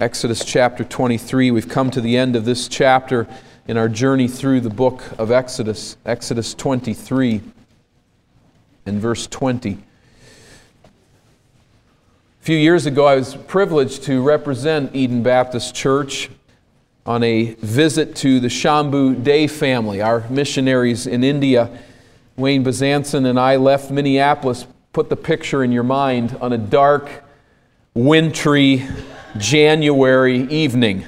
Exodus 0.00 0.42
chapter 0.46 0.82
23. 0.82 1.50
We've 1.50 1.68
come 1.68 1.90
to 1.90 2.00
the 2.00 2.16
end 2.16 2.34
of 2.34 2.46
this 2.46 2.68
chapter 2.68 3.28
in 3.68 3.76
our 3.76 3.86
journey 3.86 4.28
through 4.28 4.62
the 4.62 4.70
book 4.70 5.02
of 5.18 5.30
Exodus. 5.30 5.98
Exodus 6.06 6.54
23 6.54 7.42
and 8.86 8.98
verse 8.98 9.26
20. 9.26 9.72
A 9.72 9.76
few 12.40 12.56
years 12.56 12.86
ago, 12.86 13.04
I 13.04 13.16
was 13.16 13.34
privileged 13.36 14.04
to 14.04 14.22
represent 14.22 14.96
Eden 14.96 15.22
Baptist 15.22 15.74
Church 15.74 16.30
on 17.04 17.22
a 17.22 17.52
visit 17.56 18.16
to 18.16 18.40
the 18.40 18.48
Shambu 18.48 19.22
Day 19.22 19.46
family, 19.46 20.00
our 20.00 20.26
missionaries 20.30 21.06
in 21.06 21.22
India. 21.22 21.78
Wayne 22.36 22.64
Bazanson 22.64 23.26
and 23.26 23.38
I 23.38 23.56
left 23.56 23.90
Minneapolis. 23.90 24.66
Put 24.94 25.10
the 25.10 25.16
picture 25.16 25.62
in 25.62 25.72
your 25.72 25.82
mind 25.82 26.38
on 26.40 26.54
a 26.54 26.58
dark, 26.58 27.10
wintry 27.92 28.88
January 29.38 30.42
evening. 30.48 31.06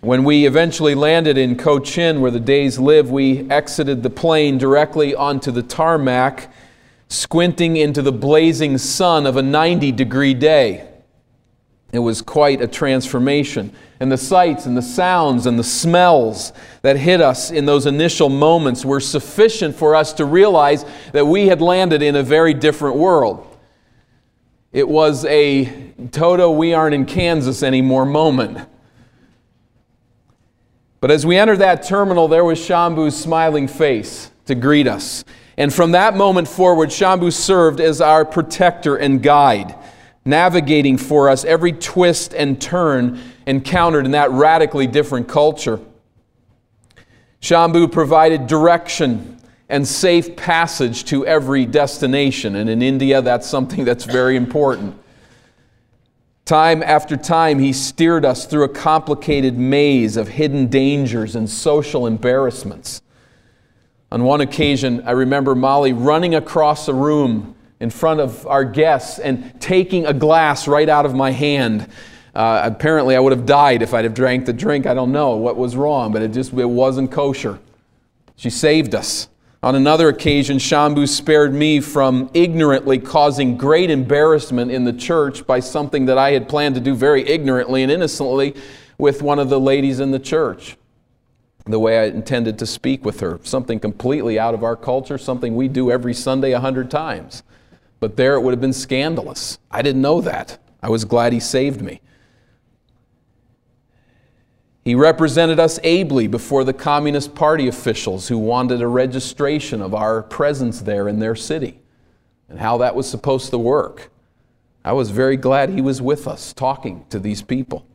When 0.00 0.24
we 0.24 0.46
eventually 0.46 0.94
landed 0.94 1.36
in 1.36 1.56
Cochin, 1.56 2.20
where 2.20 2.30
the 2.30 2.40
days 2.40 2.78
live, 2.78 3.10
we 3.10 3.48
exited 3.50 4.02
the 4.02 4.10
plane 4.10 4.58
directly 4.58 5.14
onto 5.14 5.50
the 5.50 5.62
tarmac 5.62 6.52
squinting 7.08 7.76
into 7.76 8.02
the 8.02 8.12
blazing 8.12 8.78
sun 8.78 9.26
of 9.26 9.36
a 9.36 9.42
90 9.42 9.92
degree 9.92 10.34
day. 10.34 10.88
It 11.92 12.00
was 12.00 12.22
quite 12.22 12.60
a 12.60 12.66
transformation. 12.66 13.72
And 14.00 14.10
the 14.10 14.18
sights 14.18 14.66
and 14.66 14.76
the 14.76 14.82
sounds 14.82 15.46
and 15.46 15.58
the 15.58 15.64
smells 15.64 16.52
that 16.82 16.96
hit 16.96 17.20
us 17.20 17.50
in 17.50 17.66
those 17.66 17.86
initial 17.86 18.28
moments 18.28 18.84
were 18.84 19.00
sufficient 19.00 19.76
for 19.76 19.94
us 19.94 20.12
to 20.14 20.24
realize 20.24 20.84
that 21.12 21.26
we 21.26 21.46
had 21.46 21.62
landed 21.62 22.02
in 22.02 22.16
a 22.16 22.22
very 22.22 22.52
different 22.52 22.96
world. 22.96 23.53
It 24.74 24.88
was 24.88 25.24
a 25.26 25.66
Toto, 26.10 26.50
we 26.50 26.74
aren't 26.74 26.96
in 26.96 27.06
Kansas 27.06 27.62
anymore 27.62 28.04
moment. 28.04 28.68
But 31.00 31.12
as 31.12 31.24
we 31.24 31.38
entered 31.38 31.58
that 31.58 31.84
terminal, 31.84 32.26
there 32.26 32.44
was 32.44 32.58
Shambu's 32.58 33.16
smiling 33.16 33.68
face 33.68 34.32
to 34.46 34.56
greet 34.56 34.88
us. 34.88 35.24
And 35.56 35.72
from 35.72 35.92
that 35.92 36.16
moment 36.16 36.48
forward, 36.48 36.88
Shambu 36.88 37.32
served 37.32 37.78
as 37.78 38.00
our 38.00 38.24
protector 38.24 38.96
and 38.96 39.22
guide, 39.22 39.76
navigating 40.24 40.98
for 40.98 41.28
us 41.28 41.44
every 41.44 41.72
twist 41.72 42.34
and 42.34 42.60
turn 42.60 43.20
encountered 43.46 44.06
in 44.06 44.10
that 44.10 44.32
radically 44.32 44.88
different 44.88 45.28
culture. 45.28 45.78
Shambu 47.40 47.92
provided 47.92 48.48
direction 48.48 49.33
and 49.68 49.86
safe 49.86 50.36
passage 50.36 51.04
to 51.06 51.26
every 51.26 51.66
destination. 51.66 52.56
And 52.56 52.68
in 52.68 52.82
India, 52.82 53.22
that's 53.22 53.46
something 53.46 53.84
that's 53.84 54.04
very 54.04 54.36
important. 54.36 54.98
Time 56.44 56.82
after 56.82 57.16
time, 57.16 57.58
he 57.58 57.72
steered 57.72 58.24
us 58.26 58.44
through 58.44 58.64
a 58.64 58.68
complicated 58.68 59.56
maze 59.56 60.18
of 60.18 60.28
hidden 60.28 60.66
dangers 60.66 61.34
and 61.34 61.48
social 61.48 62.06
embarrassments. 62.06 63.00
On 64.12 64.24
one 64.24 64.42
occasion, 64.42 65.02
I 65.06 65.12
remember 65.12 65.54
Molly 65.54 65.94
running 65.94 66.34
across 66.34 66.84
the 66.84 66.94
room 66.94 67.56
in 67.80 67.88
front 67.88 68.20
of 68.20 68.46
our 68.46 68.64
guests 68.64 69.18
and 69.18 69.58
taking 69.60 70.04
a 70.06 70.12
glass 70.12 70.68
right 70.68 70.88
out 70.88 71.06
of 71.06 71.14
my 71.14 71.30
hand. 71.30 71.88
Uh, 72.34 72.60
apparently, 72.64 73.16
I 73.16 73.20
would 73.20 73.32
have 73.32 73.46
died 73.46 73.80
if 73.80 73.94
I'd 73.94 74.04
have 74.04 74.14
drank 74.14 74.44
the 74.44 74.52
drink. 74.52 74.86
I 74.86 74.92
don't 74.92 75.12
know 75.12 75.36
what 75.36 75.56
was 75.56 75.76
wrong, 75.76 76.12
but 76.12 76.20
it 76.20 76.32
just 76.32 76.52
it 76.52 76.64
wasn't 76.64 77.10
kosher. 77.10 77.58
She 78.36 78.50
saved 78.50 78.94
us. 78.94 79.28
On 79.64 79.74
another 79.74 80.10
occasion, 80.10 80.58
Shambu 80.58 81.08
spared 81.08 81.54
me 81.54 81.80
from 81.80 82.28
ignorantly 82.34 82.98
causing 82.98 83.56
great 83.56 83.88
embarrassment 83.88 84.70
in 84.70 84.84
the 84.84 84.92
church 84.92 85.46
by 85.46 85.60
something 85.60 86.04
that 86.04 86.18
I 86.18 86.32
had 86.32 86.50
planned 86.50 86.74
to 86.74 86.82
do 86.82 86.94
very 86.94 87.26
ignorantly 87.26 87.82
and 87.82 87.90
innocently 87.90 88.56
with 88.98 89.22
one 89.22 89.38
of 89.38 89.48
the 89.48 89.58
ladies 89.58 90.00
in 90.00 90.10
the 90.10 90.18
church 90.18 90.76
the 91.64 91.78
way 91.78 91.98
I 91.98 92.04
intended 92.08 92.58
to 92.58 92.66
speak 92.66 93.06
with 93.06 93.20
her. 93.20 93.40
Something 93.42 93.80
completely 93.80 94.38
out 94.38 94.52
of 94.52 94.62
our 94.62 94.76
culture, 94.76 95.16
something 95.16 95.56
we 95.56 95.68
do 95.68 95.90
every 95.90 96.12
Sunday 96.12 96.52
a 96.52 96.60
hundred 96.60 96.90
times. 96.90 97.42
But 98.00 98.18
there 98.18 98.34
it 98.34 98.42
would 98.42 98.50
have 98.50 98.60
been 98.60 98.74
scandalous. 98.74 99.58
I 99.70 99.80
didn't 99.80 100.02
know 100.02 100.20
that. 100.20 100.58
I 100.82 100.90
was 100.90 101.06
glad 101.06 101.32
he 101.32 101.40
saved 101.40 101.80
me. 101.80 102.02
He 104.84 104.94
represented 104.94 105.58
us 105.58 105.78
ably 105.82 106.26
before 106.26 106.62
the 106.64 106.74
Communist 106.74 107.34
Party 107.34 107.68
officials 107.68 108.28
who 108.28 108.38
wanted 108.38 108.82
a 108.82 108.88
registration 108.88 109.80
of 109.80 109.94
our 109.94 110.22
presence 110.22 110.80
there 110.80 111.08
in 111.08 111.20
their 111.20 111.34
city 111.34 111.80
and 112.48 112.58
how 112.58 112.78
that 112.78 112.94
was 112.94 113.08
supposed 113.08 113.50
to 113.50 113.58
work. 113.58 114.10
I 114.84 114.92
was 114.92 115.10
very 115.10 115.38
glad 115.38 115.70
he 115.70 115.80
was 115.80 116.02
with 116.02 116.28
us 116.28 116.52
talking 116.52 117.06
to 117.08 117.18
these 117.18 117.40
people. 117.40 117.86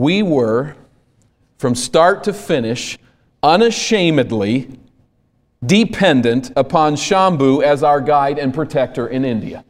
we 0.00 0.22
were, 0.22 0.74
from 1.58 1.74
start 1.74 2.24
to 2.24 2.32
finish, 2.32 2.98
unashamedly 3.42 4.66
dependent 5.66 6.50
upon 6.56 6.94
Shambu 6.94 7.62
as 7.62 7.82
our 7.82 8.00
guide 8.00 8.38
and 8.38 8.54
protector 8.54 9.06
in 9.06 9.26
India. 9.26 9.62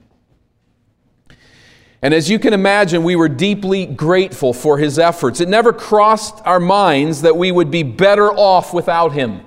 And 2.03 2.15
as 2.15 2.31
you 2.31 2.39
can 2.39 2.55
imagine, 2.55 3.03
we 3.03 3.17
were 3.17 3.29
deeply 3.29 3.85
grateful 3.85 4.53
for 4.55 4.79
his 4.79 4.99
efforts. 4.99 5.41
It 5.41 5.49
never 5.49 5.73
crossed 5.73 6.41
our 6.47 6.61
minds 6.61 7.23
that 7.23 7.37
we 7.37 7.53
would 7.53 7.71
be 7.71 7.83
better 7.83 8.31
off 8.31 8.73
without 8.73 9.13
him. 9.13 9.43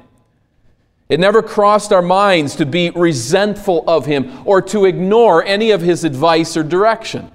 It 1.09 1.19
never 1.19 1.41
crossed 1.41 1.91
our 1.91 2.01
minds 2.01 2.55
to 2.57 2.65
be 2.65 2.89
resentful 2.91 3.83
of 3.87 4.05
him 4.05 4.41
or 4.45 4.61
to 4.63 4.85
ignore 4.85 5.43
any 5.43 5.71
of 5.71 5.81
his 5.81 6.03
advice 6.03 6.55
or 6.55 6.63
direction. 6.63 7.31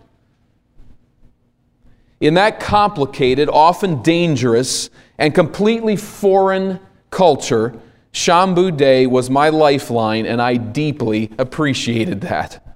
In 2.21 2.35
that 2.35 2.59
complicated, 2.59 3.49
often 3.49 4.03
dangerous, 4.03 4.91
and 5.19 5.35
completely 5.35 5.97
foreign 5.97 6.81
culture, 7.11 7.75
Shambu 8.13 8.77
Day 8.77 9.07
was 9.07 9.31
my 9.31 9.51
lifeline, 9.51 10.27
and 10.27 10.43
I 10.43 10.57
deeply 10.57 11.31
appreciated 11.39 12.23
that. 12.23 12.68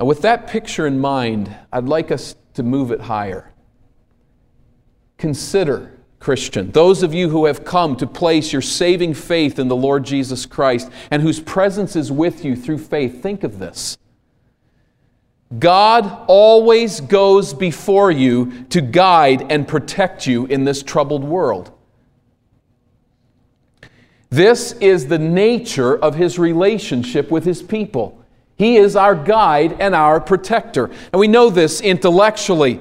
And 0.00 0.08
with 0.08 0.22
that 0.22 0.46
picture 0.46 0.86
in 0.86 0.98
mind, 0.98 1.54
I'd 1.70 1.84
like 1.84 2.10
us 2.10 2.34
to 2.54 2.62
move 2.62 2.90
it 2.90 3.02
higher. 3.02 3.52
Consider, 5.18 5.92
Christian, 6.18 6.70
those 6.70 7.02
of 7.02 7.12
you 7.12 7.28
who 7.28 7.44
have 7.44 7.66
come 7.66 7.96
to 7.96 8.06
place 8.06 8.50
your 8.50 8.62
saving 8.62 9.12
faith 9.12 9.58
in 9.58 9.68
the 9.68 9.76
Lord 9.76 10.04
Jesus 10.04 10.46
Christ 10.46 10.90
and 11.10 11.20
whose 11.20 11.38
presence 11.38 11.96
is 11.96 12.10
with 12.10 12.46
you 12.46 12.56
through 12.56 12.78
faith, 12.78 13.22
think 13.22 13.44
of 13.44 13.58
this. 13.58 13.98
God 15.58 16.24
always 16.28 17.02
goes 17.02 17.52
before 17.52 18.10
you 18.10 18.64
to 18.70 18.80
guide 18.80 19.52
and 19.52 19.68
protect 19.68 20.26
you 20.26 20.46
in 20.46 20.64
this 20.64 20.82
troubled 20.82 21.24
world. 21.24 21.72
This 24.30 24.72
is 24.72 25.08
the 25.08 25.18
nature 25.18 25.94
of 25.94 26.14
his 26.14 26.38
relationship 26.38 27.30
with 27.30 27.44
his 27.44 27.62
people. 27.62 28.19
He 28.60 28.76
is 28.76 28.94
our 28.94 29.14
guide 29.14 29.80
and 29.80 29.94
our 29.94 30.20
protector. 30.20 30.90
And 31.14 31.18
we 31.18 31.28
know 31.28 31.48
this 31.48 31.80
intellectually. 31.80 32.78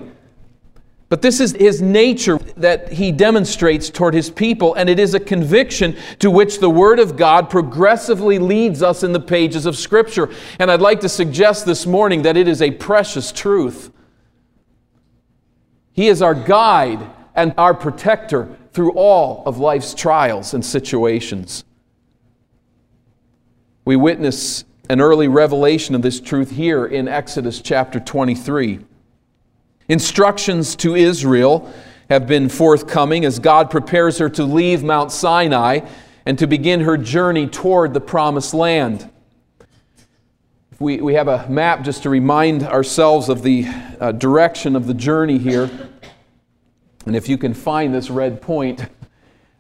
But 1.08 1.22
this 1.22 1.40
is 1.40 1.54
his 1.54 1.82
nature 1.82 2.38
that 2.58 2.92
he 2.92 3.14
demonstrates 3.14 3.90
toward 3.90 4.14
his 4.14 4.30
people, 4.30 4.74
and 4.74 4.90
it 4.90 5.00
is 5.00 5.14
a 5.14 5.22
conviction 5.22 5.96
to 6.20 6.30
which 6.30 6.60
the 6.60 6.70
Word 6.70 7.00
of 7.00 7.16
God 7.16 7.50
progressively 7.50 8.40
leads 8.40 8.84
us 8.84 9.04
in 9.04 9.14
the 9.14 9.22
pages 9.22 9.66
of 9.66 9.78
Scripture. 9.78 10.30
And 10.60 10.70
I'd 10.70 10.82
like 10.82 11.00
to 11.00 11.08
suggest 11.08 11.66
this 11.66 11.86
morning 11.86 12.24
that 12.24 12.36
it 12.36 12.50
is 12.50 12.62
a 12.62 12.72
precious 12.72 13.32
truth. 13.32 13.90
He 15.94 16.10
is 16.10 16.22
our 16.22 16.36
guide 16.36 17.10
and 17.36 17.54
our 17.58 17.74
protector 17.74 18.50
through 18.74 18.92
all 18.96 19.44
of 19.46 19.60
life's 19.60 19.94
trials 19.94 20.54
and 20.54 20.66
situations. 20.66 21.64
We 23.86 23.96
witness 23.96 24.66
an 24.90 25.00
early 25.00 25.28
revelation 25.28 25.94
of 25.94 26.02
this 26.02 26.20
truth 26.20 26.50
here 26.50 26.84
in 26.84 27.08
Exodus 27.08 27.62
chapter 27.62 28.00
23. 28.00 28.80
Instructions 29.88 30.76
to 30.78 30.96
Israel 30.96 31.72
have 32.10 32.26
been 32.26 32.50
forthcoming 32.50 33.24
as 33.24 33.38
God 33.38 33.70
prepares 33.70 34.18
her 34.18 34.30
to 34.32 34.44
leave 34.44 34.84
Mount 34.84 35.12
Sinai 35.12 35.82
and 36.26 36.40
to 36.40 36.48
begin 36.48 36.82
her 36.82 36.98
journey 36.98 37.46
toward 37.46 37.94
the 37.94 38.02
promised 38.02 38.56
land. 38.56 39.08
We, 40.80 41.02
we 41.02 41.14
have 41.14 41.28
a 41.28 41.48
map 41.48 41.84
just 41.84 42.02
to 42.04 42.10
remind 42.10 42.64
ourselves 42.64 43.30
of 43.30 43.44
the 43.44 43.68
uh, 44.00 44.12
direction 44.14 44.76
of 44.76 44.88
the 44.88 44.96
journey 44.96 45.38
here. 45.38 45.70
And 47.06 47.16
if 47.16 47.30
you 47.30 47.38
can 47.38 47.54
find 47.54 47.94
this 47.94 48.10
red 48.10 48.42
point, 48.42 48.88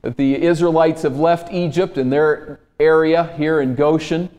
that 0.02 0.18
the 0.18 0.42
Israelites 0.42 1.04
have 1.04 1.20
left 1.20 1.54
Egypt 1.54 2.00
and 2.00 2.12
their 2.12 2.62
area 2.80 3.32
here 3.38 3.62
in 3.62 3.76
Goshen 3.76 4.30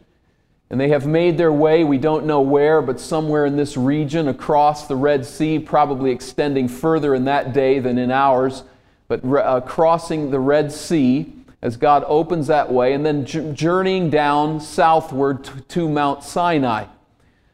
and 0.71 0.81
they 0.81 0.89
have 0.89 1.07
made 1.07 1.37
their 1.37 1.53
way, 1.53 1.83
we 1.83 1.99
don't 1.99 2.27
know 2.27 2.41
where, 2.41 2.81
but 2.81 3.01
somewhere 3.01 3.45
in 3.45 3.57
this 3.57 3.77
region 3.77 4.29
across 4.29 4.87
the 4.87 4.95
Red 4.95 5.27
Sea, 5.27 5.59
probably 5.59 6.13
extending 6.13 6.69
further 6.69 7.15
in 7.15 7.25
that 7.25 7.53
day 7.53 7.81
than 7.81 7.99
in 7.99 8.13
ours, 8.13 8.63
but 9.09 9.25
uh, 9.25 9.61
crossing 9.63 10.31
the 10.31 10.39
Red 10.39 10.71
Sea 10.71 11.33
as 11.63 11.77
God 11.77 12.05
opens 12.07 12.47
that 12.47 12.73
way, 12.73 12.95
and 12.95 13.05
then 13.05 13.27
journeying 13.55 14.09
down 14.09 14.61
southward 14.61 15.45
to, 15.45 15.61
to 15.61 15.89
Mount 15.89 16.23
Sinai. 16.23 16.87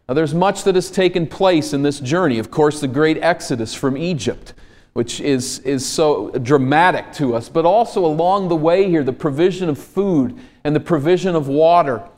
Now, 0.08 0.14
there's 0.14 0.34
much 0.34 0.62
that 0.64 0.76
has 0.76 0.90
taken 0.90 1.26
place 1.26 1.72
in 1.72 1.82
this 1.82 1.98
journey. 1.98 2.38
Of 2.38 2.50
course, 2.50 2.80
the 2.80 2.86
great 2.86 3.18
exodus 3.20 3.74
from 3.74 3.96
Egypt, 3.96 4.54
which 4.92 5.20
is, 5.20 5.58
is 5.60 5.84
so 5.84 6.30
dramatic 6.30 7.12
to 7.14 7.34
us, 7.34 7.48
but 7.48 7.64
also 7.64 8.04
along 8.04 8.48
the 8.48 8.56
way 8.56 8.88
here, 8.88 9.02
the 9.02 9.12
provision 9.12 9.68
of 9.68 9.78
food 9.78 10.38
and 10.62 10.76
the 10.76 10.80
provision 10.80 11.34
of 11.34 11.48
water. 11.48 12.08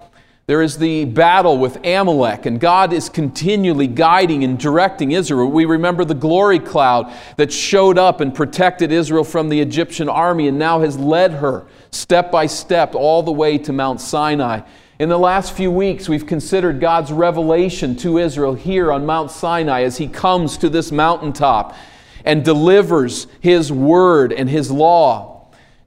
There 0.48 0.62
is 0.62 0.78
the 0.78 1.04
battle 1.04 1.58
with 1.58 1.76
Amalek, 1.84 2.46
and 2.46 2.58
God 2.58 2.94
is 2.94 3.10
continually 3.10 3.86
guiding 3.86 4.44
and 4.44 4.58
directing 4.58 5.12
Israel. 5.12 5.50
We 5.50 5.66
remember 5.66 6.06
the 6.06 6.14
glory 6.14 6.58
cloud 6.58 7.12
that 7.36 7.52
showed 7.52 7.98
up 7.98 8.22
and 8.22 8.34
protected 8.34 8.90
Israel 8.90 9.24
from 9.24 9.50
the 9.50 9.60
Egyptian 9.60 10.08
army 10.08 10.48
and 10.48 10.58
now 10.58 10.80
has 10.80 10.96
led 10.98 11.32
her 11.32 11.66
step 11.90 12.32
by 12.32 12.46
step 12.46 12.94
all 12.94 13.22
the 13.22 13.30
way 13.30 13.58
to 13.58 13.74
Mount 13.74 14.00
Sinai. 14.00 14.62
In 14.98 15.10
the 15.10 15.18
last 15.18 15.52
few 15.52 15.70
weeks, 15.70 16.08
we've 16.08 16.26
considered 16.26 16.80
God's 16.80 17.12
revelation 17.12 17.94
to 17.96 18.16
Israel 18.16 18.54
here 18.54 18.90
on 18.90 19.04
Mount 19.04 19.30
Sinai 19.30 19.82
as 19.82 19.98
He 19.98 20.08
comes 20.08 20.56
to 20.56 20.70
this 20.70 20.90
mountaintop 20.90 21.76
and 22.24 22.42
delivers 22.42 23.26
His 23.40 23.70
word 23.70 24.32
and 24.32 24.48
His 24.48 24.70
law. 24.70 25.37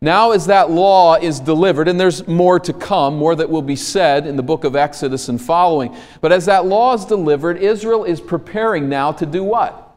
Now, 0.03 0.31
as 0.31 0.47
that 0.47 0.71
law 0.71 1.13
is 1.13 1.39
delivered, 1.39 1.87
and 1.87 1.99
there's 1.99 2.27
more 2.27 2.59
to 2.61 2.73
come, 2.73 3.17
more 3.17 3.35
that 3.35 3.51
will 3.51 3.61
be 3.61 3.75
said 3.75 4.25
in 4.25 4.35
the 4.35 4.41
book 4.41 4.63
of 4.63 4.75
Exodus 4.75 5.29
and 5.29 5.39
following, 5.39 5.95
but 6.21 6.31
as 6.31 6.47
that 6.47 6.65
law 6.65 6.95
is 6.95 7.05
delivered, 7.05 7.57
Israel 7.57 8.03
is 8.03 8.19
preparing 8.19 8.89
now 8.89 9.11
to 9.11 9.27
do 9.27 9.43
what? 9.43 9.95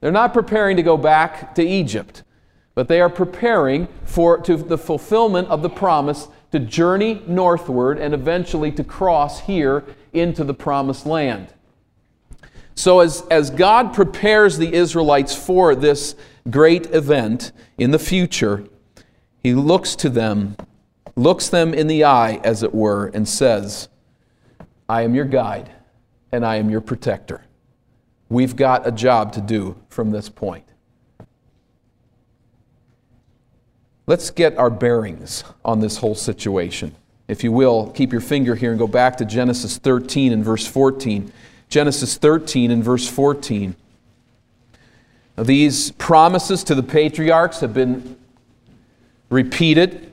They're 0.00 0.10
not 0.10 0.32
preparing 0.32 0.78
to 0.78 0.82
go 0.82 0.96
back 0.96 1.54
to 1.56 1.62
Egypt, 1.62 2.22
but 2.74 2.88
they 2.88 2.98
are 2.98 3.10
preparing 3.10 3.88
for 4.04 4.38
to 4.38 4.56
the 4.56 4.78
fulfillment 4.78 5.48
of 5.48 5.60
the 5.60 5.68
promise 5.68 6.28
to 6.52 6.58
journey 6.58 7.22
northward 7.26 7.98
and 7.98 8.14
eventually 8.14 8.72
to 8.72 8.82
cross 8.82 9.40
here 9.40 9.84
into 10.14 10.44
the 10.44 10.54
promised 10.54 11.04
land. 11.04 11.52
So, 12.74 13.00
as, 13.00 13.22
as 13.30 13.50
God 13.50 13.92
prepares 13.92 14.56
the 14.56 14.72
Israelites 14.72 15.36
for 15.36 15.74
this 15.74 16.16
great 16.48 16.86
event 16.86 17.52
in 17.76 17.90
the 17.90 17.98
future, 17.98 18.64
he 19.42 19.54
looks 19.54 19.96
to 19.96 20.08
them, 20.08 20.56
looks 21.16 21.48
them 21.48 21.74
in 21.74 21.86
the 21.88 22.04
eye, 22.04 22.40
as 22.44 22.62
it 22.62 22.74
were, 22.74 23.06
and 23.08 23.28
says, 23.28 23.88
I 24.88 25.02
am 25.02 25.14
your 25.14 25.24
guide 25.24 25.70
and 26.30 26.46
I 26.46 26.56
am 26.56 26.70
your 26.70 26.80
protector. 26.80 27.42
We've 28.28 28.56
got 28.56 28.86
a 28.86 28.92
job 28.92 29.32
to 29.34 29.40
do 29.40 29.76
from 29.88 30.10
this 30.10 30.28
point. 30.28 30.64
Let's 34.06 34.30
get 34.30 34.56
our 34.58 34.70
bearings 34.70 35.44
on 35.64 35.80
this 35.80 35.98
whole 35.98 36.14
situation. 36.14 36.94
If 37.28 37.44
you 37.44 37.52
will, 37.52 37.90
keep 37.92 38.12
your 38.12 38.20
finger 38.20 38.54
here 38.54 38.70
and 38.70 38.78
go 38.78 38.86
back 38.86 39.16
to 39.18 39.24
Genesis 39.24 39.78
13 39.78 40.32
and 40.32 40.44
verse 40.44 40.66
14. 40.66 41.32
Genesis 41.68 42.16
13 42.16 42.70
and 42.70 42.82
verse 42.82 43.08
14. 43.08 43.76
Now, 45.36 45.44
these 45.44 45.92
promises 45.92 46.64
to 46.64 46.74
the 46.74 46.82
patriarchs 46.82 47.60
have 47.60 47.72
been 47.72 48.18
repeated. 49.32 50.12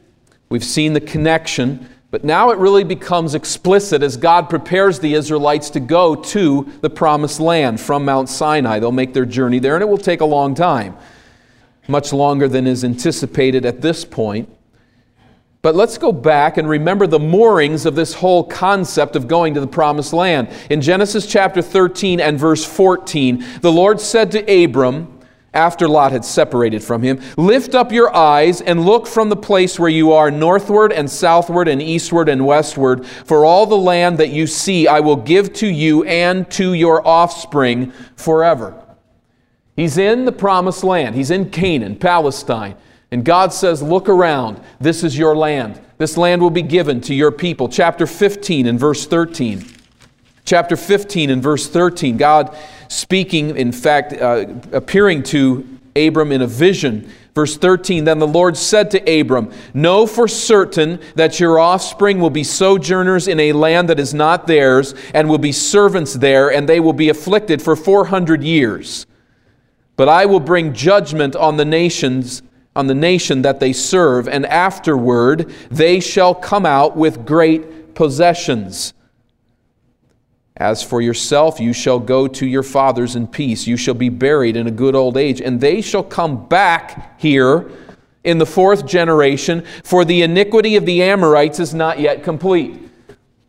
We've 0.50 0.64
seen 0.64 0.94
the 0.94 1.02
connection, 1.02 1.88
but 2.10 2.24
now 2.24 2.50
it 2.50 2.58
really 2.58 2.84
becomes 2.84 3.36
explicit 3.36 4.02
as 4.02 4.18
God 4.18 4.50
prepares 4.50 5.00
the 5.00 5.14
Israelites 5.14 5.70
to 5.72 5.80
go 5.80 6.16
to 6.16 6.68
the 6.82 6.90
promised 6.90 7.40
land 7.40 7.80
from 7.80 8.06
Mount 8.06 8.30
Sinai. 8.30 8.80
They'll 8.80 8.92
make 8.92 9.14
their 9.14 9.26
journey 9.26 9.60
there, 9.60 9.76
and 9.76 9.84
it 9.84 9.90
will 9.90 9.98
take 9.98 10.22
a 10.22 10.26
long 10.26 10.56
time, 10.56 10.98
much 11.88 12.12
longer 12.12 12.48
than 12.48 12.66
is 12.66 12.84
anticipated 12.84 13.66
at 13.66 13.82
this 13.82 14.06
point. 14.06 14.50
But 15.62 15.76
let's 15.76 15.98
go 15.98 16.14
back 16.14 16.58
and 16.58 16.70
remember 16.70 17.06
the 17.06 17.20
moorings 17.20 17.86
of 17.86 17.94
this 17.94 18.14
whole 18.14 18.46
concept 18.46 19.18
of 19.18 19.28
going 19.28 19.54
to 19.56 19.60
the 19.60 19.68
promised 19.68 20.14
land. 20.14 20.48
In 20.70 20.80
Genesis 20.80 21.28
chapter 21.28 21.62
13 21.62 22.22
and 22.22 22.40
verse 22.40 22.64
14, 22.64 23.44
the 23.60 23.72
Lord 23.72 24.00
said 24.00 24.32
to 24.32 24.64
Abram, 24.64 25.19
after 25.54 25.88
Lot 25.88 26.12
had 26.12 26.24
separated 26.24 26.84
from 26.84 27.02
him, 27.02 27.20
Lift 27.38 27.74
up 27.74 27.92
your 27.92 28.16
eyes 28.16 28.62
and 28.62 28.86
look 28.86 29.08
from 29.08 29.30
the 29.30 29.36
place 29.36 29.80
where 29.80 29.90
you 29.90 30.12
are 30.12 30.30
northward 30.30 30.92
and 30.92 31.10
southward 31.10 31.68
and 31.68 31.82
eastward 31.82 32.30
and 32.30 32.46
westward, 32.46 33.06
for 33.06 33.46
all 33.46 33.66
the 33.66 33.78
land 33.78 34.18
that 34.20 34.30
you 34.30 34.46
see 34.46 34.88
I 34.88 35.00
will 35.00 35.16
give 35.16 35.54
to 35.54 35.68
you 35.68 36.04
and 36.04 36.50
to 36.52 36.74
your 36.74 37.06
offspring 37.08 37.92
forever. 38.16 38.76
He's 39.76 39.98
in 39.98 40.26
the 40.26 40.32
promised 40.32 40.84
land, 40.84 41.16
he's 41.16 41.32
in 41.32 41.50
Canaan, 41.50 41.96
Palestine. 41.96 42.76
And 43.12 43.26
God 43.26 43.52
says, 43.52 43.82
Look 43.82 44.08
around, 44.08 44.62
this 44.80 45.04
is 45.04 45.18
your 45.18 45.36
land. 45.36 45.82
This 45.98 46.16
land 46.16 46.42
will 46.42 46.50
be 46.50 46.62
given 46.62 47.02
to 47.02 47.14
your 47.14 47.32
people. 47.32 47.68
Chapter 47.68 48.06
15 48.06 48.68
and 48.68 48.80
verse 48.80 49.06
13. 49.06 49.66
Chapter 50.46 50.76
15 50.76 51.30
and 51.30 51.44
verse 51.44 51.68
13, 51.68 52.18
God 52.18 52.58
speaking, 52.90 53.56
in 53.56 53.72
fact, 53.72 54.12
uh, 54.14 54.46
appearing 54.74 55.24
to 55.24 55.66
Abram 55.96 56.34
in 56.34 56.42
a 56.42 56.48
vision. 56.48 57.10
Verse 57.34 57.56
13 57.58 58.04
Then 58.04 58.20
the 58.20 58.28
Lord 58.28 58.58
said 58.58 58.92
to 58.92 59.20
Abram, 59.20 59.52
Know 59.74 60.06
for 60.06 60.28
certain 60.28 61.00
that 61.16 61.40
your 61.40 61.58
offspring 61.58 62.20
will 62.20 62.30
be 62.30 62.44
sojourners 62.44 63.30
in 63.30 63.40
a 63.40 63.54
land 63.54 63.88
that 63.90 64.00
is 64.00 64.14
not 64.14 64.48
theirs, 64.48 64.94
and 65.14 65.30
will 65.30 65.38
be 65.38 65.54
servants 65.54 66.14
there, 66.16 66.52
and 66.52 66.68
they 66.68 66.82
will 66.82 66.94
be 66.94 67.08
afflicted 67.08 67.62
for 67.62 67.78
400 67.78 68.44
years. 68.44 69.06
But 69.96 70.10
I 70.10 70.26
will 70.26 70.40
bring 70.40 70.74
judgment 70.74 71.36
on 71.36 71.58
the 71.58 71.66
nations 71.66 72.42
on 72.76 72.88
the 72.88 72.96
nation 72.96 73.42
that 73.42 73.60
they 73.60 73.74
serve, 73.74 74.28
and 74.28 74.46
afterward 74.46 75.52
they 75.70 76.00
shall 76.00 76.34
come 76.34 76.66
out 76.66 76.96
with 76.96 77.26
great 77.26 77.94
possessions. 77.94 78.94
As 80.60 80.84
for 80.84 81.02
yourself, 81.02 81.60
you 81.60 81.72
shall 81.72 82.00
go 82.00 82.28
to 82.28 82.46
your 82.46 82.64
fathers 82.64 83.16
in 83.16 83.28
peace. 83.28 83.66
You 83.66 83.78
shall 83.78 83.94
be 83.94 84.10
buried 84.10 84.58
in 84.58 84.68
a 84.68 84.72
good 84.72 84.94
old 84.94 85.16
age, 85.16 85.40
and 85.40 85.62
they 85.62 85.82
shall 85.82 86.04
come 86.04 86.48
back 86.48 87.20
here 87.20 87.72
in 88.26 88.38
the 88.38 88.46
fourth 88.46 88.86
generation, 88.86 89.66
for 89.84 90.04
the 90.04 90.22
iniquity 90.22 90.76
of 90.76 90.86
the 90.86 91.02
Amorites 91.02 91.60
is 91.60 91.74
not 91.74 92.00
yet 92.00 92.24
complete. 92.24 92.90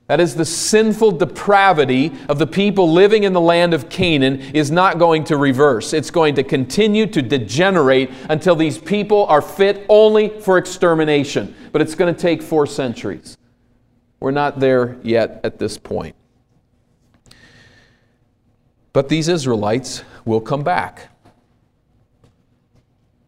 That 0.07 0.21
is, 0.21 0.35
the 0.35 0.45
sinful 0.45 1.13
depravity 1.13 2.13
of 2.29 2.39
the 2.39 2.47
people 2.47 2.93
living 2.93 3.25
in 3.25 3.33
the 3.33 3.41
land 3.41 3.75
of 3.75 3.89
Canaan 3.89 4.41
is 4.41 4.71
not 4.71 4.99
going 4.99 5.25
to 5.25 5.37
reverse. 5.37 5.93
It's 5.93 6.11
going 6.11 6.35
to 6.37 6.43
continue 6.43 7.07
to 7.07 7.23
degenerate 7.23 8.11
until 8.29 8.57
these 8.57 8.79
people 8.79 9.27
are 9.27 9.43
fit 9.43 9.85
only 9.89 10.29
for 10.41 10.59
extermination. 10.59 11.55
But 11.73 11.81
it's 11.83 11.95
going 11.95 12.13
to 12.13 12.21
take 12.21 12.43
four 12.43 12.67
centuries. 12.67 13.37
We're 14.19 14.33
not 14.33 14.59
there 14.59 14.99
yet 15.03 15.41
at 15.45 15.59
this 15.59 15.79
point. 15.79 16.17
But 18.93 19.09
these 19.09 19.29
Israelites 19.29 20.03
will 20.25 20.41
come 20.41 20.63
back. 20.63 21.09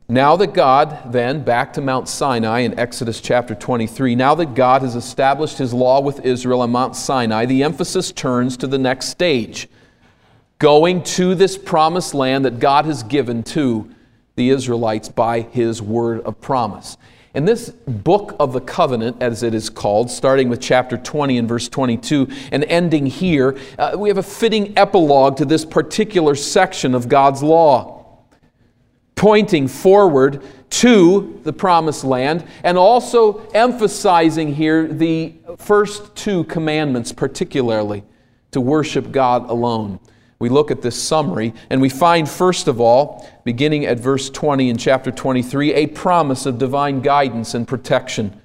Now 0.08 0.36
that 0.36 0.52
God, 0.52 1.12
then, 1.12 1.42
back 1.42 1.72
to 1.74 1.80
Mount 1.80 2.08
Sinai 2.08 2.60
in 2.60 2.78
Exodus 2.78 3.20
chapter 3.20 3.54
23, 3.54 4.14
now 4.14 4.34
that 4.34 4.54
God 4.54 4.82
has 4.82 4.94
established 4.94 5.58
his 5.58 5.72
law 5.72 6.00
with 6.00 6.26
Israel 6.26 6.60
on 6.60 6.70
Mount 6.70 6.96
Sinai, 6.96 7.46
the 7.46 7.62
emphasis 7.62 8.12
turns 8.12 8.56
to 8.58 8.66
the 8.66 8.78
next 8.78 9.06
stage 9.06 9.68
going 10.62 11.02
to 11.02 11.34
this 11.34 11.58
promised 11.58 12.14
land 12.14 12.44
that 12.44 12.60
God 12.60 12.84
has 12.84 13.02
given 13.02 13.42
to 13.42 13.90
the 14.36 14.50
Israelites 14.50 15.08
by 15.08 15.40
his 15.40 15.82
word 15.82 16.20
of 16.20 16.40
promise. 16.40 16.96
In 17.34 17.46
this 17.46 17.70
book 17.70 18.36
of 18.38 18.52
the 18.52 18.60
covenant, 18.60 19.22
as 19.22 19.42
it 19.42 19.54
is 19.54 19.70
called, 19.70 20.10
starting 20.10 20.50
with 20.50 20.60
chapter 20.60 20.98
20 20.98 21.38
and 21.38 21.48
verse 21.48 21.66
22 21.66 22.28
and 22.52 22.62
ending 22.64 23.06
here, 23.06 23.56
uh, 23.78 23.94
we 23.96 24.10
have 24.10 24.18
a 24.18 24.22
fitting 24.22 24.76
epilogue 24.76 25.38
to 25.38 25.46
this 25.46 25.64
particular 25.64 26.34
section 26.34 26.94
of 26.94 27.08
God's 27.08 27.42
law, 27.42 28.18
pointing 29.14 29.66
forward 29.66 30.42
to 30.68 31.40
the 31.44 31.54
promised 31.54 32.04
land 32.04 32.44
and 32.64 32.76
also 32.76 33.48
emphasizing 33.52 34.54
here 34.54 34.86
the 34.86 35.32
first 35.56 36.14
two 36.14 36.44
commandments, 36.44 37.12
particularly 37.12 38.04
to 38.50 38.60
worship 38.60 39.10
God 39.10 39.48
alone 39.48 40.00
we 40.42 40.48
look 40.48 40.72
at 40.72 40.82
this 40.82 41.00
summary 41.00 41.54
and 41.70 41.80
we 41.80 41.88
find, 41.88 42.28
first 42.28 42.66
of 42.66 42.80
all, 42.80 43.30
beginning 43.44 43.86
at 43.86 44.00
verse 44.00 44.28
20 44.28 44.70
in 44.70 44.76
chapter 44.76 45.12
23, 45.12 45.72
a 45.72 45.86
promise 45.86 46.46
of 46.46 46.58
divine 46.58 47.00
guidance 47.00 47.54
and 47.54 47.68
protection. 47.68 48.36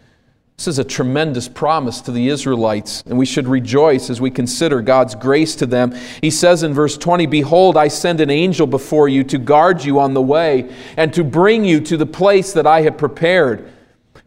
This 0.57 0.67
is 0.67 0.77
a 0.77 0.83
tremendous 0.83 1.47
promise 1.47 1.99
to 2.01 2.11
the 2.11 2.27
Israelites, 2.27 3.01
and 3.07 3.17
we 3.17 3.25
should 3.25 3.47
rejoice 3.47 4.11
as 4.11 4.21
we 4.21 4.29
consider 4.29 4.79
God's 4.83 5.15
grace 5.15 5.55
to 5.55 5.65
them. 5.65 5.91
He 6.21 6.29
says 6.29 6.61
in 6.61 6.71
verse 6.71 6.99
20, 6.99 7.25
Behold, 7.25 7.77
I 7.77 7.87
send 7.87 8.21
an 8.21 8.29
angel 8.29 8.67
before 8.67 9.09
you 9.09 9.23
to 9.23 9.39
guard 9.39 9.83
you 9.83 9.99
on 9.99 10.13
the 10.13 10.21
way 10.21 10.71
and 10.97 11.11
to 11.15 11.23
bring 11.23 11.65
you 11.65 11.79
to 11.81 11.97
the 11.97 12.05
place 12.05 12.53
that 12.53 12.67
I 12.67 12.81
have 12.81 12.99
prepared. 12.99 13.73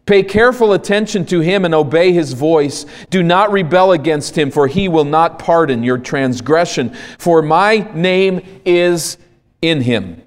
Pay 0.05 0.23
careful 0.23 0.73
attention 0.73 1.25
to 1.27 1.41
him 1.41 1.63
and 1.63 1.75
obey 1.75 2.11
his 2.11 2.33
voice. 2.33 2.85
Do 3.09 3.21
not 3.21 3.51
rebel 3.51 3.91
against 3.91 4.37
him, 4.37 4.49
for 4.49 4.67
he 4.67 4.87
will 4.87 5.05
not 5.05 5.37
pardon 5.37 5.83
your 5.83 5.99
transgression, 5.99 6.95
for 7.17 7.41
my 7.41 7.89
name 7.93 8.61
is 8.65 9.17
in 9.61 9.81
him. 9.81 10.23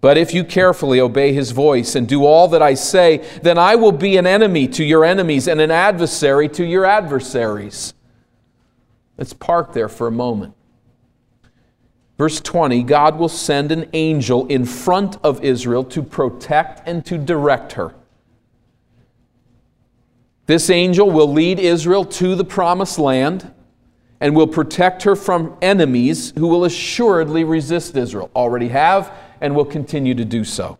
But 0.00 0.18
if 0.18 0.34
you 0.34 0.42
carefully 0.42 0.98
obey 0.98 1.32
his 1.32 1.52
voice 1.52 1.94
and 1.94 2.08
do 2.08 2.24
all 2.24 2.48
that 2.48 2.62
I 2.62 2.74
say, 2.74 3.24
then 3.42 3.56
I 3.56 3.76
will 3.76 3.92
be 3.92 4.16
an 4.16 4.26
enemy 4.26 4.66
to 4.68 4.82
your 4.82 5.04
enemies 5.04 5.46
and 5.46 5.60
an 5.60 5.70
adversary 5.70 6.48
to 6.50 6.64
your 6.64 6.84
adversaries. 6.84 7.94
Let's 9.16 9.32
park 9.32 9.72
there 9.72 9.88
for 9.88 10.08
a 10.08 10.12
moment. 10.12 10.54
Verse 12.18 12.40
20 12.40 12.82
God 12.82 13.16
will 13.16 13.28
send 13.28 13.70
an 13.70 13.88
angel 13.92 14.46
in 14.46 14.64
front 14.64 15.18
of 15.22 15.44
Israel 15.44 15.84
to 15.84 16.02
protect 16.02 16.86
and 16.88 17.06
to 17.06 17.16
direct 17.16 17.72
her. 17.72 17.94
This 20.46 20.70
angel 20.70 21.10
will 21.10 21.32
lead 21.32 21.58
Israel 21.58 22.04
to 22.04 22.34
the 22.34 22.44
promised 22.44 22.98
land 22.98 23.52
and 24.20 24.36
will 24.36 24.46
protect 24.46 25.02
her 25.02 25.16
from 25.16 25.56
enemies 25.62 26.32
who 26.36 26.46
will 26.46 26.64
assuredly 26.64 27.44
resist 27.44 27.96
Israel, 27.96 28.30
already 28.34 28.68
have, 28.68 29.12
and 29.40 29.54
will 29.54 29.64
continue 29.64 30.14
to 30.14 30.24
do 30.24 30.44
so. 30.44 30.78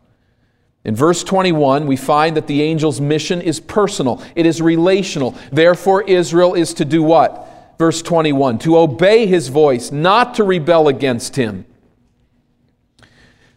In 0.84 0.96
verse 0.96 1.22
21, 1.22 1.86
we 1.86 1.96
find 1.96 2.36
that 2.36 2.48
the 2.48 2.62
angel's 2.64 3.00
mission 3.00 3.40
is 3.40 3.60
personal, 3.60 4.22
it 4.34 4.46
is 4.46 4.60
relational. 4.60 5.36
Therefore, 5.52 6.02
Israel 6.02 6.54
is 6.54 6.74
to 6.74 6.84
do 6.84 7.02
what? 7.02 7.48
Verse 7.78 8.02
21 8.02 8.58
to 8.60 8.78
obey 8.78 9.26
his 9.26 9.48
voice, 9.48 9.90
not 9.90 10.34
to 10.34 10.44
rebel 10.44 10.88
against 10.88 11.36
him. 11.36 11.66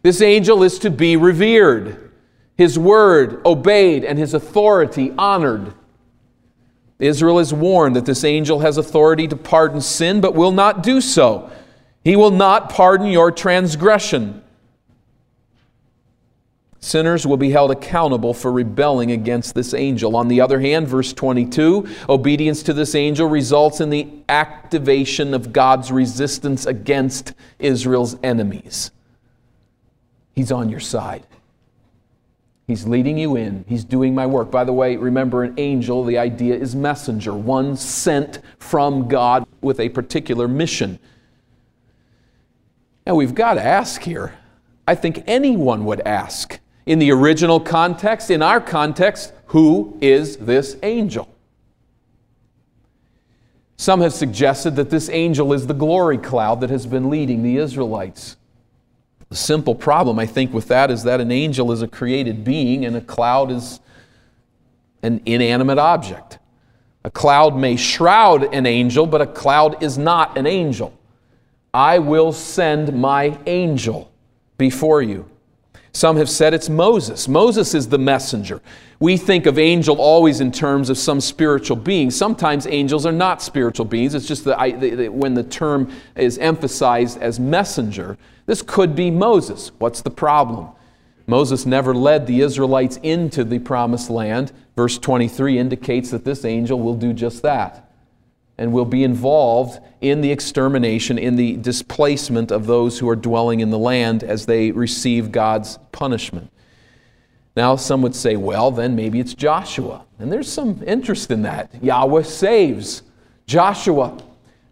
This 0.02 0.22
angel 0.22 0.62
is 0.62 0.78
to 0.80 0.92
be 0.92 1.18
revered, 1.18 2.12
his 2.56 2.78
word 2.78 3.42
obeyed, 3.46 4.04
and 4.04 4.20
his 4.20 4.36
authority 4.36 5.12
honored. 5.18 5.74
Israel 7.00 7.40
is 7.40 7.54
warned 7.54 7.96
that 7.96 8.06
this 8.06 8.24
angel 8.24 8.60
has 8.60 8.78
authority 8.78 9.28
to 9.28 9.36
pardon 9.36 9.82
sin, 9.82 10.22
but 10.22 10.34
will 10.34 10.52
not 10.52 10.82
do 10.82 11.02
so. 11.02 11.52
He 12.04 12.16
will 12.16 12.32
not 12.32 12.70
pardon 12.70 13.08
your 13.08 13.32
transgression. 13.32 14.42
Sinners 16.80 17.26
will 17.26 17.38
be 17.38 17.50
held 17.50 17.72
accountable 17.72 18.34
for 18.36 18.52
rebelling 18.52 19.12
against 19.12 19.56
this 19.56 19.74
angel. 19.74 20.16
On 20.16 20.28
the 20.28 20.40
other 20.40 20.60
hand, 20.60 20.88
verse 20.88 21.14
22, 21.14 21.88
obedience 22.08 22.62
to 22.62 22.74
this 22.74 22.94
angel 22.94 23.28
results 23.28 23.82
in 23.82 23.90
the 23.90 24.08
activation 24.30 25.34
of 25.34 25.52
God's 25.52 25.92
resistance 25.92 26.68
against 26.68 27.34
Israel's 27.58 28.16
enemies. 28.22 28.92
He's 30.36 30.52
on 30.52 30.70
your 30.70 30.80
side. 30.80 31.26
He's 32.68 32.88
leading 32.88 33.18
you 33.18 33.36
in. 33.36 33.64
He's 33.68 33.84
doing 33.84 34.16
my 34.16 34.26
work. 34.26 34.50
By 34.50 34.64
the 34.64 34.74
way, 34.74 34.98
remember 34.98 35.44
an 35.44 35.54
angel, 35.58 36.04
the 36.04 36.18
idea 36.18 36.56
is 36.56 36.76
messenger, 36.76 37.34
one 37.34 37.78
sent 37.78 38.40
from 38.58 39.08
God 39.08 39.46
with 39.62 39.80
a 39.80 39.90
particular 39.90 40.48
mission. 40.48 40.98
Now 43.06 43.16
we've 43.16 43.36
got 43.36 43.56
to 43.56 43.64
ask 43.64 44.02
here. 44.02 44.34
I 44.88 44.96
think 44.96 45.24
anyone 45.28 45.86
would 45.86 46.02
ask. 46.02 46.60
In 46.88 47.00
the 47.00 47.12
original 47.12 47.60
context, 47.60 48.30
in 48.32 48.42
our 48.42 48.62
context, 48.62 49.34
who 49.48 49.98
is 50.02 50.38
this 50.38 50.78
angel? 50.84 51.28
Some 53.78 54.02
have 54.02 54.14
suggested 54.14 54.76
that 54.78 54.90
this 54.90 55.10
angel 55.10 55.54
is 55.54 55.68
the 55.68 55.74
glory 55.74 56.18
cloud 56.18 56.62
that 56.62 56.70
has 56.70 56.88
been 56.88 57.10
leading 57.10 57.44
the 57.44 57.58
Israelites. 57.58 58.38
The 59.30 59.36
simple 59.36 59.76
problem, 59.76 60.20
I 60.20 60.26
think, 60.26 60.54
with 60.54 60.68
that 60.68 60.92
is 60.92 61.04
that 61.04 61.20
an 61.20 61.32
angel 61.32 61.72
is 61.72 61.82
a 61.82 61.88
created 61.88 62.44
being 62.44 62.86
and 62.86 62.96
a 62.96 63.02
cloud 63.02 63.52
is 63.52 63.80
an 65.02 65.22
inanimate 65.26 65.78
object. 65.78 66.40
A 67.04 67.12
cloud 67.12 67.56
may 67.56 67.76
shroud 67.76 68.54
an 68.54 68.66
angel, 68.66 69.06
but 69.06 69.22
a 69.22 69.28
cloud 69.28 69.84
is 69.84 69.98
not 69.98 70.38
an 70.38 70.48
angel. 70.48 70.98
I 71.74 72.00
will 72.00 72.32
send 72.32 73.00
my 73.00 73.38
angel 73.46 74.12
before 74.58 75.02
you. 75.02 75.30
Some 75.96 76.18
have 76.18 76.30
said 76.30 76.54
it's 76.54 76.68
Moses. 76.68 77.30
Moses 77.30 77.74
is 77.74 77.88
the 77.88 77.98
messenger. 77.98 78.62
We 79.00 79.16
think 79.16 79.46
of 79.46 79.58
angel 79.58 80.02
always 80.02 80.42
in 80.42 80.52
terms 80.52 80.90
of 80.90 80.98
some 80.98 81.22
spiritual 81.22 81.78
being. 81.78 82.12
Sometimes 82.12 82.68
angels 82.68 83.06
are 83.06 83.14
not 83.14 83.42
spiritual 83.42 83.86
beings. 83.86 84.14
It's 84.14 84.28
just 84.28 84.44
that 84.44 85.14
when 85.14 85.36
the 85.36 85.44
term 85.44 85.90
is 86.18 86.38
emphasized 86.40 87.22
as 87.22 87.40
messenger, 87.40 88.18
this 88.46 88.62
could 88.62 88.94
be 88.94 89.10
Moses. 89.10 89.72
What's 89.78 90.02
the 90.02 90.10
problem? 90.10 90.68
Moses 91.28 91.66
never 91.66 91.96
led 91.96 92.28
the 92.28 92.42
Israelites 92.42 93.00
into 93.02 93.46
the 93.46 93.60
promised 93.60 94.10
land. 94.10 94.52
Verse 94.76 94.98
23 94.98 95.58
indicates 95.58 96.12
that 96.12 96.26
this 96.26 96.44
angel 96.44 96.78
will 96.78 96.96
do 96.96 97.14
just 97.14 97.42
that 97.44 97.85
and 98.58 98.72
will 98.72 98.86
be 98.86 99.04
involved 99.04 99.80
in 100.02 100.22
the 100.22 100.32
extermination, 100.32 101.18
in 101.18 101.36
the 101.36 101.58
displacement 101.58 102.52
of 102.52 102.68
those 102.68 103.00
who 103.00 103.10
are 103.10 103.16
dwelling 103.16 103.60
in 103.60 103.70
the 103.70 103.80
land 103.80 104.24
as 104.24 104.46
they 104.46 104.72
receive 104.72 105.32
God's 105.32 105.78
punishment. 105.92 106.52
Now, 107.56 107.76
some 107.76 108.02
would 108.02 108.16
say, 108.16 108.36
well, 108.36 108.72
then 108.72 108.96
maybe 108.96 109.20
it's 109.20 109.34
Joshua. 109.34 110.06
And 110.20 110.32
there's 110.32 110.52
some 110.52 110.84
interest 110.86 111.32
in 111.32 111.42
that. 111.44 111.72
Yahweh 111.84 112.24
saves 112.24 113.04
Joshua. 113.48 114.18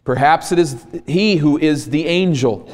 Perhaps 0.04 0.52
it 0.52 0.60
is 0.60 0.86
he 1.06 1.38
who 1.38 1.58
is 1.58 1.90
the 1.90 2.06
angel 2.06 2.70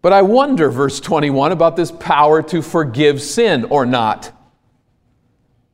but 0.00 0.12
I 0.12 0.22
wonder, 0.22 0.70
verse 0.70 1.00
21, 1.00 1.52
about 1.52 1.76
this 1.76 1.90
power 1.90 2.42
to 2.44 2.62
forgive 2.62 3.20
sin 3.20 3.64
or 3.64 3.84
not. 3.84 4.32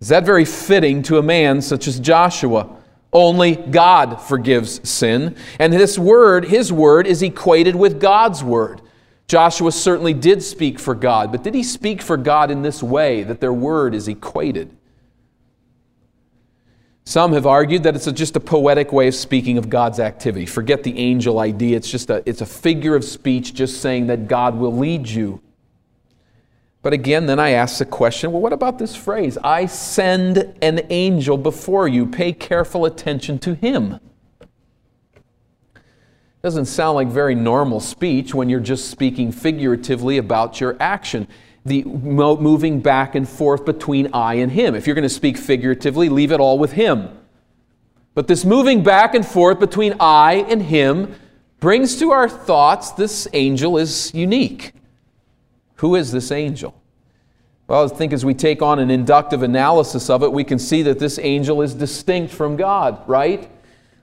Is 0.01 0.09
that 0.09 0.25
very 0.25 0.45
fitting 0.45 1.03
to 1.05 1.19
a 1.19 1.23
man 1.23 1.61
such 1.61 1.87
as 1.87 2.01
Joshua? 2.01 2.75
Only 3.15 3.55
God 3.55 4.21
forgives 4.21 4.87
sin. 4.89 5.37
And 5.61 5.73
this 5.73 5.97
word, 5.97 6.47
his 6.47 6.73
word, 6.73 7.07
is 7.07 7.23
equated 7.23 7.77
with 7.77 8.01
God's 8.01 8.43
word. 8.43 8.83
Joshua 9.29 9.71
certainly 9.73 10.13
did 10.13 10.43
speak 10.43 10.81
for 10.81 10.95
God, 10.95 11.33
but 11.33 11.45
did 11.45 11.55
he 11.55 11.63
speak 11.63 12.03
for 12.03 12.17
God 12.17 12.51
in 12.51 12.63
this 12.63 12.83
way, 12.83 13.23
that 13.23 13.41
their 13.41 13.53
word 13.53 13.95
is 13.95 14.09
equated? 14.09 14.77
Some 17.07 17.35
have 17.35 17.47
argued 17.47 17.83
that 17.85 17.95
it's 17.95 18.07
a, 18.07 18.13
just 18.13 18.35
a 18.35 18.41
poetic 18.41 18.93
way 18.93 19.09
of 19.09 19.15
speaking 19.15 19.59
of 19.59 19.69
God's 19.71 20.01
activity. 20.01 20.47
Forget 20.47 20.83
the 20.83 20.99
angel 20.99 21.39
idea. 21.39 21.77
It's 21.77 21.91
just 21.91 22.11
a, 22.11 22.23
it's 22.29 22.41
a 22.41 22.47
figure 22.47 22.97
of 22.97 23.05
speech 23.05 23.55
just 23.55 23.81
saying 23.81 24.09
that 24.09 24.27
God 24.27 24.57
will 24.57 24.75
lead 24.75 25.09
you. 25.09 25.41
But 26.85 26.93
again, 26.93 27.25
then 27.25 27.41
I 27.41 27.51
ask 27.51 27.79
the 27.79 27.87
question 27.87 28.31
well, 28.31 28.43
what 28.43 28.53
about 28.53 28.79
this 28.79 28.95
phrase? 28.95 29.39
I 29.43 29.65
send 29.65 30.55
an 30.61 30.83
angel 30.91 31.39
before 31.39 31.89
you. 31.89 32.05
Pay 32.07 32.35
careful 32.35 32.85
attention 32.85 33.39
to 33.39 33.55
him. 33.55 33.99
Doesn't 36.43 36.67
sound 36.67 36.97
like 36.97 37.09
very 37.09 37.35
normal 37.35 37.81
speech 37.81 38.35
when 38.35 38.51
you're 38.51 38.61
just 38.61 38.91
speaking 38.91 39.33
figuratively 39.33 40.19
about 40.19 40.61
your 40.61 40.77
action 40.79 41.27
the 41.65 41.83
moving 41.85 42.81
back 42.81 43.15
and 43.15 43.27
forth 43.27 43.65
between 43.65 44.11
I 44.13 44.35
and 44.35 44.53
Him. 44.53 44.75
If 44.75 44.87
you're 44.87 44.95
going 44.95 45.05
to 45.05 45.09
speak 45.09 45.39
figuratively, 45.39 46.11
leave 46.11 46.31
it 46.31 46.39
all 46.39 46.59
with 46.59 46.73
Him. 46.73 47.09
But 48.15 48.27
this 48.27 48.45
moving 48.45 48.83
back 48.83 49.15
and 49.15 49.27
forth 49.27 49.59
between 49.59 49.95
I 49.99 50.45
and 50.51 50.61
Him 50.61 51.15
brings 51.61 51.99
to 52.01 52.11
our 52.11 52.29
thoughts 52.29 52.91
this 52.91 53.27
angel 53.33 53.79
is 53.79 54.13
unique. 54.13 54.75
Who 55.85 55.97
is 55.97 56.11
this 56.11 56.33
angel? 56.33 56.75
Well, 57.67 57.85
I 57.85 57.89
think 57.95 58.15
as 58.15 58.25
we 58.25 58.33
take 58.33 58.63
on 58.63 58.79
an 58.79 58.91
inductive 58.91 59.43
analysis 59.43 60.09
of 60.09 60.23
it, 60.23 60.33
we 60.33 60.43
can 60.43 60.59
see 60.59 60.81
that 60.81 60.99
this 60.99 61.19
angel 61.19 61.61
is 61.61 61.75
distinct 61.75 62.33
from 62.33 62.57
God, 62.57 63.07
right? 63.07 63.51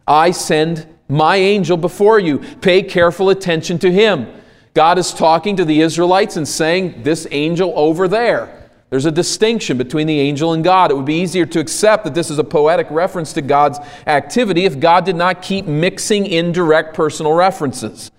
I 0.05 0.29
send 0.29 0.85
my 1.09 1.37
angel 1.37 1.77
before 1.77 2.19
you. 2.19 2.37
Pay 2.37 2.83
careful 2.83 3.31
attention 3.31 3.79
to 3.79 3.91
him. 3.91 4.27
God 4.75 4.99
is 4.99 5.11
talking 5.11 5.55
to 5.55 5.65
the 5.65 5.81
Israelites 5.81 6.37
and 6.37 6.47
saying, 6.47 7.01
This 7.01 7.25
angel 7.31 7.73
over 7.75 8.07
there. 8.07 8.69
There's 8.91 9.07
a 9.07 9.11
distinction 9.11 9.79
between 9.79 10.05
the 10.05 10.19
angel 10.19 10.53
and 10.53 10.63
God. 10.63 10.91
It 10.91 10.97
would 10.97 11.05
be 11.07 11.19
easier 11.19 11.47
to 11.47 11.59
accept 11.59 12.03
that 12.03 12.13
this 12.13 12.29
is 12.29 12.37
a 12.37 12.43
poetic 12.43 12.91
reference 12.91 13.33
to 13.33 13.41
God's 13.41 13.79
activity 14.05 14.65
if 14.65 14.79
God 14.79 15.03
did 15.03 15.15
not 15.15 15.41
keep 15.41 15.65
mixing 15.65 16.27
indirect 16.27 16.93
personal 16.93 17.33
references. 17.33 18.11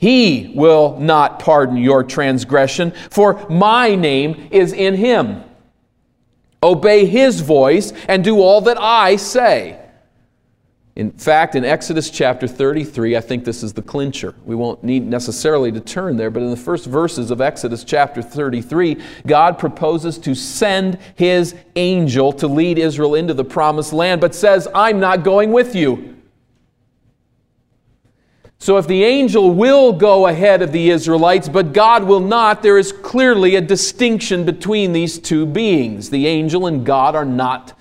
He 0.00 0.52
will 0.54 0.96
not 1.00 1.40
pardon 1.40 1.76
your 1.76 2.04
transgression, 2.04 2.92
for 3.10 3.44
my 3.50 3.96
name 3.96 4.48
is 4.52 4.72
in 4.72 4.94
him. 4.94 5.42
Obey 6.62 7.04
his 7.04 7.40
voice 7.40 7.92
and 8.06 8.22
do 8.22 8.40
all 8.40 8.60
that 8.60 8.80
I 8.80 9.16
say. 9.16 9.76
In 10.94 11.10
fact, 11.10 11.56
in 11.56 11.64
Exodus 11.64 12.10
chapter 12.10 12.46
33, 12.46 13.16
I 13.16 13.20
think 13.20 13.44
this 13.44 13.64
is 13.64 13.72
the 13.72 13.82
clincher. 13.82 14.36
We 14.44 14.54
won't 14.54 14.84
need 14.84 15.04
necessarily 15.04 15.72
to 15.72 15.80
turn 15.80 16.16
there, 16.16 16.30
but 16.30 16.44
in 16.44 16.50
the 16.50 16.56
first 16.56 16.86
verses 16.86 17.32
of 17.32 17.40
Exodus 17.40 17.82
chapter 17.82 18.22
33, 18.22 19.02
God 19.26 19.58
proposes 19.58 20.16
to 20.18 20.34
send 20.36 20.98
his 21.16 21.56
angel 21.74 22.32
to 22.34 22.46
lead 22.46 22.78
Israel 22.78 23.16
into 23.16 23.34
the 23.34 23.44
promised 23.44 23.92
land, 23.92 24.20
but 24.20 24.32
says, 24.32 24.68
I'm 24.72 25.00
not 25.00 25.24
going 25.24 25.50
with 25.50 25.74
you. 25.74 26.17
So, 28.60 28.76
if 28.76 28.88
the 28.88 29.04
angel 29.04 29.54
will 29.54 29.92
go 29.92 30.26
ahead 30.26 30.62
of 30.62 30.72
the 30.72 30.90
Israelites, 30.90 31.48
but 31.48 31.72
God 31.72 32.02
will 32.02 32.20
not, 32.20 32.60
there 32.62 32.76
is 32.76 32.90
clearly 32.90 33.54
a 33.54 33.60
distinction 33.60 34.44
between 34.44 34.92
these 34.92 35.18
two 35.18 35.46
beings. 35.46 36.10
The 36.10 36.26
angel 36.26 36.66
and 36.66 36.84
God 36.84 37.14
are 37.14 37.24
not 37.24 37.78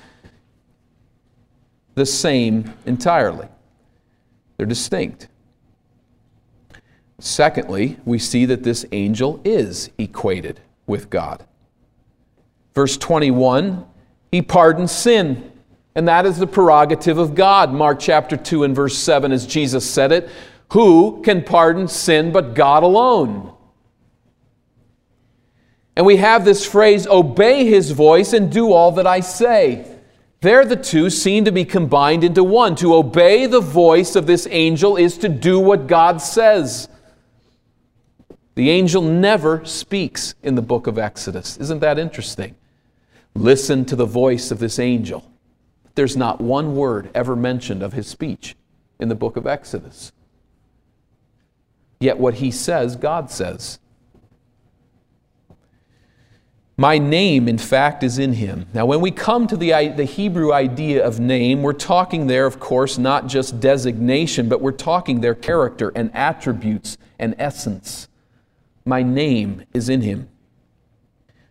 the 1.95 2.05
same 2.05 2.73
entirely, 2.85 3.47
they're 4.57 4.67
distinct. 4.67 5.27
Secondly, 7.19 7.97
we 8.05 8.19
see 8.19 8.45
that 8.45 8.61
this 8.61 8.85
angel 8.91 9.41
is 9.43 9.89
equated 9.97 10.59
with 10.85 11.09
God. 11.09 11.43
Verse 12.75 12.95
21 12.97 13.83
He 14.31 14.43
pardons 14.43 14.91
sin 14.91 15.51
And 15.95 16.07
that 16.07 16.27
is 16.27 16.37
the 16.37 16.45
prerogative 16.45 17.17
of 17.17 17.33
God. 17.33 17.73
Mark 17.73 17.99
chapter 17.99 18.37
2 18.37 18.65
and 18.65 18.75
verse 18.75 18.95
7, 18.95 19.31
as 19.31 19.47
Jesus 19.47 19.89
said 19.89 20.11
it 20.11 20.29
Who 20.69 21.21
can 21.23 21.43
pardon 21.43 21.87
sin 21.87 22.31
but 22.31 22.53
God 22.53 22.83
alone? 22.83 23.53
And 25.95 26.05
we 26.05 26.17
have 26.17 26.45
this 26.45 26.65
phrase, 26.65 27.07
obey 27.07 27.65
his 27.65 27.91
voice 27.91 28.33
and 28.33 28.51
do 28.51 28.71
all 28.71 28.91
that 28.93 29.07
I 29.07 29.21
say. 29.21 29.97
There, 30.41 30.63
the 30.63 30.75
two 30.75 31.09
seem 31.09 31.45
to 31.45 31.51
be 31.51 31.65
combined 31.65 32.23
into 32.23 32.43
one. 32.43 32.75
To 32.75 32.93
obey 32.93 33.47
the 33.47 33.61
voice 33.61 34.15
of 34.15 34.27
this 34.27 34.47
angel 34.51 34.95
is 34.95 35.17
to 35.19 35.29
do 35.29 35.59
what 35.59 35.87
God 35.87 36.21
says. 36.21 36.87
The 38.53 38.69
angel 38.69 39.01
never 39.01 39.65
speaks 39.65 40.35
in 40.43 40.55
the 40.55 40.61
book 40.61 40.85
of 40.85 40.99
Exodus. 40.99 41.57
Isn't 41.57 41.79
that 41.79 41.97
interesting? 41.97 42.55
Listen 43.33 43.85
to 43.85 43.95
the 43.95 44.05
voice 44.05 44.51
of 44.51 44.59
this 44.59 44.77
angel. 44.77 45.31
There's 45.95 46.17
not 46.17 46.41
one 46.41 46.75
word 46.75 47.09
ever 47.15 47.35
mentioned 47.35 47.81
of 47.81 47.93
his 47.93 48.07
speech 48.07 48.55
in 48.99 49.09
the 49.09 49.15
book 49.15 49.37
of 49.37 49.47
Exodus. 49.47 50.11
Yet 51.99 52.17
what 52.17 52.35
he 52.35 52.51
says, 52.51 52.95
God 52.95 53.31
says. 53.31 53.79
My 56.79 56.99
name, 56.99 57.47
in 57.47 57.57
fact, 57.57 58.03
is 58.03 58.19
in 58.19 58.33
him. 58.33 58.67
Now, 58.71 58.85
when 58.85 59.01
we 59.01 59.09
come 59.09 59.47
to 59.47 59.57
the, 59.57 59.71
the 59.95 60.03
Hebrew 60.03 60.53
idea 60.53 61.03
of 61.03 61.19
name, 61.19 61.63
we're 61.63 61.73
talking 61.73 62.27
there, 62.27 62.45
of 62.45 62.59
course, 62.59 62.99
not 62.99 63.25
just 63.25 63.59
designation, 63.59 64.47
but 64.47 64.61
we're 64.61 64.71
talking 64.71 65.21
their 65.21 65.33
character 65.33 65.91
and 65.95 66.13
attributes 66.13 66.99
and 67.17 67.33
essence. 67.39 68.07
My 68.85 69.01
name 69.01 69.63
is 69.73 69.89
in 69.89 70.01
him. 70.01 70.29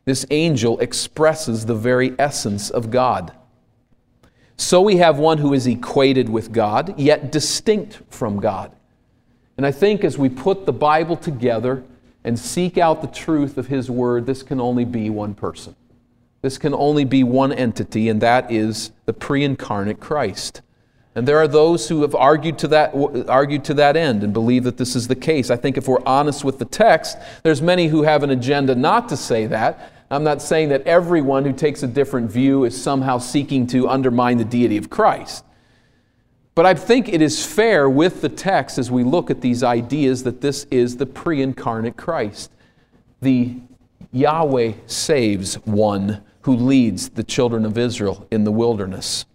This 0.04 0.24
angel 0.30 0.78
expresses 0.78 1.66
the 1.66 1.74
very 1.74 2.14
essence 2.20 2.70
of 2.70 2.92
God. 2.92 3.36
So 4.56 4.80
we 4.80 4.98
have 4.98 5.18
one 5.18 5.38
who 5.38 5.52
is 5.52 5.66
equated 5.66 6.28
with 6.28 6.52
God, 6.52 6.96
yet 6.96 7.32
distinct 7.32 8.00
from 8.10 8.38
God. 8.38 8.76
And 9.56 9.64
I 9.64 9.72
think 9.72 10.04
as 10.04 10.18
we 10.18 10.28
put 10.28 10.66
the 10.66 10.72
Bible 10.72 11.16
together, 11.16 11.82
and 12.26 12.36
seek 12.36 12.76
out 12.76 13.02
the 13.02 13.06
truth 13.06 13.56
of 13.56 13.68
His 13.68 13.88
Word, 13.88 14.26
this 14.26 14.42
can 14.42 14.60
only 14.60 14.84
be 14.84 15.08
one 15.08 15.32
person. 15.32 15.76
This 16.42 16.58
can 16.58 16.74
only 16.74 17.04
be 17.04 17.22
one 17.22 17.52
entity, 17.52 18.08
and 18.08 18.20
that 18.20 18.50
is 18.50 18.90
the 19.04 19.12
pre 19.12 19.44
incarnate 19.44 20.00
Christ. 20.00 20.60
And 21.14 21.26
there 21.26 21.38
are 21.38 21.46
those 21.46 21.88
who 21.88 22.02
have 22.02 22.16
argued 22.16 22.58
to, 22.58 22.68
that, 22.68 22.92
argued 23.28 23.64
to 23.66 23.74
that 23.74 23.96
end 23.96 24.24
and 24.24 24.32
believe 24.32 24.64
that 24.64 24.76
this 24.76 24.96
is 24.96 25.06
the 25.06 25.14
case. 25.14 25.50
I 25.50 25.56
think 25.56 25.78
if 25.78 25.86
we're 25.86 26.04
honest 26.04 26.44
with 26.44 26.58
the 26.58 26.64
text, 26.64 27.16
there's 27.44 27.62
many 27.62 27.86
who 27.86 28.02
have 28.02 28.24
an 28.24 28.30
agenda 28.30 28.74
not 28.74 29.08
to 29.10 29.16
say 29.16 29.46
that. 29.46 29.92
I'm 30.10 30.24
not 30.24 30.42
saying 30.42 30.70
that 30.70 30.82
everyone 30.82 31.44
who 31.44 31.52
takes 31.52 31.84
a 31.84 31.86
different 31.86 32.30
view 32.30 32.64
is 32.64 32.80
somehow 32.80 33.18
seeking 33.18 33.68
to 33.68 33.88
undermine 33.88 34.36
the 34.36 34.44
deity 34.44 34.76
of 34.76 34.90
Christ. 34.90 35.44
But 36.56 36.64
I 36.64 36.72
think 36.72 37.10
it 37.10 37.20
is 37.20 37.44
fair 37.44 37.88
with 37.88 38.22
the 38.22 38.30
text 38.30 38.78
as 38.78 38.90
we 38.90 39.04
look 39.04 39.30
at 39.30 39.42
these 39.42 39.62
ideas 39.62 40.24
that 40.24 40.40
this 40.40 40.66
is 40.70 40.96
the 40.96 41.04
pre 41.04 41.42
incarnate 41.42 41.98
Christ. 41.98 42.50
The 43.20 43.56
Yahweh 44.10 44.72
saves 44.86 45.56
one 45.66 46.22
who 46.42 46.56
leads 46.56 47.10
the 47.10 47.22
children 47.22 47.66
of 47.66 47.76
Israel 47.76 48.26
in 48.30 48.44
the 48.44 48.50
wilderness. 48.50 49.26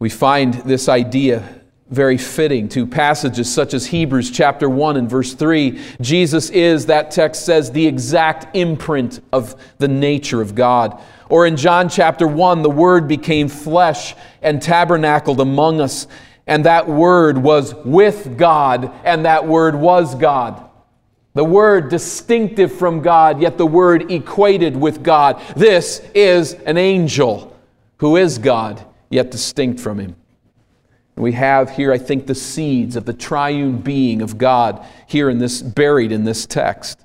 We 0.00 0.10
find 0.10 0.54
this 0.54 0.88
idea 0.88 1.60
very 1.90 2.18
fitting 2.18 2.68
to 2.70 2.88
passages 2.88 3.52
such 3.52 3.72
as 3.72 3.86
Hebrews 3.86 4.32
chapter 4.32 4.68
1 4.68 4.96
and 4.96 5.08
verse 5.08 5.34
3. 5.34 5.78
Jesus 6.00 6.50
is, 6.50 6.86
that 6.86 7.12
text 7.12 7.44
says, 7.44 7.70
the 7.70 7.86
exact 7.86 8.56
imprint 8.56 9.20
of 9.32 9.54
the 9.78 9.88
nature 9.88 10.40
of 10.40 10.56
God. 10.56 11.00
Or 11.30 11.46
in 11.46 11.56
John 11.56 11.88
chapter 11.88 12.26
1, 12.26 12.62
the 12.62 12.68
Word 12.68 13.06
became 13.06 13.48
flesh 13.48 14.16
and 14.42 14.60
tabernacled 14.60 15.40
among 15.40 15.80
us, 15.80 16.08
and 16.46 16.64
that 16.66 16.88
Word 16.88 17.38
was 17.38 17.72
with 17.84 18.36
God, 18.36 18.92
and 19.04 19.24
that 19.24 19.46
Word 19.46 19.76
was 19.76 20.16
God. 20.16 20.68
The 21.34 21.44
Word 21.44 21.88
distinctive 21.88 22.72
from 22.72 23.00
God, 23.00 23.40
yet 23.40 23.56
the 23.56 23.66
Word 23.66 24.10
equated 24.10 24.76
with 24.76 25.04
God. 25.04 25.40
This 25.54 26.02
is 26.14 26.54
an 26.54 26.76
angel 26.76 27.56
who 27.98 28.16
is 28.16 28.38
God, 28.38 28.84
yet 29.08 29.30
distinct 29.30 29.78
from 29.78 30.00
Him. 30.00 30.16
We 31.14 31.32
have 31.32 31.70
here, 31.70 31.92
I 31.92 31.98
think, 31.98 32.26
the 32.26 32.34
seeds 32.34 32.96
of 32.96 33.04
the 33.04 33.12
triune 33.12 33.78
being 33.78 34.20
of 34.20 34.36
God 34.36 34.84
here 35.06 35.30
in 35.30 35.38
this, 35.38 35.62
buried 35.62 36.10
in 36.10 36.24
this 36.24 36.44
text. 36.46 37.04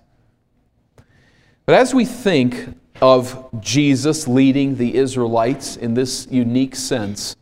But 1.66 1.76
as 1.76 1.94
we 1.94 2.06
think 2.06 2.76
of 3.02 3.50
Jesus 3.60 4.28
leading 4.28 4.78
the 4.78 4.96
Israelites 4.96 5.76
in 5.78 5.94
this 5.94 6.28
unique 6.30 6.76
sense, 6.76 7.36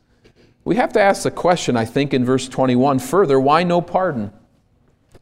we 0.65 0.75
have 0.77 0.93
to 0.93 1.01
ask 1.01 1.23
the 1.23 1.31
question, 1.31 1.75
I 1.75 1.85
think, 1.85 2.13
in 2.13 2.25
verse 2.25 2.47
21 2.47 2.99
further 2.99 3.39
why 3.39 3.63
no 3.63 3.81
pardon? 3.81 4.31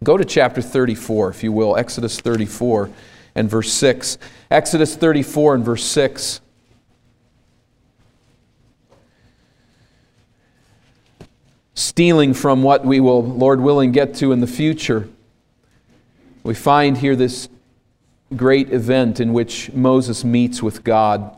Go 0.03 0.17
to 0.17 0.25
chapter 0.25 0.61
34, 0.61 1.29
if 1.29 1.43
you 1.43 1.51
will, 1.51 1.77
Exodus 1.77 2.19
34 2.19 2.89
and 3.35 3.49
verse 3.49 3.71
6. 3.73 4.17
Exodus 4.49 4.95
34 4.95 5.55
and 5.55 5.65
verse 5.65 5.83
6. 5.83 6.41
stealing 11.81 12.33
from 12.33 12.63
what 12.63 12.85
we 12.85 12.99
will, 12.99 13.23
Lord 13.23 13.59
willing, 13.59 13.91
get 13.91 14.15
to 14.15 14.31
in 14.31 14.39
the 14.39 14.47
future. 14.47 15.09
We 16.43 16.53
find 16.53 16.97
here 16.97 17.15
this 17.15 17.49
great 18.35 18.71
event 18.71 19.19
in 19.19 19.33
which 19.33 19.71
Moses 19.73 20.23
meets 20.23 20.63
with 20.63 20.83
God. 20.83 21.37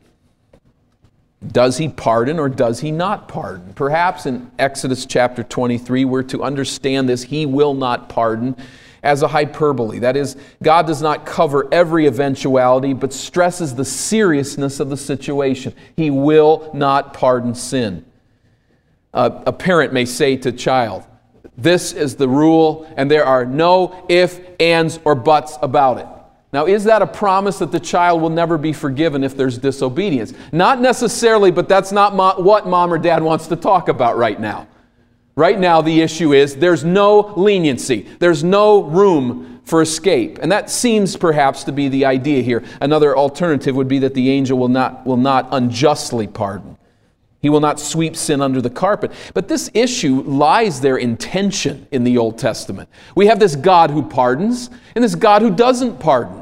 Does 1.45 1.77
he 1.77 1.89
pardon 1.89 2.39
or 2.39 2.49
does 2.49 2.81
he 2.81 2.91
not 2.91 3.27
pardon? 3.27 3.73
Perhaps 3.73 4.27
in 4.27 4.51
Exodus 4.59 5.05
chapter 5.07 5.43
23, 5.43 6.05
we're 6.05 6.21
to 6.23 6.43
understand 6.43 7.09
this 7.09 7.23
he 7.23 7.47
will 7.47 7.73
not 7.73 8.09
pardon 8.09 8.55
as 9.01 9.23
a 9.23 9.27
hyperbole. 9.27 9.99
That 9.99 10.15
is, 10.15 10.37
God 10.61 10.85
does 10.85 11.01
not 11.01 11.25
cover 11.25 11.67
every 11.71 12.05
eventuality, 12.05 12.93
but 12.93 13.11
stresses 13.11 13.73
the 13.73 13.85
seriousness 13.85 14.79
of 14.79 14.89
the 14.89 14.97
situation. 14.97 15.73
He 15.95 16.11
will 16.11 16.69
not 16.75 17.13
pardon 17.15 17.55
sin. 17.55 18.05
Uh, 19.11 19.41
a 19.47 19.51
parent 19.51 19.93
may 19.93 20.05
say 20.05 20.37
to 20.37 20.51
child, 20.51 21.05
This 21.57 21.91
is 21.91 22.15
the 22.15 22.29
rule, 22.29 22.91
and 22.95 23.09
there 23.09 23.25
are 23.25 23.45
no 23.45 24.05
if, 24.07 24.39
ands, 24.59 24.99
or 25.03 25.15
buts 25.15 25.57
about 25.63 25.97
it. 25.97 26.20
Now, 26.53 26.65
is 26.65 26.83
that 26.83 27.01
a 27.01 27.07
promise 27.07 27.59
that 27.59 27.71
the 27.71 27.79
child 27.79 28.21
will 28.21 28.29
never 28.29 28.57
be 28.57 28.73
forgiven 28.73 29.23
if 29.23 29.37
there's 29.37 29.57
disobedience? 29.57 30.33
Not 30.51 30.81
necessarily, 30.81 31.49
but 31.49 31.69
that's 31.69 31.93
not 31.93 32.13
mo- 32.13 32.35
what 32.37 32.67
mom 32.67 32.93
or 32.93 32.97
dad 32.97 33.23
wants 33.23 33.47
to 33.47 33.55
talk 33.55 33.87
about 33.87 34.17
right 34.17 34.39
now. 34.39 34.67
Right 35.35 35.57
now, 35.57 35.81
the 35.81 36.01
issue 36.01 36.33
is 36.33 36.57
there's 36.57 36.83
no 36.83 37.33
leniency, 37.37 38.05
there's 38.19 38.43
no 38.43 38.83
room 38.83 39.61
for 39.63 39.81
escape. 39.81 40.39
And 40.41 40.51
that 40.51 40.69
seems 40.69 41.15
perhaps 41.15 41.63
to 41.63 41.71
be 41.71 41.87
the 41.87 42.03
idea 42.05 42.41
here. 42.41 42.63
Another 42.81 43.15
alternative 43.15 43.75
would 43.75 43.87
be 43.87 43.99
that 43.99 44.13
the 44.13 44.29
angel 44.29 44.57
will 44.57 44.67
not, 44.67 45.05
will 45.05 45.17
not 45.17 45.47
unjustly 45.51 46.27
pardon. 46.27 46.77
He 47.41 47.49
will 47.49 47.59
not 47.59 47.79
sweep 47.79 48.15
sin 48.15 48.41
under 48.41 48.61
the 48.61 48.69
carpet. 48.69 49.11
But 49.33 49.47
this 49.47 49.71
issue 49.73 50.21
lies 50.21 50.81
there 50.81 50.97
in 50.97 51.17
tension 51.17 51.87
in 51.91 52.03
the 52.03 52.17
Old 52.17 52.37
Testament. 52.37 52.89
We 53.15 53.27
have 53.27 53.39
this 53.39 53.55
God 53.55 53.89
who 53.89 54.03
pardons 54.03 54.69
and 54.93 55.03
this 55.03 55.15
God 55.15 55.41
who 55.41 55.49
doesn't 55.49 55.99
pardon. 55.99 56.40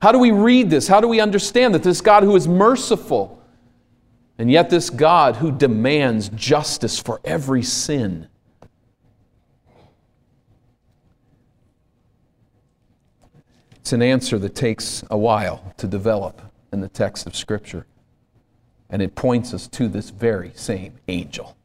How 0.00 0.12
do 0.12 0.18
we 0.18 0.30
read 0.30 0.70
this? 0.70 0.88
How 0.88 1.00
do 1.00 1.08
we 1.08 1.20
understand 1.20 1.74
that 1.74 1.82
this 1.82 2.00
God 2.00 2.22
who 2.22 2.34
is 2.34 2.48
merciful, 2.48 3.42
and 4.38 4.50
yet 4.50 4.70
this 4.70 4.88
God 4.88 5.36
who 5.36 5.52
demands 5.52 6.30
justice 6.30 6.98
for 6.98 7.20
every 7.24 7.62
sin? 7.62 8.26
It's 13.76 13.92
an 13.92 14.02
answer 14.02 14.38
that 14.38 14.54
takes 14.54 15.04
a 15.10 15.18
while 15.18 15.74
to 15.76 15.86
develop 15.86 16.40
in 16.72 16.80
the 16.80 16.88
text 16.88 17.26
of 17.26 17.36
Scripture. 17.36 17.86
And 18.88 19.02
it 19.02 19.14
points 19.14 19.52
us 19.52 19.68
to 19.68 19.88
this 19.88 20.10
very 20.10 20.52
same 20.54 20.94
angel. 21.08 21.56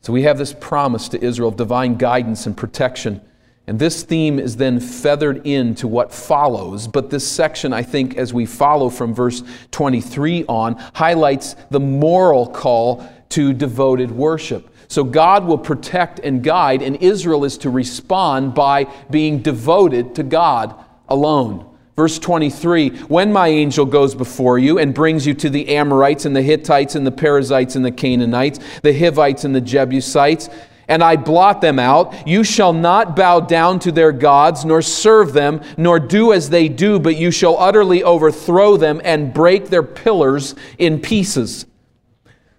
So 0.00 0.12
we 0.12 0.22
have 0.22 0.38
this 0.38 0.54
promise 0.54 1.08
to 1.10 1.22
Israel 1.22 1.50
of 1.50 1.56
divine 1.56 1.96
guidance 1.96 2.46
and 2.46 2.56
protection 2.56 3.20
And 3.68 3.78
this 3.78 4.02
theme 4.02 4.38
is 4.38 4.56
then 4.56 4.80
feathered 4.80 5.46
into 5.46 5.86
what 5.86 6.10
follows. 6.10 6.88
But 6.88 7.10
this 7.10 7.28
section, 7.30 7.74
I 7.74 7.82
think, 7.82 8.16
as 8.16 8.32
we 8.32 8.46
follow 8.46 8.88
from 8.88 9.14
verse 9.14 9.42
23 9.72 10.46
on, 10.48 10.76
highlights 10.94 11.54
the 11.70 11.78
moral 11.78 12.46
call 12.46 13.06
to 13.28 13.52
devoted 13.52 14.10
worship. 14.10 14.74
So 14.88 15.04
God 15.04 15.44
will 15.44 15.58
protect 15.58 16.18
and 16.20 16.42
guide, 16.42 16.80
and 16.80 16.96
Israel 16.96 17.44
is 17.44 17.58
to 17.58 17.68
respond 17.68 18.54
by 18.54 18.84
being 19.10 19.42
devoted 19.42 20.14
to 20.14 20.22
God 20.22 20.74
alone. 21.06 21.68
Verse 21.94 22.18
23 22.18 22.88
When 23.00 23.34
my 23.34 23.48
angel 23.48 23.84
goes 23.84 24.14
before 24.14 24.58
you 24.58 24.78
and 24.78 24.94
brings 24.94 25.26
you 25.26 25.34
to 25.34 25.50
the 25.50 25.68
Amorites 25.76 26.24
and 26.24 26.34
the 26.34 26.40
Hittites 26.40 26.94
and 26.94 27.06
the 27.06 27.12
Perizzites 27.12 27.76
and 27.76 27.84
the 27.84 27.92
Canaanites, 27.92 28.60
the 28.80 28.98
Hivites 28.98 29.44
and 29.44 29.54
the 29.54 29.60
Jebusites, 29.60 30.48
and 30.88 31.04
I 31.04 31.16
blot 31.16 31.60
them 31.60 31.78
out. 31.78 32.26
You 32.26 32.42
shall 32.42 32.72
not 32.72 33.14
bow 33.14 33.40
down 33.40 33.78
to 33.80 33.92
their 33.92 34.10
gods, 34.10 34.64
nor 34.64 34.80
serve 34.80 35.34
them, 35.34 35.60
nor 35.76 36.00
do 36.00 36.32
as 36.32 36.48
they 36.50 36.68
do, 36.68 36.98
but 36.98 37.16
you 37.16 37.30
shall 37.30 37.58
utterly 37.58 38.02
overthrow 38.02 38.76
them 38.76 39.00
and 39.04 39.34
break 39.34 39.68
their 39.68 39.82
pillars 39.82 40.54
in 40.78 41.00
pieces. 41.00 41.66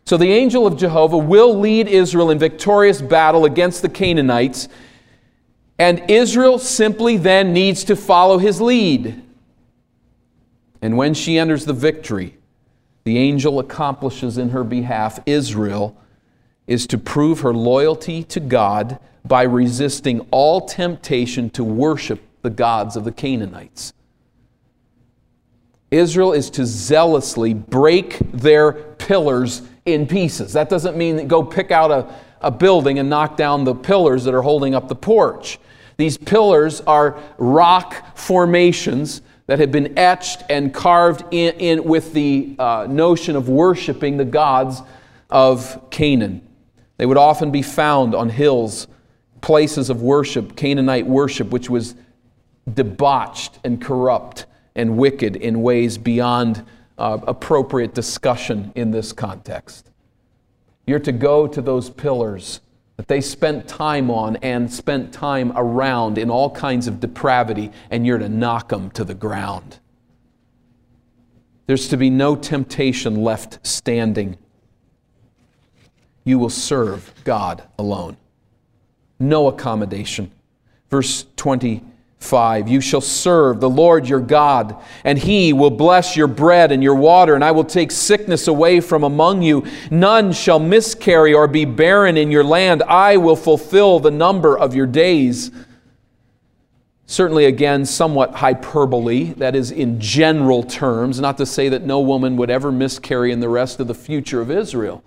So 0.05 0.15
the 0.17 0.31
angel 0.31 0.65
of 0.65 0.77
Jehovah 0.77 1.17
will 1.17 1.59
lead 1.59 1.87
Israel 1.87 2.29
in 2.29 2.39
victorious 2.39 3.01
battle 3.01 3.45
against 3.45 3.81
the 3.81 3.89
Canaanites, 3.89 4.69
and 5.77 6.09
Israel 6.09 6.59
simply 6.59 7.17
then 7.17 7.53
needs 7.53 7.83
to 7.85 7.95
follow 7.95 8.37
his 8.37 8.61
lead. 8.61 9.23
And 10.81 10.97
when 10.97 11.13
she 11.13 11.37
enters 11.37 11.65
the 11.65 11.73
victory, 11.73 12.37
the 13.03 13.17
angel 13.17 13.59
accomplishes 13.59 14.37
in 14.37 14.49
her 14.49 14.63
behalf 14.63 15.19
Israel 15.25 15.95
is 16.69 16.86
to 16.86 16.99
prove 16.99 17.39
her 17.39 17.51
loyalty 17.51 18.23
to 18.23 18.39
God 18.39 18.99
by 19.25 19.41
resisting 19.41 20.21
all 20.29 20.62
temptation 20.62 21.49
to 21.49 21.63
worship 21.63 22.21
the 22.43 22.49
gods 22.51 22.95
of 22.95 23.03
the 23.03 23.12
Canaanites. 23.12 23.91
Israel 25.89 26.32
is 26.32 26.51
to 26.51 26.67
zealously 26.67 27.55
break 27.55 28.19
their 28.32 28.73
pillars 28.73 29.63
in 29.86 30.05
pieces. 30.05 30.53
That 30.53 30.69
doesn't 30.69 30.95
mean 30.95 31.27
go 31.27 31.43
pick 31.43 31.71
out 31.71 31.89
a, 31.89 32.13
a 32.39 32.51
building 32.51 32.99
and 32.99 33.10
knock 33.10 33.36
down 33.36 33.63
the 33.63 33.73
pillars 33.73 34.23
that 34.25 34.36
are 34.36 34.43
holding 34.43 34.75
up 34.75 34.88
the 34.88 34.95
porch. 34.95 35.60
These 35.97 36.17
pillars 36.17 36.82
are 36.82 37.19
rock 37.39 38.15
formations 38.15 39.23
that 39.47 39.58
have 39.58 39.71
been 39.71 39.97
etched 39.97 40.43
and 40.51 40.71
carved 40.71 41.23
in, 41.32 41.55
in 41.55 41.84
with 41.84 42.13
the 42.13 42.55
uh, 42.60 42.86
notion 42.88 43.36
of 43.36 43.49
worshiping 43.49 44.17
the 44.17 44.25
gods 44.25 44.84
of 45.32 45.89
Canaan. 45.89 46.43
They 46.99 47.05
would 47.05 47.17
often 47.17 47.49
be 47.49 47.62
found 47.62 48.13
on 48.13 48.27
hills, 48.27 48.89
places 49.39 49.89
of 49.89 50.01
worship, 50.01 50.57
Canaanite 50.57 51.07
worship, 51.07 51.49
which 51.49 51.69
was 51.69 51.95
debauched 52.73 53.57
and 53.63 53.81
corrupt 53.81 54.45
and 54.75 54.97
wicked 54.97 55.38
in 55.38 55.62
ways 55.62 55.97
beyond 55.97 56.65
uh, 56.97 57.19
appropriate 57.25 57.93
discussion 57.93 58.73
in 58.75 58.91
this 58.91 59.13
context. 59.13 59.89
You're 60.85 60.99
to 60.99 61.13
go 61.13 61.47
to 61.47 61.62
those 61.62 61.89
pillars 61.89 62.59
that 62.97 63.07
they 63.07 63.21
spent 63.21 63.65
time 63.65 64.12
on 64.12 64.35
and 64.38 64.71
spent 64.71 65.13
time 65.13 65.53
around 65.55 66.17
in 66.17 66.29
all 66.29 66.49
kinds 66.51 66.85
of 66.85 66.99
depravity, 66.99 67.71
and 67.89 68.05
you're 68.05 68.17
to 68.17 68.27
knock 68.27 68.67
them 68.67 68.91
to 68.91 69.05
the 69.05 69.13
ground. 69.13 69.79
There's 71.65 71.88
to 71.88 71.95
be 71.95 72.09
no 72.09 72.35
temptation 72.35 73.23
left 73.23 73.65
standing 73.65 74.38
you 76.29 76.39
will 76.39 76.49
serve 76.49 77.11
God 77.23 77.63
alone. 77.77 78.15
No 79.19 79.47
accommodation. 79.47 80.31
Verse 80.89 81.25
25 81.35 82.69
You 82.69 82.79
shall 82.79 83.01
serve 83.01 83.59
the 83.59 83.69
Lord 83.69 84.07
your 84.07 84.19
God, 84.19 84.77
and 85.03 85.17
he 85.17 85.51
will 85.51 85.71
bless 85.71 86.15
your 86.15 86.27
bread 86.27 86.71
and 86.71 86.83
your 86.83 86.95
water, 86.95 87.33
and 87.33 87.43
I 87.43 87.51
will 87.51 87.63
take 87.63 87.91
sickness 87.91 88.47
away 88.47 88.79
from 88.79 89.03
among 89.03 89.41
you. 89.41 89.65
None 89.89 90.31
shall 90.31 90.59
miscarry 90.59 91.33
or 91.33 91.47
be 91.47 91.65
barren 91.65 92.15
in 92.15 92.31
your 92.31 92.43
land. 92.43 92.83
I 92.83 93.17
will 93.17 93.35
fulfill 93.35 93.99
the 93.99 94.11
number 94.11 94.57
of 94.57 94.75
your 94.75 94.87
days. 94.87 95.51
Certainly, 97.07 97.45
again, 97.45 97.85
somewhat 97.85 98.35
hyperbole, 98.35 99.33
that 99.33 99.55
is, 99.55 99.71
in 99.71 99.99
general 99.99 100.61
terms, 100.61 101.19
not 101.19 101.37
to 101.39 101.45
say 101.47 101.67
that 101.69 101.83
no 101.83 101.99
woman 101.99 102.37
would 102.37 102.51
ever 102.51 102.71
miscarry 102.71 103.31
in 103.31 103.39
the 103.39 103.49
rest 103.49 103.79
of 103.79 103.87
the 103.87 103.95
future 103.95 104.41
of 104.41 104.51
Israel. 104.51 105.03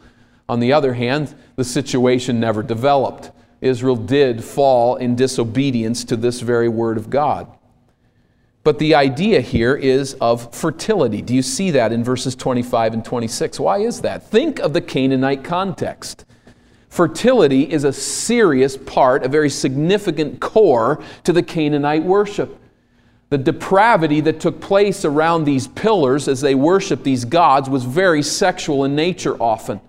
On 0.48 0.60
the 0.60 0.72
other 0.72 0.94
hand, 0.94 1.34
the 1.56 1.64
situation 1.64 2.40
never 2.40 2.62
developed. 2.62 3.30
Israel 3.60 3.96
did 3.96 4.42
fall 4.42 4.96
in 4.96 5.14
disobedience 5.14 6.04
to 6.04 6.16
this 6.16 6.40
very 6.40 6.68
word 6.68 6.96
of 6.96 7.10
God. 7.10 7.46
But 8.64 8.78
the 8.78 8.94
idea 8.94 9.40
here 9.40 9.74
is 9.74 10.14
of 10.14 10.54
fertility. 10.54 11.20
Do 11.20 11.34
you 11.34 11.42
see 11.42 11.72
that 11.72 11.92
in 11.92 12.04
verses 12.04 12.34
25 12.36 12.94
and 12.94 13.04
26? 13.04 13.58
Why 13.58 13.78
is 13.78 14.02
that? 14.02 14.28
Think 14.28 14.60
of 14.60 14.72
the 14.72 14.80
Canaanite 14.80 15.42
context. 15.42 16.24
Fertility 16.88 17.72
is 17.72 17.84
a 17.84 17.92
serious 17.92 18.76
part, 18.76 19.24
a 19.24 19.28
very 19.28 19.48
significant 19.48 20.40
core 20.40 21.02
to 21.24 21.32
the 21.32 21.42
Canaanite 21.42 22.04
worship. 22.04 22.58
The 23.30 23.38
depravity 23.38 24.20
that 24.20 24.40
took 24.40 24.60
place 24.60 25.04
around 25.04 25.44
these 25.44 25.66
pillars 25.66 26.28
as 26.28 26.42
they 26.42 26.54
worshiped 26.54 27.02
these 27.02 27.24
gods 27.24 27.70
was 27.70 27.84
very 27.84 28.22
sexual 28.22 28.84
in 28.84 28.94
nature 28.94 29.42
often. 29.42 29.80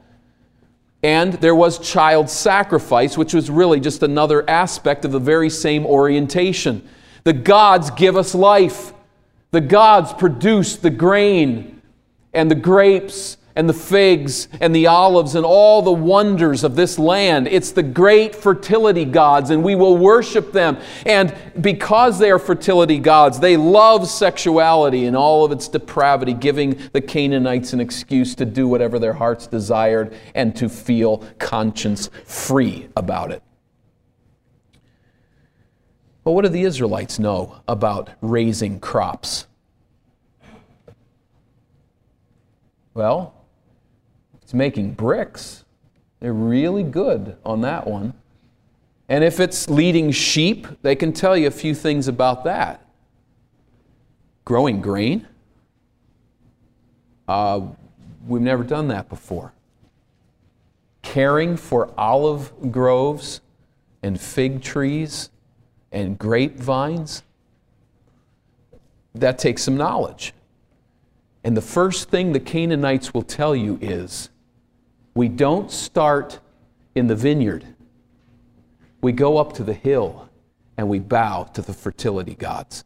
And 1.03 1.33
there 1.33 1.53
was 1.53 1.79
child 1.79 2.29
sacrifice, 2.29 3.17
which 3.17 3.33
was 3.33 3.49
really 3.49 3.81
just 3.81 4.03
another 4.03 4.49
aspect 4.49 5.03
of 5.03 5.11
the 5.11 5.19
very 5.19 5.49
same 5.49 5.85
orientation. 5.85 6.87
The 7.25 7.33
gods 7.33 7.91
give 7.91 8.15
us 8.15 8.33
life. 8.33 8.93
The 9.51 9.61
gods 9.61 10.13
produce 10.13 10.77
the 10.77 10.89
grain 10.89 11.81
and 12.33 12.49
the 12.49 12.55
grapes 12.55 13.37
and 13.55 13.69
the 13.69 13.73
figs 13.73 14.47
and 14.59 14.75
the 14.75 14.87
olives 14.87 15.35
and 15.35 15.45
all 15.45 15.81
the 15.81 15.91
wonders 15.91 16.63
of 16.63 16.75
this 16.75 16.97
land. 16.97 17.47
It's 17.47 17.71
the 17.71 17.83
great 17.83 18.35
fertility 18.35 19.05
gods, 19.05 19.49
and 19.49 19.63
we 19.63 19.75
will 19.75 19.97
worship 19.97 20.51
them. 20.51 20.77
And 21.05 21.35
because 21.61 22.19
they 22.19 22.31
are 22.31 22.39
fertility 22.39 22.99
gods, 22.99 23.39
they 23.39 23.57
love 23.57 24.07
sexuality 24.07 25.05
and 25.05 25.15
all 25.15 25.45
of 25.45 25.51
its 25.51 25.67
depravity, 25.67 26.33
giving 26.33 26.79
the 26.93 27.01
Canaanites 27.01 27.73
an 27.73 27.79
excuse 27.79 28.35
to 28.35 28.45
do 28.45 28.67
whatever 28.67 28.97
their 28.99 29.13
hearts 29.13 29.47
desired 29.47 30.15
and 30.33 30.55
to 30.55 30.69
feel 30.69 31.23
conscience 31.39 32.09
free 32.25 32.87
about 32.95 33.31
it. 33.31 33.43
But 36.23 36.31
what 36.31 36.43
do 36.43 36.49
the 36.49 36.63
Israelites 36.63 37.19
know 37.19 37.61
about 37.67 38.09
raising 38.21 38.79
crops? 38.79 39.45
Well, 42.93 43.33
it's 44.53 44.57
making 44.57 44.93
bricks. 44.93 45.65
They're 46.19 46.31
really 46.31 46.83
good 46.83 47.37
on 47.43 47.61
that 47.61 47.87
one. 47.87 48.13
And 49.09 49.23
if 49.23 49.39
it's 49.39 49.67
leading 49.67 50.11
sheep, 50.11 50.67
they 50.83 50.95
can 50.95 51.11
tell 51.11 51.35
you 51.35 51.47
a 51.47 51.51
few 51.51 51.73
things 51.73 52.07
about 52.07 52.43
that. 52.43 52.85
Growing 54.45 54.79
grain. 54.79 55.27
Uh, 57.27 57.61
we've 58.27 58.43
never 58.43 58.63
done 58.63 58.89
that 58.89 59.09
before. 59.09 59.53
Caring 61.01 61.57
for 61.57 61.91
olive 61.97 62.71
groves 62.71 63.41
and 64.03 64.21
fig 64.21 64.61
trees 64.61 65.31
and 65.91 66.19
grapevines. 66.19 67.23
That 69.15 69.39
takes 69.39 69.63
some 69.63 69.77
knowledge. 69.77 70.31
And 71.43 71.57
the 71.57 71.61
first 71.61 72.09
thing 72.09 72.33
the 72.33 72.39
Canaanites 72.39 73.15
will 73.15 73.23
tell 73.23 73.55
you 73.55 73.79
is 73.81 74.29
we 75.15 75.27
don't 75.27 75.71
start 75.71 76.39
in 76.95 77.07
the 77.07 77.15
vineyard. 77.15 77.65
We 79.01 79.11
go 79.11 79.37
up 79.37 79.53
to 79.53 79.63
the 79.63 79.73
hill 79.73 80.29
and 80.77 80.89
we 80.89 80.99
bow 80.99 81.43
to 81.53 81.61
the 81.61 81.73
fertility 81.73 82.35
gods. 82.35 82.83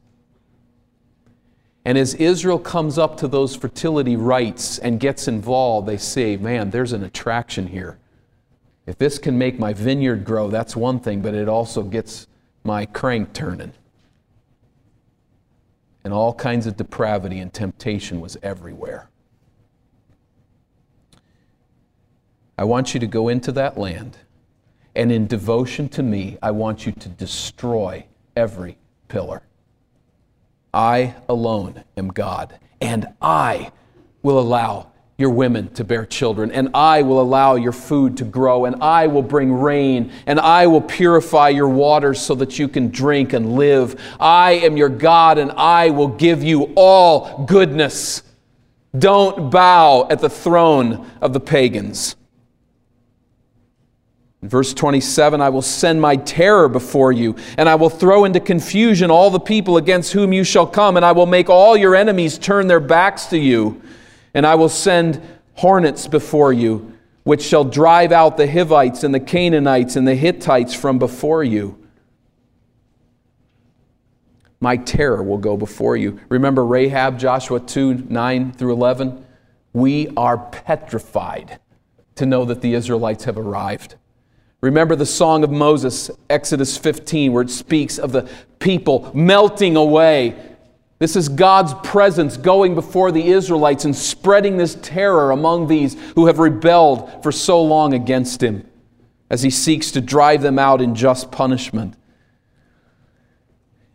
And 1.86 1.98
as 1.98 2.16
Israel 2.16 2.60
comes 2.60 2.98
up 2.98 3.16
to 3.18 3.30
those 3.30 3.56
fertility 3.56 4.18
rites 4.18 4.78
and 4.78 5.00
gets 5.00 5.30
involved, 5.30 5.88
they 5.88 5.96
say, 5.96 6.36
man, 6.36 6.70
there's 6.70 6.92
an 6.92 7.04
attraction 7.04 7.68
here. 7.68 7.98
If 8.86 8.98
this 8.98 9.18
can 9.18 9.38
make 9.38 9.58
my 9.58 9.72
vineyard 9.72 10.26
grow, 10.26 10.50
that's 10.50 10.76
one 10.76 11.00
thing, 11.00 11.22
but 11.22 11.34
it 11.34 11.48
also 11.48 11.84
gets 11.84 12.28
my 12.66 12.86
crank 12.86 13.32
turning. 13.32 13.72
And 16.04 16.14
all 16.14 16.34
kinds 16.34 16.68
of 16.68 16.76
depravity 16.76 17.40
and 17.40 17.54
temptation 17.54 18.20
was 18.20 18.38
everywhere. 18.44 19.10
I 22.58 22.64
want 22.64 22.94
you 22.94 23.00
to 23.00 23.08
go 23.08 23.28
into 23.28 23.52
that 23.52 23.78
land, 23.78 24.18
and 24.96 25.12
in 25.12 25.28
devotion 25.28 25.90
to 25.90 26.02
me, 26.02 26.38
I 26.42 26.52
want 26.52 26.86
you 26.88 26.92
to 26.92 27.10
destroy 27.10 28.06
every 28.36 28.78
pillar. 29.08 29.44
I 30.74 31.16
alone 31.30 31.84
am 31.96 32.08
God, 32.10 32.58
and 32.82 33.08
I 33.22 33.72
will 34.24 34.40
allow 34.40 34.92
your 35.20 35.30
women 35.30 35.70
to 35.74 35.84
bear 35.84 36.06
children, 36.06 36.52
and 36.52 36.70
I 36.74 37.02
will 37.04 37.22
allow 37.22 37.56
your 37.56 37.72
food 37.72 38.18
to 38.18 38.24
grow, 38.24 38.66
and 38.66 38.82
I 38.84 39.08
will 39.08 39.22
bring 39.22 39.54
rain, 39.54 40.12
and 40.26 40.40
I 40.40 40.68
will 40.68 40.82
purify 40.82 41.50
your 41.50 41.70
waters 41.70 42.20
so 42.20 42.36
that 42.36 42.60
you 42.60 42.68
can 42.68 42.90
drink 42.90 43.34
and 43.34 43.56
live. 43.56 44.00
I 44.20 44.54
am 44.54 44.78
your 44.78 44.90
God, 44.90 45.38
and 45.38 45.52
I 45.52 45.90
will 45.92 46.08
give 46.08 46.44
you 46.44 46.74
all 46.76 47.46
goodness. 47.46 48.24
Don't 48.98 49.52
bow 49.52 50.08
at 50.10 50.20
the 50.20 50.30
throne 50.30 51.10
of 51.22 51.34
the 51.34 51.40
pagans. 51.40 52.16
Verse 54.44 54.72
27, 54.74 55.42
I 55.42 55.50
will 55.50 55.64
send 55.64 56.00
my 56.00 56.16
terror 56.16 56.70
before 56.70 57.12
you, 57.12 57.36
and 57.58 57.68
I 57.68 57.74
will 57.74 57.90
throw 57.90 58.24
into 58.26 58.40
confusion 58.40 59.10
all 59.10 59.32
the 59.32 59.40
people 59.40 59.78
against 59.78 60.14
whom 60.14 60.32
you 60.32 60.44
shall 60.44 60.68
come, 60.68 60.96
and 60.96 61.04
I 61.04 61.12
will 61.12 61.26
make 61.26 61.50
all 61.50 61.76
your 61.76 61.96
enemies 61.96 62.38
turn 62.38 62.68
their 62.68 62.80
backs 62.80 63.26
to 63.28 63.38
you. 63.38 63.82
And 64.36 64.46
I 64.46 64.54
will 64.54 64.70
send 64.70 65.20
hornets 65.56 66.08
before 66.08 66.54
you, 66.54 66.94
which 67.24 67.42
shall 67.42 67.64
drive 67.64 68.12
out 68.12 68.38
the 68.38 68.50
Hivites 68.50 69.04
and 69.04 69.14
the 69.14 69.20
Canaanites 69.20 69.96
and 69.96 70.08
the 70.08 70.14
Hittites 70.14 70.76
from 70.76 71.00
before 71.00 71.44
you. 71.44 71.84
My 74.60 74.78
terror 74.78 75.24
will 75.24 75.40
go 75.40 75.58
before 75.58 75.98
you. 75.98 76.20
Remember 76.30 76.64
Rahab, 76.64 77.18
Joshua 77.18 77.60
2 77.60 78.06
9 78.10 78.54
through 78.54 78.74
11? 78.74 79.26
We 79.74 80.10
are 80.16 80.38
petrified 80.38 81.60
to 82.16 82.26
know 82.28 82.46
that 82.46 82.62
the 82.62 82.76
Israelites 82.76 83.24
have 83.26 83.38
arrived. 83.38 83.96
Remember 84.62 84.96
the 84.96 85.06
song 85.06 85.44
of 85.44 85.52
Moses, 85.52 86.10
Exodus 86.30 86.78
15, 86.78 87.32
where 87.32 87.44
it 87.44 87.50
speaks 87.50 87.98
of 88.00 88.12
the 88.12 88.30
people 88.60 89.12
melting 89.14 89.76
away 89.76 90.36
this 91.00 91.16
is 91.16 91.30
God's 91.30 91.74
presence 91.88 92.38
going 92.38 92.74
before 92.74 93.12
the 93.12 93.28
Israelites 93.28 93.86
and 93.86 93.96
spreading 93.96 94.58
this 94.58 94.76
terror 94.82 95.30
among 95.32 95.68
these 95.68 95.96
who 96.16 96.26
have 96.26 96.40
rebelled 96.40 97.22
for 97.22 97.32
so 97.32 97.62
long 97.62 97.94
against 97.94 98.42
Him 98.42 98.68
as 99.30 99.44
He 99.44 99.52
seeks 99.52 99.92
to 99.92 100.02
drive 100.02 100.42
them 100.42 100.58
out 100.58 100.82
in 100.82 100.96
just 100.96 101.32
punishment. 101.32 101.96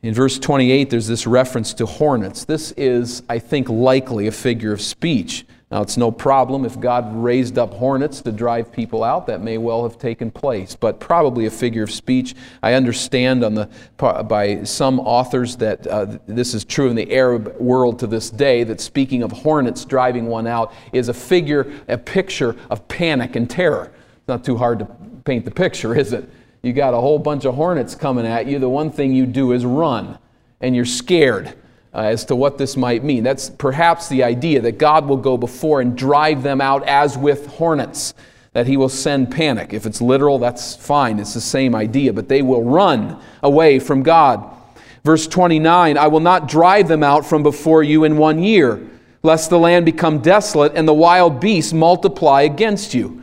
In 0.02 0.14
verse 0.14 0.38
28, 0.38 0.90
there's 0.90 1.06
this 1.06 1.26
reference 1.26 1.74
to 1.74 1.86
hornets. 1.86 2.44
This 2.44 2.72
is, 2.72 3.22
I 3.28 3.38
think, 3.38 3.68
likely 3.68 4.26
a 4.26 4.32
figure 4.32 4.72
of 4.72 4.80
speech. 4.80 5.44
Now, 5.72 5.80
it's 5.80 5.96
no 5.96 6.10
problem 6.10 6.66
if 6.66 6.78
God 6.78 7.16
raised 7.16 7.56
up 7.56 7.72
hornets 7.72 8.20
to 8.20 8.30
drive 8.30 8.70
people 8.70 9.02
out. 9.02 9.26
That 9.26 9.40
may 9.40 9.56
well 9.56 9.84
have 9.84 9.98
taken 9.98 10.30
place, 10.30 10.76
but 10.76 11.00
probably 11.00 11.46
a 11.46 11.50
figure 11.50 11.82
of 11.82 11.90
speech. 11.90 12.34
I 12.62 12.74
understand 12.74 13.42
on 13.42 13.54
the, 13.54 13.70
by 13.96 14.64
some 14.64 15.00
authors 15.00 15.56
that 15.56 15.86
uh, 15.86 16.18
this 16.26 16.52
is 16.52 16.66
true 16.66 16.90
in 16.90 16.94
the 16.94 17.10
Arab 17.10 17.56
world 17.58 17.98
to 18.00 18.06
this 18.06 18.28
day, 18.28 18.64
that 18.64 18.82
speaking 18.82 19.22
of 19.22 19.32
hornets 19.32 19.86
driving 19.86 20.26
one 20.26 20.46
out 20.46 20.74
is 20.92 21.08
a 21.08 21.14
figure, 21.14 21.72
a 21.88 21.96
picture 21.96 22.54
of 22.68 22.86
panic 22.88 23.34
and 23.34 23.48
terror. 23.48 23.90
It's 24.18 24.28
not 24.28 24.44
too 24.44 24.58
hard 24.58 24.80
to 24.80 24.84
paint 25.24 25.46
the 25.46 25.50
picture, 25.50 25.96
is 25.98 26.12
it? 26.12 26.28
You 26.60 26.74
got 26.74 26.92
a 26.92 27.00
whole 27.00 27.18
bunch 27.18 27.46
of 27.46 27.54
hornets 27.54 27.94
coming 27.94 28.26
at 28.26 28.46
you. 28.46 28.58
The 28.58 28.68
one 28.68 28.90
thing 28.90 29.14
you 29.14 29.24
do 29.24 29.52
is 29.52 29.64
run, 29.64 30.18
and 30.60 30.76
you're 30.76 30.84
scared 30.84 31.54
uh, 31.94 31.98
as 31.98 32.24
to 32.26 32.36
what 32.36 32.58
this 32.58 32.76
might 32.76 33.04
mean. 33.04 33.22
That's 33.22 33.50
perhaps 33.50 34.08
the 34.08 34.22
idea 34.22 34.60
that 34.62 34.78
God 34.78 35.06
will 35.06 35.16
go 35.16 35.36
before 35.36 35.80
and 35.80 35.96
drive 35.96 36.42
them 36.42 36.60
out 36.60 36.86
as 36.86 37.18
with 37.18 37.46
hornets, 37.46 38.14
that 38.52 38.66
He 38.66 38.76
will 38.76 38.88
send 38.88 39.30
panic. 39.30 39.72
If 39.72 39.86
it's 39.86 40.00
literal, 40.00 40.38
that's 40.38 40.74
fine. 40.74 41.18
It's 41.18 41.34
the 41.34 41.40
same 41.40 41.74
idea, 41.74 42.12
but 42.12 42.28
they 42.28 42.42
will 42.42 42.64
run 42.64 43.20
away 43.42 43.78
from 43.78 44.02
God. 44.02 44.56
Verse 45.04 45.26
29 45.26 45.98
I 45.98 46.06
will 46.06 46.20
not 46.20 46.48
drive 46.48 46.88
them 46.88 47.02
out 47.02 47.26
from 47.26 47.42
before 47.42 47.82
you 47.82 48.04
in 48.04 48.16
one 48.16 48.42
year, 48.42 48.80
lest 49.22 49.50
the 49.50 49.58
land 49.58 49.84
become 49.84 50.20
desolate 50.20 50.72
and 50.74 50.86
the 50.86 50.94
wild 50.94 51.40
beasts 51.40 51.72
multiply 51.72 52.42
against 52.42 52.94
you. 52.94 53.22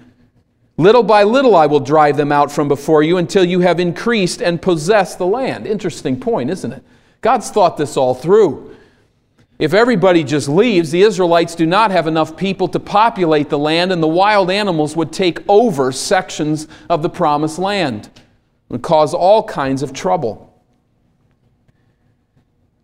Little 0.77 1.03
by 1.03 1.23
little 1.23 1.55
I 1.55 1.65
will 1.65 1.81
drive 1.81 2.15
them 2.15 2.31
out 2.31 2.51
from 2.51 2.69
before 2.69 3.03
you 3.03 3.17
until 3.17 3.43
you 3.43 3.59
have 3.59 3.81
increased 3.81 4.41
and 4.41 4.61
possessed 4.61 5.17
the 5.17 5.25
land. 5.25 5.67
Interesting 5.67 6.19
point, 6.19 6.49
isn't 6.49 6.71
it? 6.71 6.83
God's 7.21 7.49
thought 7.49 7.77
this 7.77 7.97
all 7.97 8.13
through. 8.13 8.75
If 9.57 9.73
everybody 9.73 10.23
just 10.23 10.47
leaves, 10.47 10.89
the 10.89 11.01
Israelites 11.01 11.53
do 11.53 11.65
not 11.65 11.91
have 11.91 12.07
enough 12.07 12.37
people 12.37 12.69
to 12.69 12.79
populate 12.79 13.49
the 13.49 13.59
land, 13.59 13.91
and 13.91 14.01
the 14.01 14.07
wild 14.07 14.49
animals 14.49 14.95
would 14.95 15.11
take 15.11 15.43
over 15.49 15.91
sections 15.91 16.67
of 16.89 17.01
the 17.01 17.09
promised 17.09 17.59
land 17.59 18.09
and 18.69 18.81
cause 18.81 19.13
all 19.13 19.43
kinds 19.43 19.83
of 19.83 19.91
trouble. 19.91 20.45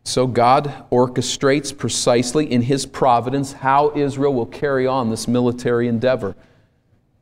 So 0.04 0.28
God 0.28 0.86
orchestrates 0.92 1.76
precisely 1.76 2.52
in 2.52 2.62
His 2.62 2.86
providence 2.86 3.54
how 3.54 3.96
Israel 3.96 4.34
will 4.34 4.46
carry 4.46 4.86
on 4.86 5.10
this 5.10 5.30
military 5.30 5.88
endeavor, 5.88 6.36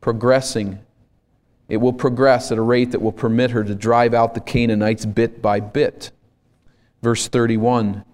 progressing. 0.01 0.79
It 1.69 1.77
will 1.77 1.93
progress 1.93 2.51
at 2.51 2.57
a 2.57 2.61
rate 2.61 2.91
that 2.91 3.01
will 3.01 3.13
permit 3.13 3.51
her 3.51 3.63
to 3.63 3.75
drive 3.75 4.15
out 4.15 4.33
the 4.33 4.41
Canaanites 4.41 5.05
bit 5.05 5.41
by 5.43 5.59
bit. 5.59 6.11
Verse 7.03 7.27
31 7.27 8.05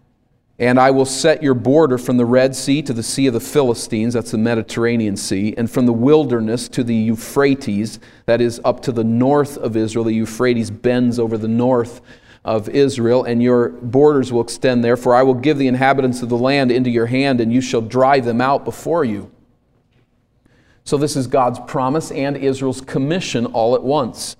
And 0.58 0.80
I 0.80 0.90
will 0.90 1.06
set 1.06 1.44
your 1.44 1.54
border 1.54 2.00
from 2.00 2.18
the 2.18 2.26
Red 2.26 2.56
Sea 2.56 2.82
to 2.82 2.92
the 2.92 3.04
Sea 3.04 3.28
of 3.28 3.36
the 3.36 3.40
Philistines, 3.40 4.16
that's 4.16 4.32
the 4.32 4.40
Mediterranean 4.40 5.16
Sea, 5.16 5.54
and 5.56 5.70
from 5.70 5.86
the 5.86 5.94
wilderness 5.94 6.68
to 6.70 6.84
the 6.84 6.96
Euphrates, 6.96 8.00
that 8.26 8.42
is 8.42 8.60
up 8.66 8.82
to 8.82 8.92
the 8.92 9.04
north 9.04 9.58
of 9.58 9.78
Israel. 9.78 10.04
The 10.04 10.14
Euphrates 10.14 10.72
bends 10.72 11.20
over 11.20 11.38
the 11.38 11.48
north 11.48 12.02
of 12.44 12.68
Israel, 12.68 13.26
and 13.26 13.44
your 13.44 13.70
borders 13.70 14.34
will 14.34 14.42
extend 14.42 14.84
there. 14.84 14.98
For 14.98 15.14
I 15.14 15.22
will 15.22 15.36
give 15.36 15.60
the 15.60 15.68
inhabitants 15.68 16.24
of 16.24 16.30
the 16.30 16.38
land 16.38 16.72
into 16.72 16.90
your 16.90 17.06
hand, 17.06 17.40
and 17.40 17.54
you 17.54 17.62
shall 17.62 17.82
drive 17.82 18.26
them 18.26 18.42
out 18.42 18.66
before 18.66 19.06
you. 19.06 19.30
So, 20.84 20.98
this 20.98 21.16
is 21.16 21.28
God's 21.28 21.60
promise 21.68 22.10
and 22.10 22.36
Israel's 22.36 22.82
commission 22.82 23.46
all 23.46 23.76
at 23.76 23.84
once. 23.84 24.36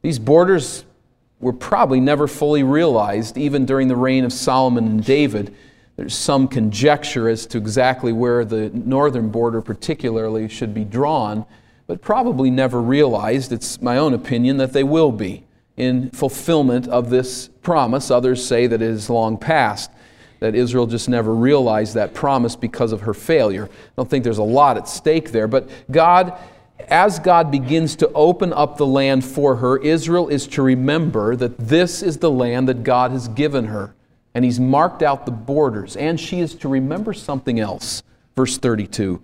These 0.00 0.18
borders 0.18 0.86
were 1.40 1.52
probably 1.52 2.00
never 2.00 2.26
fully 2.26 2.62
realized, 2.62 3.36
even 3.36 3.66
during 3.66 3.88
the 3.88 3.96
reign 3.96 4.24
of 4.24 4.32
Solomon 4.32 4.86
and 4.86 5.04
David. 5.04 5.54
There's 5.96 6.14
some 6.14 6.48
conjecture 6.48 7.28
as 7.28 7.46
to 7.46 7.58
exactly 7.58 8.12
where 8.12 8.44
the 8.44 8.70
northern 8.70 9.30
border, 9.30 9.62
particularly, 9.62 10.48
should 10.48 10.74
be 10.74 10.84
drawn, 10.84 11.46
but 11.86 12.02
probably 12.02 12.50
never 12.50 12.80
realized. 12.80 13.52
It's 13.52 13.80
my 13.80 13.96
own 13.96 14.12
opinion 14.12 14.56
that 14.58 14.72
they 14.72 14.84
will 14.84 15.12
be 15.12 15.46
in 15.76 16.10
fulfillment 16.10 16.88
of 16.88 17.10
this 17.10 17.48
promise. 17.62 18.10
Others 18.10 18.44
say 18.44 18.66
that 18.66 18.80
it 18.82 18.88
is 18.88 19.10
long 19.10 19.38
past, 19.38 19.90
that 20.40 20.54
Israel 20.54 20.86
just 20.86 21.08
never 21.08 21.34
realized 21.34 21.94
that 21.94 22.14
promise 22.14 22.56
because 22.56 22.92
of 22.92 23.02
her 23.02 23.14
failure. 23.14 23.66
I 23.66 23.92
don't 23.96 24.08
think 24.08 24.24
there's 24.24 24.38
a 24.38 24.42
lot 24.42 24.76
at 24.76 24.88
stake 24.88 25.32
there, 25.32 25.48
but 25.48 25.68
God 25.90 26.38
as 26.88 27.18
God 27.18 27.50
begins 27.50 27.96
to 27.96 28.10
open 28.12 28.52
up 28.52 28.76
the 28.76 28.86
land 28.86 29.24
for 29.24 29.56
her, 29.56 29.78
Israel 29.78 30.28
is 30.28 30.46
to 30.48 30.62
remember 30.62 31.34
that 31.36 31.58
this 31.58 32.02
is 32.02 32.18
the 32.18 32.30
land 32.30 32.68
that 32.68 32.82
God 32.84 33.10
has 33.10 33.28
given 33.28 33.66
her. 33.66 33.94
And 34.34 34.44
He's 34.44 34.60
marked 34.60 35.02
out 35.02 35.24
the 35.24 35.32
borders. 35.32 35.96
And 35.96 36.20
she 36.20 36.40
is 36.40 36.54
to 36.56 36.68
remember 36.68 37.12
something 37.12 37.58
else. 37.58 38.02
Verse 38.36 38.58
32 38.58 39.20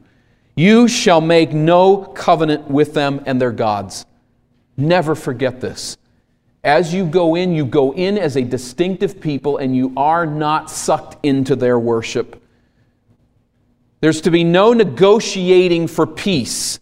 You 0.57 0.88
shall 0.88 1.21
make 1.21 1.53
no 1.53 1.99
covenant 1.99 2.69
with 2.69 2.95
them 2.95 3.23
and 3.27 3.41
their 3.41 3.53
gods. 3.53 4.07
Never 4.77 5.15
forget 5.15 5.61
this. 5.61 5.99
As 6.65 6.95
you 6.95 7.05
go 7.05 7.35
in, 7.35 7.55
you 7.55 7.67
go 7.67 7.93
in 7.93 8.17
as 8.17 8.37
a 8.37 8.43
distinctive 8.43 9.21
people 9.21 9.59
and 9.59 9.77
you 9.77 9.93
are 9.97 10.25
not 10.25 10.71
sucked 10.71 11.25
into 11.25 11.57
their 11.57 11.79
worship. 11.79 12.41
There's 14.01 14.21
to 14.23 14.31
be 14.31 14.45
no 14.45 14.73
negotiating 14.73 15.88
for 15.88 16.07
peace 16.07 16.79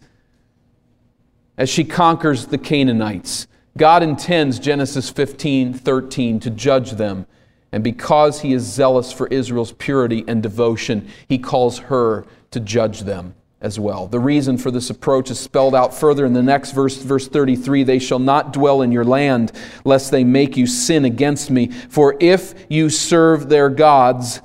as 1.60 1.68
she 1.68 1.84
conquers 1.84 2.46
the 2.46 2.56
Canaanites. 2.56 3.46
God 3.76 4.02
intends, 4.02 4.58
Genesis 4.58 5.10
15 5.10 5.74
13, 5.74 6.40
to 6.40 6.50
judge 6.50 6.92
them. 6.92 7.26
And 7.70 7.84
because 7.84 8.40
he 8.40 8.54
is 8.54 8.62
zealous 8.62 9.12
for 9.12 9.26
Israel's 9.26 9.72
purity 9.72 10.24
and 10.26 10.42
devotion, 10.42 11.08
he 11.28 11.38
calls 11.38 11.78
her 11.78 12.24
to 12.50 12.60
judge 12.60 13.00
them 13.00 13.34
as 13.60 13.78
well. 13.78 14.06
The 14.08 14.18
reason 14.18 14.56
for 14.56 14.70
this 14.70 14.88
approach 14.88 15.30
is 15.30 15.38
spelled 15.38 15.74
out 15.74 15.94
further 15.94 16.24
in 16.24 16.32
the 16.32 16.42
next 16.42 16.72
verse, 16.72 16.96
verse 16.96 17.28
33 17.28 17.84
They 17.84 17.98
shall 17.98 18.18
not 18.18 18.54
dwell 18.54 18.80
in 18.80 18.90
your 18.90 19.04
land, 19.04 19.52
lest 19.84 20.10
they 20.10 20.24
make 20.24 20.56
you 20.56 20.66
sin 20.66 21.04
against 21.04 21.50
me. 21.50 21.68
For 21.68 22.16
if 22.20 22.54
you 22.70 22.88
serve 22.88 23.50
their 23.50 23.68
gods, 23.68 24.40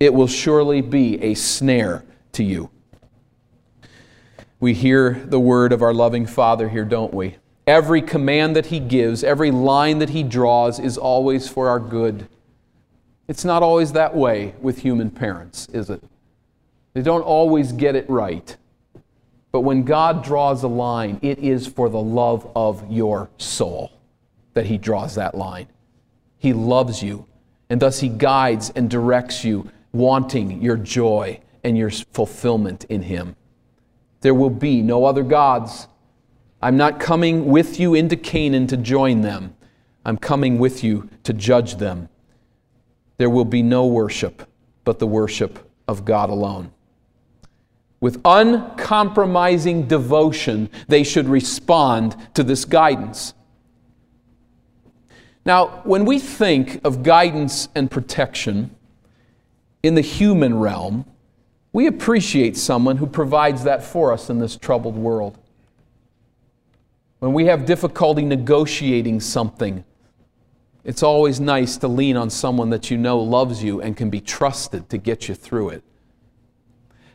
it 0.00 0.12
will 0.12 0.26
surely 0.26 0.80
be 0.80 1.22
a 1.22 1.34
snare 1.34 2.04
to 2.32 2.42
you. 2.42 2.70
We 4.58 4.72
hear 4.72 5.12
the 5.12 5.40
word 5.40 5.72
of 5.72 5.82
our 5.82 5.92
loving 5.92 6.24
Father 6.24 6.70
here, 6.70 6.86
don't 6.86 7.12
we? 7.12 7.36
Every 7.66 8.00
command 8.00 8.56
that 8.56 8.66
He 8.66 8.80
gives, 8.80 9.22
every 9.22 9.50
line 9.50 9.98
that 9.98 10.10
He 10.10 10.22
draws 10.22 10.78
is 10.78 10.96
always 10.96 11.46
for 11.48 11.68
our 11.68 11.80
good. 11.80 12.26
It's 13.28 13.44
not 13.44 13.62
always 13.62 13.92
that 13.92 14.16
way 14.16 14.54
with 14.62 14.78
human 14.78 15.10
parents, 15.10 15.68
is 15.72 15.90
it? 15.90 16.02
They 16.94 17.02
don't 17.02 17.22
always 17.22 17.72
get 17.72 17.96
it 17.96 18.08
right. 18.08 18.56
But 19.52 19.60
when 19.60 19.84
God 19.84 20.24
draws 20.24 20.62
a 20.62 20.68
line, 20.68 21.18
it 21.20 21.38
is 21.38 21.66
for 21.66 21.90
the 21.90 22.00
love 22.00 22.50
of 22.56 22.90
your 22.90 23.28
soul 23.36 23.92
that 24.54 24.66
He 24.66 24.78
draws 24.78 25.16
that 25.16 25.34
line. 25.34 25.66
He 26.38 26.54
loves 26.54 27.02
you, 27.02 27.26
and 27.68 27.80
thus 27.80 28.00
He 28.00 28.08
guides 28.08 28.70
and 28.70 28.88
directs 28.88 29.44
you, 29.44 29.70
wanting 29.92 30.62
your 30.62 30.76
joy 30.78 31.40
and 31.62 31.76
your 31.76 31.90
fulfillment 31.90 32.84
in 32.84 33.02
Him. 33.02 33.36
There 34.26 34.34
will 34.34 34.50
be 34.50 34.82
no 34.82 35.04
other 35.04 35.22
gods. 35.22 35.86
I'm 36.60 36.76
not 36.76 36.98
coming 36.98 37.46
with 37.46 37.78
you 37.78 37.94
into 37.94 38.16
Canaan 38.16 38.66
to 38.66 38.76
join 38.76 39.20
them. 39.20 39.54
I'm 40.04 40.16
coming 40.16 40.58
with 40.58 40.82
you 40.82 41.08
to 41.22 41.32
judge 41.32 41.76
them. 41.76 42.08
There 43.18 43.30
will 43.30 43.44
be 43.44 43.62
no 43.62 43.86
worship 43.86 44.50
but 44.82 44.98
the 44.98 45.06
worship 45.06 45.70
of 45.86 46.04
God 46.04 46.28
alone. 46.28 46.72
With 48.00 48.20
uncompromising 48.24 49.86
devotion, 49.86 50.70
they 50.88 51.04
should 51.04 51.28
respond 51.28 52.16
to 52.34 52.42
this 52.42 52.64
guidance. 52.64 53.32
Now, 55.44 55.82
when 55.84 56.04
we 56.04 56.18
think 56.18 56.80
of 56.84 57.04
guidance 57.04 57.68
and 57.76 57.88
protection 57.88 58.74
in 59.84 59.94
the 59.94 60.00
human 60.00 60.58
realm, 60.58 61.04
we 61.76 61.88
appreciate 61.88 62.56
someone 62.56 62.96
who 62.96 63.06
provides 63.06 63.64
that 63.64 63.84
for 63.84 64.10
us 64.10 64.30
in 64.30 64.38
this 64.38 64.56
troubled 64.56 64.96
world. 64.96 65.36
When 67.18 67.34
we 67.34 67.44
have 67.44 67.66
difficulty 67.66 68.24
negotiating 68.24 69.20
something, 69.20 69.84
it's 70.84 71.02
always 71.02 71.38
nice 71.38 71.76
to 71.76 71.86
lean 71.86 72.16
on 72.16 72.30
someone 72.30 72.70
that 72.70 72.90
you 72.90 72.96
know 72.96 73.18
loves 73.18 73.62
you 73.62 73.82
and 73.82 73.94
can 73.94 74.08
be 74.08 74.22
trusted 74.22 74.88
to 74.88 74.96
get 74.96 75.28
you 75.28 75.34
through 75.34 75.68
it. 75.68 75.84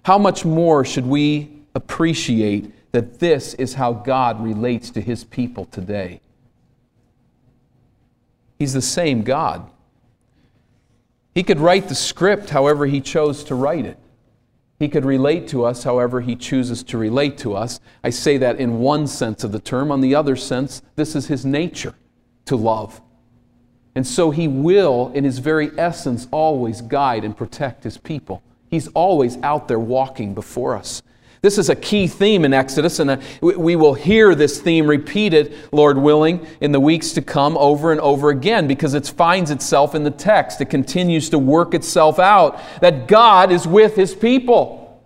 How 0.04 0.20
much 0.20 0.46
more 0.46 0.86
should 0.86 1.08
we 1.08 1.64
appreciate 1.74 2.92
that 2.92 3.18
this 3.18 3.56
is 3.56 3.74
how 3.74 3.94
God 3.94 4.44
relates 4.44 4.92
to 4.92 5.02
his 5.02 5.24
people 5.24 5.66
today? 5.66 6.22
He's 8.60 8.74
the 8.74 8.82
same 8.84 9.24
God. 9.24 9.68
He 11.34 11.42
could 11.42 11.60
write 11.60 11.90
the 11.90 11.96
script 11.96 12.52
however 12.52 12.86
he 12.86 13.02
chose 13.02 13.44
to 13.46 13.56
write 13.56 13.88
it. 13.88 13.98
He 14.82 14.90
could 14.90 15.06
relate 15.06 15.48
to 15.50 15.64
us 15.64 15.84
however 15.84 16.22
he 16.22 16.36
chooses 16.36 16.82
to 16.86 16.98
relate 16.98 17.38
to 17.38 17.54
us. 17.54 17.80
I 18.04 18.10
say 18.10 18.40
that 18.40 18.60
in 18.60 18.80
one 18.80 19.06
sense 19.06 19.44
of 19.44 19.52
the 19.52 19.60
term. 19.60 19.92
On 19.92 20.02
the 20.02 20.16
other 20.16 20.36
sense, 20.36 20.82
this 20.96 21.16
is 21.16 21.28
his 21.28 21.46
nature 21.46 21.94
to 22.46 22.56
love. 22.56 23.00
And 23.94 24.08
so 24.08 24.32
he 24.32 24.48
will, 24.48 25.12
in 25.14 25.24
his 25.24 25.38
very 25.38 25.70
essence, 25.78 26.28
always 26.32 26.82
guide 26.82 27.24
and 27.24 27.38
protect 27.38 27.84
his 27.84 28.00
people. 28.00 28.42
He's 28.72 28.88
always 28.96 29.38
out 29.44 29.68
there 29.68 29.78
walking 29.78 30.34
before 30.34 30.76
us. 30.76 31.04
This 31.42 31.58
is 31.58 31.70
a 31.70 31.76
key 31.76 32.06
theme 32.06 32.46
in 32.46 32.54
Exodus, 32.54 33.00
and 33.00 33.10
uh, 33.10 33.18
we 33.42 33.76
will 33.76 33.96
hear 33.96 34.36
this 34.36 34.62
theme 34.62 34.86
repeated, 34.86 35.56
Lord 35.72 35.98
willing, 35.98 36.46
in 36.62 36.72
the 36.72 36.80
weeks 36.80 37.14
to 37.14 37.22
come 37.24 37.58
over 37.58 37.92
and 37.92 38.00
over 38.00 38.30
again 38.30 38.68
because 38.68 38.94
it 38.94 39.08
finds 39.08 39.50
itself 39.50 39.96
in 39.96 40.04
the 40.04 40.12
text. 40.12 40.62
It 40.62 40.70
continues 40.70 41.32
to 41.32 41.40
work 41.40 41.74
itself 41.74 42.20
out 42.20 42.62
that 42.82 43.08
God 43.08 43.52
is 43.52 43.66
with 43.66 43.96
his 43.96 44.14
people. 44.14 45.02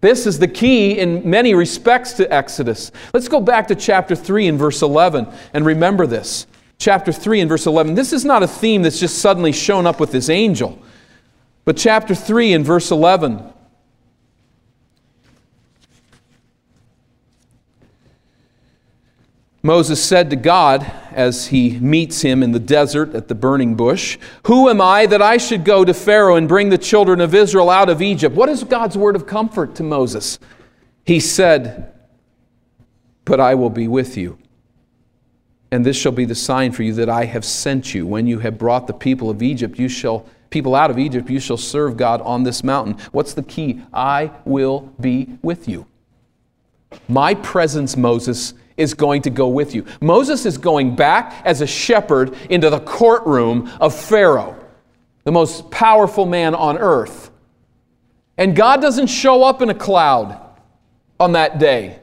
This 0.00 0.24
is 0.24 0.38
the 0.38 0.46
key 0.46 1.00
in 1.00 1.28
many 1.28 1.52
respects 1.52 2.12
to 2.14 2.32
Exodus. 2.32 2.92
Let's 3.12 3.28
go 3.28 3.40
back 3.40 3.66
to 3.68 3.74
chapter 3.74 4.14
3 4.14 4.46
and 4.46 4.58
verse 4.60 4.82
11 4.82 5.26
and 5.52 5.66
remember 5.66 6.06
this. 6.06 6.46
Chapter 6.78 7.10
3 7.10 7.40
and 7.40 7.48
verse 7.48 7.66
11. 7.66 7.94
This 7.94 8.12
is 8.12 8.24
not 8.24 8.44
a 8.44 8.48
theme 8.48 8.82
that's 8.82 9.00
just 9.00 9.18
suddenly 9.18 9.52
shown 9.52 9.86
up 9.88 9.98
with 9.98 10.12
this 10.12 10.28
angel. 10.28 10.80
But 11.64 11.76
chapter 11.76 12.14
3 12.14 12.52
and 12.52 12.64
verse 12.64 12.92
11. 12.92 13.51
Moses 19.64 20.02
said 20.02 20.28
to 20.30 20.36
God 20.36 20.82
as 21.12 21.46
he 21.46 21.78
meets 21.78 22.22
him 22.22 22.42
in 22.42 22.50
the 22.50 22.58
desert 22.58 23.14
at 23.14 23.28
the 23.28 23.34
burning 23.34 23.76
bush, 23.76 24.18
Who 24.46 24.68
am 24.68 24.80
I 24.80 25.06
that 25.06 25.22
I 25.22 25.36
should 25.36 25.64
go 25.64 25.84
to 25.84 25.94
Pharaoh 25.94 26.34
and 26.34 26.48
bring 26.48 26.68
the 26.68 26.78
children 26.78 27.20
of 27.20 27.34
Israel 27.34 27.70
out 27.70 27.88
of 27.88 28.02
Egypt? 28.02 28.34
What 28.34 28.48
is 28.48 28.64
God's 28.64 28.98
word 28.98 29.14
of 29.14 29.26
comfort 29.26 29.76
to 29.76 29.84
Moses? 29.84 30.40
He 31.04 31.20
said, 31.20 31.92
But 33.24 33.38
I 33.38 33.54
will 33.54 33.70
be 33.70 33.86
with 33.86 34.16
you. 34.16 34.38
And 35.70 35.86
this 35.86 35.96
shall 35.96 36.12
be 36.12 36.24
the 36.24 36.34
sign 36.34 36.72
for 36.72 36.82
you 36.82 36.92
that 36.94 37.08
I 37.08 37.24
have 37.24 37.44
sent 37.44 37.94
you. 37.94 38.06
When 38.06 38.26
you 38.26 38.40
have 38.40 38.58
brought 38.58 38.88
the 38.88 38.92
people 38.92 39.30
of 39.30 39.42
Egypt, 39.42 39.78
you 39.78 39.88
shall 39.88 40.26
people 40.50 40.74
out 40.74 40.90
of 40.90 40.98
Egypt, 40.98 41.30
you 41.30 41.40
shall 41.40 41.56
serve 41.56 41.96
God 41.96 42.20
on 42.20 42.42
this 42.42 42.62
mountain. 42.62 42.98
What's 43.12 43.32
the 43.32 43.42
key? 43.42 43.80
I 43.94 44.32
will 44.44 44.92
be 45.00 45.38
with 45.40 45.66
you. 45.66 45.86
My 47.08 47.34
presence, 47.34 47.96
Moses, 47.96 48.52
is 48.76 48.94
going 48.94 49.22
to 49.22 49.30
go 49.30 49.48
with 49.48 49.74
you. 49.74 49.84
Moses 50.00 50.46
is 50.46 50.58
going 50.58 50.96
back 50.96 51.42
as 51.44 51.60
a 51.60 51.66
shepherd 51.66 52.34
into 52.50 52.70
the 52.70 52.80
courtroom 52.80 53.70
of 53.80 53.94
Pharaoh, 53.94 54.58
the 55.24 55.32
most 55.32 55.70
powerful 55.70 56.26
man 56.26 56.54
on 56.54 56.78
earth. 56.78 57.30
And 58.38 58.56
God 58.56 58.80
doesn't 58.80 59.08
show 59.08 59.44
up 59.44 59.62
in 59.62 59.70
a 59.70 59.74
cloud 59.74 60.40
on 61.20 61.32
that 61.32 61.58
day. 61.58 61.98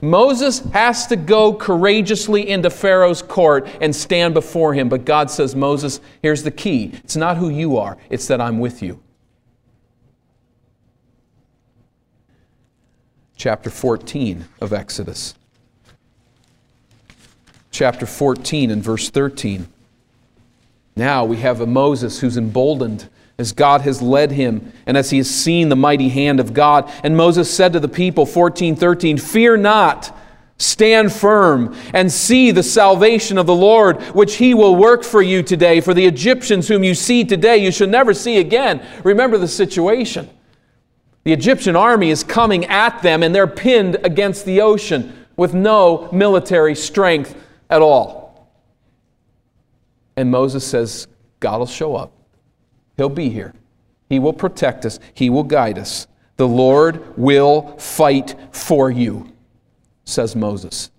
Moses 0.00 0.58
has 0.72 1.06
to 1.06 1.16
go 1.16 1.54
courageously 1.54 2.48
into 2.48 2.70
Pharaoh's 2.70 3.22
court 3.22 3.68
and 3.80 3.94
stand 3.94 4.34
before 4.34 4.74
him. 4.74 4.88
But 4.88 5.04
God 5.04 5.30
says, 5.30 5.54
Moses, 5.54 6.00
here's 6.22 6.42
the 6.42 6.50
key 6.50 6.92
it's 7.04 7.16
not 7.16 7.36
who 7.36 7.48
you 7.48 7.76
are, 7.76 7.96
it's 8.10 8.26
that 8.26 8.40
I'm 8.40 8.58
with 8.58 8.82
you. 8.82 9.00
Chapter 13.36 13.70
14 13.70 14.44
of 14.60 14.72
Exodus. 14.72 15.34
Chapter 17.72 18.04
14 18.04 18.70
and 18.70 18.82
verse 18.82 19.08
13. 19.08 19.66
Now 20.94 21.24
we 21.24 21.38
have 21.38 21.62
a 21.62 21.66
Moses 21.66 22.20
who's 22.20 22.36
emboldened 22.36 23.08
as 23.38 23.52
God 23.52 23.80
has 23.80 24.02
led 24.02 24.30
him 24.30 24.72
and 24.86 24.96
as 24.96 25.08
he 25.08 25.16
has 25.16 25.28
seen 25.28 25.70
the 25.70 25.76
mighty 25.76 26.10
hand 26.10 26.38
of 26.38 26.52
God. 26.52 26.92
And 27.02 27.16
Moses 27.16 27.52
said 27.52 27.72
to 27.72 27.80
the 27.80 27.88
people, 27.88 28.26
14, 28.26 28.76
13, 28.76 29.16
Fear 29.16 29.56
not, 29.56 30.14
stand 30.58 31.14
firm, 31.14 31.74
and 31.94 32.12
see 32.12 32.50
the 32.50 32.62
salvation 32.62 33.38
of 33.38 33.46
the 33.46 33.54
Lord, 33.54 34.02
which 34.14 34.36
he 34.36 34.52
will 34.52 34.76
work 34.76 35.02
for 35.02 35.22
you 35.22 35.42
today. 35.42 35.80
For 35.80 35.94
the 35.94 36.04
Egyptians 36.04 36.68
whom 36.68 36.84
you 36.84 36.94
see 36.94 37.24
today, 37.24 37.56
you 37.56 37.72
shall 37.72 37.88
never 37.88 38.12
see 38.12 38.36
again. 38.36 38.86
Remember 39.02 39.38
the 39.38 39.48
situation. 39.48 40.28
The 41.24 41.32
Egyptian 41.32 41.74
army 41.74 42.10
is 42.10 42.22
coming 42.22 42.66
at 42.66 43.00
them, 43.00 43.22
and 43.22 43.34
they're 43.34 43.46
pinned 43.46 43.96
against 44.04 44.44
the 44.44 44.60
ocean 44.60 45.26
with 45.36 45.54
no 45.54 46.10
military 46.12 46.74
strength 46.74 47.34
at 47.72 47.80
all. 47.80 48.50
And 50.16 50.30
Moses 50.30 50.64
says, 50.64 51.08
God 51.40 51.58
will 51.58 51.66
show 51.66 51.96
up. 51.96 52.12
He'll 52.98 53.08
be 53.08 53.30
here. 53.30 53.54
He 54.10 54.18
will 54.18 54.34
protect 54.34 54.84
us. 54.84 55.00
He 55.14 55.30
will 55.30 55.42
guide 55.42 55.78
us. 55.78 56.06
The 56.36 56.46
Lord 56.46 57.16
will 57.16 57.76
fight 57.78 58.36
for 58.52 58.90
you, 58.90 59.32
says 60.04 60.36
Moses. 60.36 60.90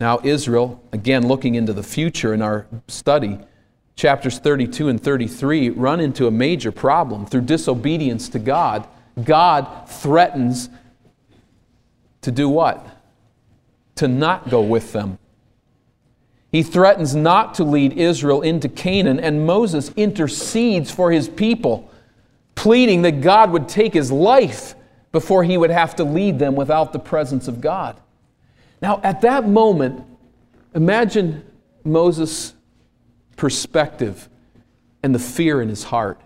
Now, 0.00 0.20
Israel, 0.22 0.82
again 0.92 1.26
looking 1.26 1.56
into 1.56 1.72
the 1.72 1.82
future 1.82 2.32
in 2.32 2.42
our 2.42 2.66
study, 2.86 3.38
chapters 3.96 4.38
32 4.38 4.88
and 4.88 5.02
33 5.02 5.70
run 5.70 6.00
into 6.00 6.28
a 6.28 6.30
major 6.30 6.70
problem. 6.70 7.26
Through 7.26 7.42
disobedience 7.42 8.28
to 8.30 8.38
God, 8.38 8.86
God 9.24 9.88
threatens 9.88 10.70
to 12.22 12.30
do 12.30 12.48
what? 12.48 12.84
To 13.96 14.08
not 14.08 14.48
go 14.48 14.60
with 14.62 14.92
them. 14.92 15.18
He 16.50 16.62
threatens 16.62 17.14
not 17.14 17.54
to 17.54 17.64
lead 17.64 17.94
Israel 17.94 18.42
into 18.42 18.68
Canaan, 18.68 19.18
and 19.18 19.46
Moses 19.46 19.90
intercedes 19.96 20.90
for 20.90 21.10
his 21.10 21.28
people, 21.28 21.90
pleading 22.54 23.02
that 23.02 23.22
God 23.22 23.50
would 23.50 23.68
take 23.68 23.94
his 23.94 24.12
life 24.12 24.74
before 25.12 25.44
he 25.44 25.56
would 25.56 25.70
have 25.70 25.96
to 25.96 26.04
lead 26.04 26.38
them 26.38 26.54
without 26.54 26.92
the 26.92 26.98
presence 26.98 27.48
of 27.48 27.60
God. 27.60 27.98
Now, 28.80 29.00
at 29.02 29.22
that 29.22 29.48
moment, 29.48 30.04
imagine 30.74 31.44
Moses' 31.84 32.54
perspective 33.36 34.28
and 35.02 35.14
the 35.14 35.18
fear 35.18 35.62
in 35.62 35.68
his 35.68 35.84
heart. 35.84 36.20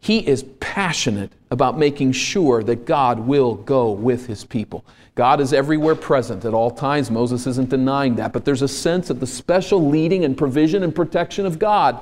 He 0.00 0.26
is 0.26 0.44
passionate 0.60 1.32
about 1.50 1.78
making 1.78 2.12
sure 2.12 2.62
that 2.64 2.86
God 2.86 3.20
will 3.20 3.54
go 3.54 3.90
with 3.92 4.26
his 4.26 4.44
people. 4.44 4.84
God 5.14 5.40
is 5.40 5.52
everywhere 5.52 5.94
present 5.94 6.44
at 6.44 6.52
all 6.52 6.70
times. 6.70 7.10
Moses 7.10 7.46
isn't 7.46 7.70
denying 7.70 8.16
that, 8.16 8.32
but 8.32 8.44
there's 8.44 8.62
a 8.62 8.68
sense 8.68 9.10
of 9.10 9.20
the 9.20 9.26
special 9.26 9.88
leading 9.88 10.24
and 10.24 10.36
provision 10.36 10.82
and 10.82 10.94
protection 10.94 11.46
of 11.46 11.58
God. 11.58 11.98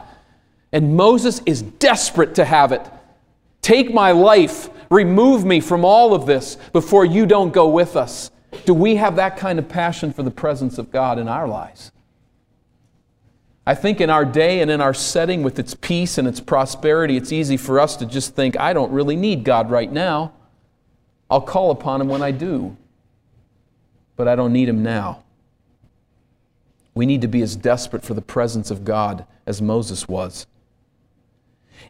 And 0.73 0.97
Moses 0.97 1.41
is 1.47 1.63
desperate 1.63 2.35
to 2.37 2.45
have 2.45 2.73
it. 2.73 2.83
Take 3.63 3.95
my 3.95 4.13
life, 4.13 4.69
remove 4.91 5.45
me 5.45 5.61
from 5.61 5.85
all 5.85 6.15
of 6.15 6.27
this 6.27 6.57
before 6.73 7.05
you 7.05 7.25
don't 7.25 7.53
go 7.53 7.69
with 7.69 7.97
us. 7.97 8.31
Do 8.65 8.75
we 8.75 8.97
have 8.97 9.17
that 9.17 9.37
kind 9.37 9.59
of 9.59 9.69
passion 9.69 10.13
for 10.13 10.23
the 10.23 10.31
presence 10.31 10.79
of 10.79 10.91
God 10.91 11.19
in 11.19 11.29
our 11.29 11.47
lives? 11.47 11.93
I 13.67 13.75
think 13.75 14.01
in 14.01 14.11
our 14.11 14.25
day 14.25 14.61
and 14.61 14.71
in 14.71 14.81
our 14.81 14.95
setting 14.95 15.43
with 15.43 15.59
its 15.59 15.75
peace 15.75 16.19
and 16.19 16.29
its 16.29 16.41
prosperity, 16.41 17.17
it's 17.17 17.33
easy 17.33 17.57
for 17.57 17.81
us 17.81 17.97
to 17.97 18.07
just 18.07 18.35
think, 18.35 18.59
I 18.59 18.73
don't 18.73 18.93
really 18.93 19.17
need 19.17 19.45
God 19.45 19.71
right 19.71 19.91
now. 19.91 20.33
I'll 21.31 21.41
call 21.41 21.71
upon 21.71 22.01
Him 22.01 22.09
when 22.09 22.23
I 22.23 22.31
do 22.31 22.77
but 24.17 24.29
I 24.29 24.37
don't 24.37 24.53
need 24.53 24.69
him 24.69 24.83
now. 24.83 25.23
We 26.95 27.07
need 27.07 27.23
to 27.23 27.29
be 27.29 27.43
as 27.43 27.57
desperate 27.57 28.05
for 28.05 28.15
the 28.15 28.23
presence 28.23 28.71
of 28.71 28.85
God 28.85 29.27
as 29.47 29.61
Moses 29.61 30.09
was. 30.09 30.47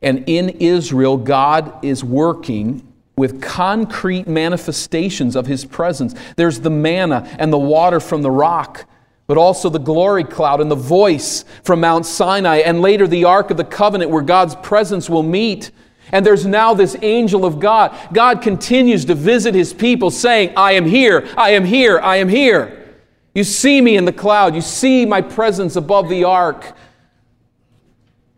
And 0.00 0.24
in 0.26 0.48
Israel, 0.48 1.16
God 1.16 1.84
is 1.84 2.02
working 2.02 2.90
with 3.16 3.42
concrete 3.42 4.26
manifestations 4.26 5.36
of 5.36 5.46
his 5.46 5.64
presence. 5.64 6.14
There's 6.36 6.60
the 6.60 6.70
manna 6.70 7.28
and 7.38 7.52
the 7.52 7.58
water 7.58 8.00
from 8.00 8.22
the 8.22 8.30
rock, 8.30 8.86
but 9.26 9.38
also 9.38 9.68
the 9.68 9.78
glory 9.78 10.24
cloud 10.24 10.60
and 10.60 10.70
the 10.70 10.74
voice 10.74 11.44
from 11.62 11.80
Mount 11.80 12.04
Sinai, 12.04 12.58
and 12.58 12.82
later 12.82 13.06
the 13.06 13.24
Ark 13.24 13.50
of 13.50 13.56
the 13.56 13.64
Covenant 13.64 14.10
where 14.10 14.22
God's 14.22 14.54
presence 14.56 15.08
will 15.08 15.22
meet. 15.22 15.70
And 16.12 16.24
there's 16.24 16.44
now 16.44 16.74
this 16.74 16.96
angel 17.00 17.44
of 17.44 17.58
God. 17.58 17.96
God 18.12 18.42
continues 18.42 19.06
to 19.06 19.14
visit 19.14 19.54
his 19.54 19.72
people, 19.72 20.10
saying, 20.10 20.52
I 20.56 20.72
am 20.72 20.84
here, 20.84 21.28
I 21.36 21.50
am 21.50 21.64
here, 21.64 21.98
I 21.98 22.16
am 22.16 22.28
here. 22.28 22.94
You 23.34 23.42
see 23.42 23.80
me 23.80 23.96
in 23.96 24.04
the 24.04 24.12
cloud, 24.12 24.54
you 24.54 24.60
see 24.60 25.06
my 25.06 25.20
presence 25.20 25.74
above 25.74 26.08
the 26.08 26.24
ark. 26.24 26.76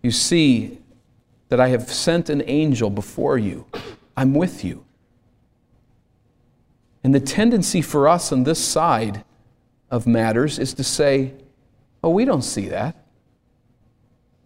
You 0.03 0.11
see 0.11 0.79
that 1.49 1.61
I 1.61 1.69
have 1.69 1.91
sent 1.93 2.31
an 2.31 2.43
angel 2.47 2.91
before 2.91 3.37
you. 3.37 3.67
I'm 4.17 4.35
with 4.35 4.65
you. 4.65 4.85
And 7.05 7.15
the 7.15 7.21
tendency 7.21 7.83
for 7.83 8.09
us 8.09 8.33
on 8.33 8.45
this 8.45 8.65
side 8.65 9.25
of 9.91 10.07
matters 10.07 10.59
is 10.59 10.75
to 10.75 10.85
say, 10.85 11.35
oh, 12.03 12.11
we 12.11 12.25
don't 12.25 12.43
see 12.43 12.69
that. 12.69 12.97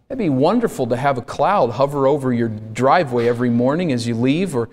It'd 0.09 0.17
be 0.17 0.29
wonderful 0.29 0.87
to 0.87 0.97
have 0.97 1.17
a 1.17 1.21
cloud 1.21 1.71
hover 1.71 2.05
over 2.05 2.33
your 2.33 2.49
driveway 2.49 3.27
every 3.27 3.49
morning 3.49 3.91
as 3.91 4.07
you 4.07 4.15
leave 4.15 4.55
or 4.55 4.69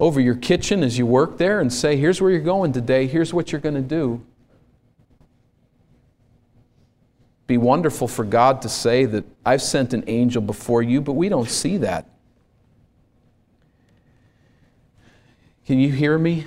over 0.00 0.20
your 0.20 0.34
kitchen 0.34 0.82
as 0.82 0.96
you 0.96 1.06
work 1.06 1.38
there 1.38 1.60
and 1.60 1.72
say, 1.72 1.96
here's 1.96 2.20
where 2.20 2.30
you're 2.30 2.40
going 2.40 2.72
today, 2.72 3.06
here's 3.06 3.34
what 3.34 3.52
you're 3.52 3.60
going 3.60 3.74
to 3.74 3.80
do. 3.82 4.24
Be 7.46 7.58
wonderful 7.58 8.08
for 8.08 8.24
God 8.24 8.62
to 8.62 8.68
say 8.68 9.04
that 9.04 9.24
I've 9.44 9.62
sent 9.62 9.94
an 9.94 10.04
angel 10.06 10.42
before 10.42 10.82
you, 10.82 11.00
but 11.00 11.12
we 11.12 11.28
don't 11.28 11.48
see 11.48 11.76
that. 11.78 12.08
Can 15.64 15.78
you 15.78 15.92
hear 15.92 16.18
me? 16.18 16.46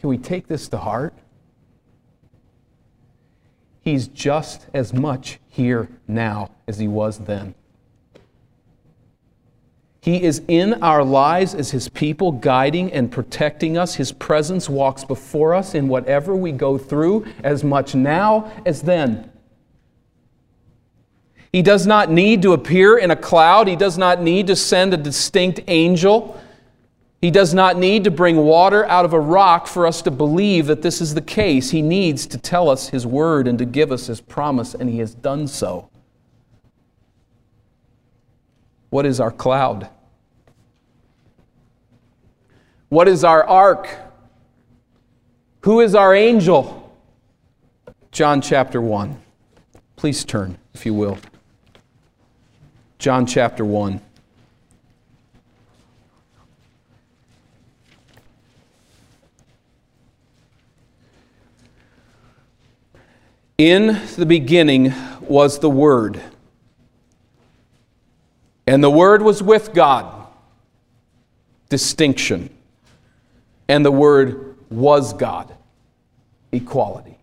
Can 0.00 0.08
we 0.08 0.18
take 0.18 0.46
this 0.46 0.68
to 0.68 0.78
heart? 0.78 1.14
He's 3.80 4.08
just 4.08 4.66
as 4.74 4.92
much 4.92 5.38
here 5.48 5.88
now 6.08 6.50
as 6.66 6.78
he 6.78 6.88
was 6.88 7.18
then. 7.18 7.54
He 10.06 10.22
is 10.22 10.40
in 10.46 10.84
our 10.84 11.02
lives 11.02 11.52
as 11.52 11.72
His 11.72 11.88
people, 11.88 12.30
guiding 12.30 12.92
and 12.92 13.10
protecting 13.10 13.76
us. 13.76 13.96
His 13.96 14.12
presence 14.12 14.68
walks 14.68 15.02
before 15.02 15.52
us 15.52 15.74
in 15.74 15.88
whatever 15.88 16.36
we 16.36 16.52
go 16.52 16.78
through, 16.78 17.26
as 17.42 17.64
much 17.64 17.96
now 17.96 18.52
as 18.64 18.82
then. 18.82 19.28
He 21.50 21.60
does 21.60 21.88
not 21.88 22.08
need 22.08 22.42
to 22.42 22.52
appear 22.52 22.98
in 22.98 23.10
a 23.10 23.16
cloud. 23.16 23.66
He 23.66 23.74
does 23.74 23.98
not 23.98 24.22
need 24.22 24.46
to 24.46 24.54
send 24.54 24.94
a 24.94 24.96
distinct 24.96 25.58
angel. 25.66 26.40
He 27.20 27.30
does 27.30 27.54
not 27.54 27.78
need 27.78 28.04
to 28.04 28.10
bring 28.10 28.36
water 28.36 28.84
out 28.86 29.04
of 29.04 29.12
a 29.12 29.20
rock 29.20 29.66
for 29.66 29.86
us 29.86 30.02
to 30.02 30.10
believe 30.10 30.66
that 30.66 30.82
this 30.82 31.00
is 31.00 31.14
the 31.14 31.22
case. 31.22 31.70
He 31.70 31.82
needs 31.82 32.26
to 32.26 32.38
tell 32.38 32.68
us 32.68 32.90
His 32.90 33.06
word 33.06 33.48
and 33.48 33.58
to 33.58 33.64
give 33.64 33.90
us 33.90 34.06
His 34.06 34.20
promise, 34.20 34.74
and 34.74 34.90
He 34.90 34.98
has 34.98 35.14
done 35.14 35.48
so. 35.48 35.88
What 38.90 39.06
is 39.06 39.18
our 39.18 39.30
cloud? 39.30 39.88
What 42.88 43.08
is 43.08 43.24
our 43.24 43.44
ark? 43.44 43.88
Who 45.62 45.80
is 45.80 45.94
our 45.94 46.14
angel? 46.14 46.82
John 48.12 48.40
chapter 48.40 48.80
1. 48.80 49.20
Please 49.96 50.24
turn, 50.24 50.58
if 50.74 50.86
you 50.86 50.94
will. 50.94 51.18
John 52.98 53.26
chapter 53.26 53.64
1. 53.64 54.00
In 63.58 64.00
the 64.16 64.26
beginning 64.26 64.92
was 65.20 65.60
the 65.60 65.70
Word, 65.70 66.20
and 68.66 68.84
the 68.84 68.90
Word 68.90 69.22
was 69.22 69.42
with 69.42 69.72
God. 69.72 70.12
Distinction. 71.68 72.50
And 73.68 73.84
the 73.84 73.90
Word 73.90 74.56
was 74.70 75.12
God. 75.12 75.54
Equality. 76.52 77.18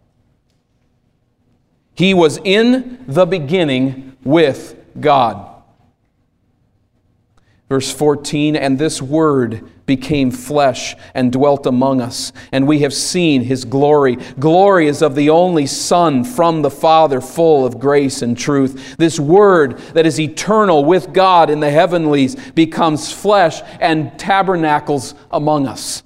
He 1.96 2.14
was 2.14 2.40
in 2.44 3.04
the 3.08 3.26
beginning 3.26 4.18
with 4.24 4.76
God. 5.00 5.53
Verse 7.70 7.92
14, 7.92 8.56
and 8.56 8.78
this 8.78 9.02
word 9.02 9.68
became 9.86 10.32
flesh 10.32 10.96
and 11.14 11.32
dwelt 11.32 11.66
among 11.66 12.02
us, 12.02 12.32
and 12.52 12.68
we 12.68 12.80
have 12.80 12.94
seen 12.94 13.42
his 13.42 13.66
glory. 13.66 14.18
Glory 14.40 14.88
is 14.88 15.02
of 15.02 15.16
the 15.16 15.30
only 15.30 15.66
Son 15.66 16.24
from 16.24 16.62
the 16.62 16.70
Father, 16.70 17.20
full 17.20 17.66
of 17.66 17.80
grace 17.80 18.22
and 18.22 18.38
truth. 18.38 18.96
This 18.98 19.20
word 19.20 19.78
that 19.94 20.06
is 20.06 20.20
eternal 20.20 20.86
with 20.86 21.14
God 21.14 21.50
in 21.50 21.62
the 21.62 21.72
heavenlies 21.72 22.36
becomes 22.52 23.12
flesh 23.12 23.62
and 23.80 24.18
tabernacles 24.20 25.16
among 25.32 25.68
us. 25.68 26.04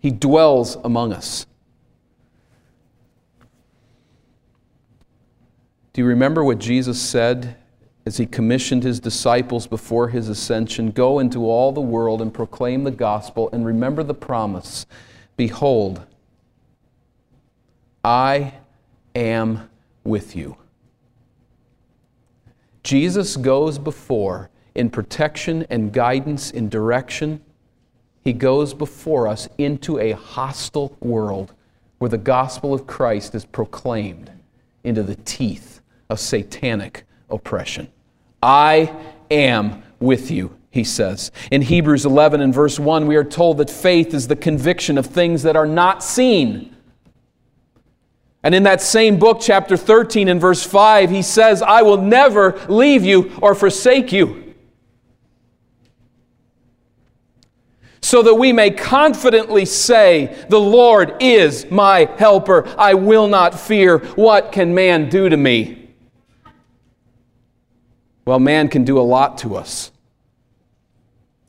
He 0.00 0.10
dwells 0.10 0.76
among 0.82 1.12
us. 1.12 1.46
Do 5.92 6.00
you 6.02 6.08
remember 6.08 6.42
what 6.42 6.58
Jesus 6.58 7.00
said 7.00 7.56
as 8.10 8.16
he 8.16 8.26
commissioned 8.26 8.82
his 8.82 8.98
disciples 8.98 9.68
before 9.68 10.08
his 10.08 10.28
ascension 10.28 10.90
Go 10.90 11.20
into 11.20 11.48
all 11.48 11.70
the 11.70 11.80
world 11.80 12.20
and 12.20 12.34
proclaim 12.34 12.82
the 12.82 12.90
gospel, 12.90 13.48
and 13.52 13.64
remember 13.64 14.02
the 14.02 14.14
promise 14.14 14.84
Behold, 15.36 16.04
I 18.02 18.54
am 19.14 19.70
with 20.02 20.34
you. 20.34 20.56
Jesus 22.82 23.36
goes 23.36 23.78
before 23.78 24.50
in 24.74 24.90
protection 24.90 25.64
and 25.70 25.92
guidance, 25.92 26.50
in 26.50 26.68
direction 26.68 27.40
he 28.24 28.32
goes 28.32 28.74
before 28.74 29.28
us 29.28 29.48
into 29.56 30.00
a 30.00 30.10
hostile 30.10 30.96
world 30.98 31.54
where 31.98 32.08
the 32.08 32.18
gospel 32.18 32.74
of 32.74 32.88
Christ 32.88 33.36
is 33.36 33.44
proclaimed 33.44 34.32
into 34.82 35.04
the 35.04 35.14
teeth 35.14 35.80
of 36.08 36.18
satanic 36.18 37.04
oppression. 37.30 37.86
I 38.42 38.94
am 39.30 39.82
with 39.98 40.30
you, 40.30 40.56
he 40.70 40.84
says. 40.84 41.30
In 41.50 41.62
Hebrews 41.62 42.06
11 42.06 42.40
and 42.40 42.54
verse 42.54 42.78
1, 42.78 43.06
we 43.06 43.16
are 43.16 43.24
told 43.24 43.58
that 43.58 43.70
faith 43.70 44.14
is 44.14 44.28
the 44.28 44.36
conviction 44.36 44.98
of 44.98 45.06
things 45.06 45.42
that 45.42 45.56
are 45.56 45.66
not 45.66 46.02
seen. 46.02 46.76
And 48.42 48.54
in 48.54 48.62
that 48.62 48.80
same 48.80 49.18
book, 49.18 49.38
chapter 49.40 49.76
13 49.76 50.28
and 50.28 50.40
verse 50.40 50.62
5, 50.62 51.10
he 51.10 51.22
says, 51.22 51.60
I 51.60 51.82
will 51.82 52.00
never 52.00 52.58
leave 52.68 53.04
you 53.04 53.32
or 53.42 53.54
forsake 53.54 54.12
you. 54.12 54.50
so 58.02 58.22
that 58.22 58.34
we 58.34 58.52
may 58.52 58.70
confidently 58.70 59.64
say, 59.64 60.44
The 60.48 60.58
Lord 60.58 61.16
is 61.20 61.70
my 61.70 62.10
helper. 62.18 62.66
I 62.76 62.94
will 62.94 63.28
not 63.28 63.58
fear. 63.58 63.98
What 63.98 64.52
can 64.52 64.74
man 64.74 65.08
do 65.08 65.28
to 65.28 65.36
me? 65.36 65.79
Well, 68.30 68.38
man 68.38 68.68
can 68.68 68.84
do 68.84 68.96
a 68.96 69.02
lot 69.02 69.38
to 69.38 69.56
us. 69.56 69.90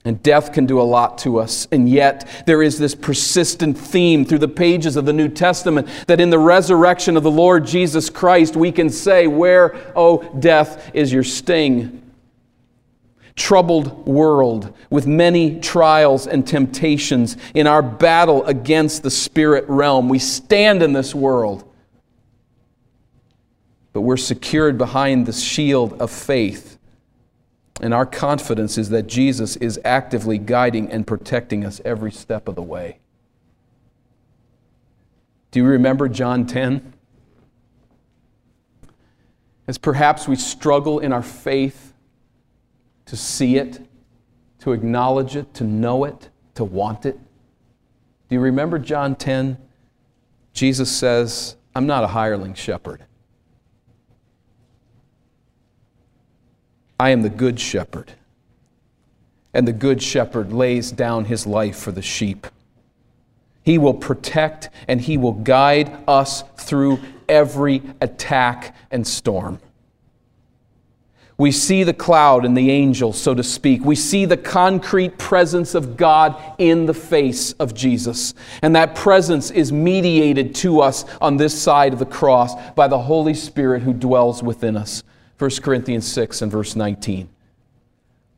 And 0.03 0.23
death 0.23 0.51
can 0.51 0.65
do 0.65 0.81
a 0.81 0.89
lot 0.97 1.19
to 1.19 1.37
us. 1.37 1.67
And 1.71 1.87
yet, 1.87 2.27
there 2.47 2.63
is 2.63 2.79
this 2.79 2.95
persistent 2.95 3.77
theme 3.77 4.25
through 4.25 4.39
the 4.39 4.47
pages 4.47 4.95
of 4.95 5.05
the 5.05 5.13
New 5.13 5.29
Testament 5.29 5.87
that 6.07 6.19
in 6.19 6.31
the 6.31 6.39
resurrection 6.39 7.17
of 7.17 7.21
the 7.21 7.29
Lord 7.29 7.67
Jesus 7.67 8.09
Christ, 8.09 8.55
we 8.55 8.71
can 8.71 8.89
say, 8.89 9.27
Where, 9.27 9.75
O 9.95 10.23
oh, 10.23 10.39
death, 10.39 10.89
is 10.95 11.13
your 11.13 11.23
sting? 11.23 11.99
troubled 13.35 14.07
world 14.07 14.75
with 14.89 15.05
many 15.05 15.59
trials 15.59 16.25
and 16.25 16.45
temptations 16.45 17.37
in 17.53 17.67
our 17.67 17.81
battle 17.83 18.43
against 18.45 19.03
the 19.03 19.11
spirit 19.11 19.65
realm. 19.67 20.09
We 20.09 20.19
stand 20.19 20.81
in 20.81 20.93
this 20.93 21.13
world, 21.13 21.63
but 23.93 24.01
we're 24.01 24.17
secured 24.17 24.77
behind 24.77 25.25
the 25.25 25.33
shield 25.33 25.99
of 26.01 26.11
faith. 26.11 26.77
And 27.81 27.93
our 27.93 28.05
confidence 28.05 28.77
is 28.77 28.89
that 28.89 29.07
Jesus 29.07 29.55
is 29.57 29.79
actively 29.83 30.37
guiding 30.37 30.91
and 30.91 31.05
protecting 31.05 31.65
us 31.65 31.81
every 31.83 32.11
step 32.11 32.47
of 32.47 32.55
the 32.55 32.61
way. 32.61 32.99
Do 35.49 35.59
you 35.59 35.65
remember 35.65 36.07
John 36.07 36.45
10? 36.45 36.93
As 39.67 39.77
perhaps 39.77 40.27
we 40.27 40.35
struggle 40.35 40.99
in 40.99 41.11
our 41.11 41.23
faith 41.23 41.93
to 43.05 43.17
see 43.17 43.57
it, 43.57 43.81
to 44.59 44.71
acknowledge 44.71 45.35
it, 45.35 45.53
to 45.55 45.63
know 45.63 46.05
it, 46.05 46.29
to 46.55 46.63
want 46.63 47.05
it. 47.05 47.17
Do 48.29 48.35
you 48.35 48.39
remember 48.39 48.79
John 48.79 49.15
10? 49.15 49.57
Jesus 50.53 50.91
says, 50.91 51.55
I'm 51.75 51.87
not 51.87 52.03
a 52.03 52.07
hireling 52.07 52.53
shepherd. 52.53 53.05
I 57.01 57.09
am 57.09 57.23
the 57.23 57.31
good 57.31 57.59
shepherd. 57.59 58.11
And 59.55 59.67
the 59.67 59.73
good 59.73 60.03
shepherd 60.03 60.53
lays 60.53 60.91
down 60.91 61.25
his 61.25 61.47
life 61.47 61.75
for 61.75 61.91
the 61.91 62.03
sheep. 62.03 62.45
He 63.63 63.79
will 63.79 63.95
protect 63.95 64.69
and 64.87 65.01
he 65.01 65.17
will 65.17 65.33
guide 65.33 65.91
us 66.07 66.43
through 66.57 66.99
every 67.27 67.81
attack 68.01 68.75
and 68.91 69.07
storm. 69.07 69.59
We 71.39 71.51
see 71.51 71.83
the 71.83 71.93
cloud 71.95 72.45
and 72.45 72.55
the 72.55 72.69
angel, 72.69 73.13
so 73.13 73.33
to 73.33 73.41
speak. 73.41 73.83
We 73.83 73.95
see 73.95 74.25
the 74.25 74.37
concrete 74.37 75.17
presence 75.17 75.73
of 75.73 75.97
God 75.97 76.39
in 76.59 76.85
the 76.85 76.93
face 76.93 77.53
of 77.53 77.73
Jesus. 77.73 78.35
And 78.61 78.75
that 78.75 78.93
presence 78.93 79.49
is 79.49 79.71
mediated 79.71 80.53
to 80.57 80.81
us 80.81 81.05
on 81.19 81.37
this 81.37 81.59
side 81.59 81.93
of 81.93 81.99
the 81.99 82.05
cross 82.05 82.53
by 82.73 82.87
the 82.87 82.99
Holy 82.99 83.33
Spirit 83.33 83.81
who 83.81 83.91
dwells 83.91 84.43
within 84.43 84.77
us. 84.77 85.01
1 85.41 85.49
Corinthians 85.63 86.07
6 86.07 86.41
and 86.41 86.51
verse 86.51 86.75
19. 86.75 87.29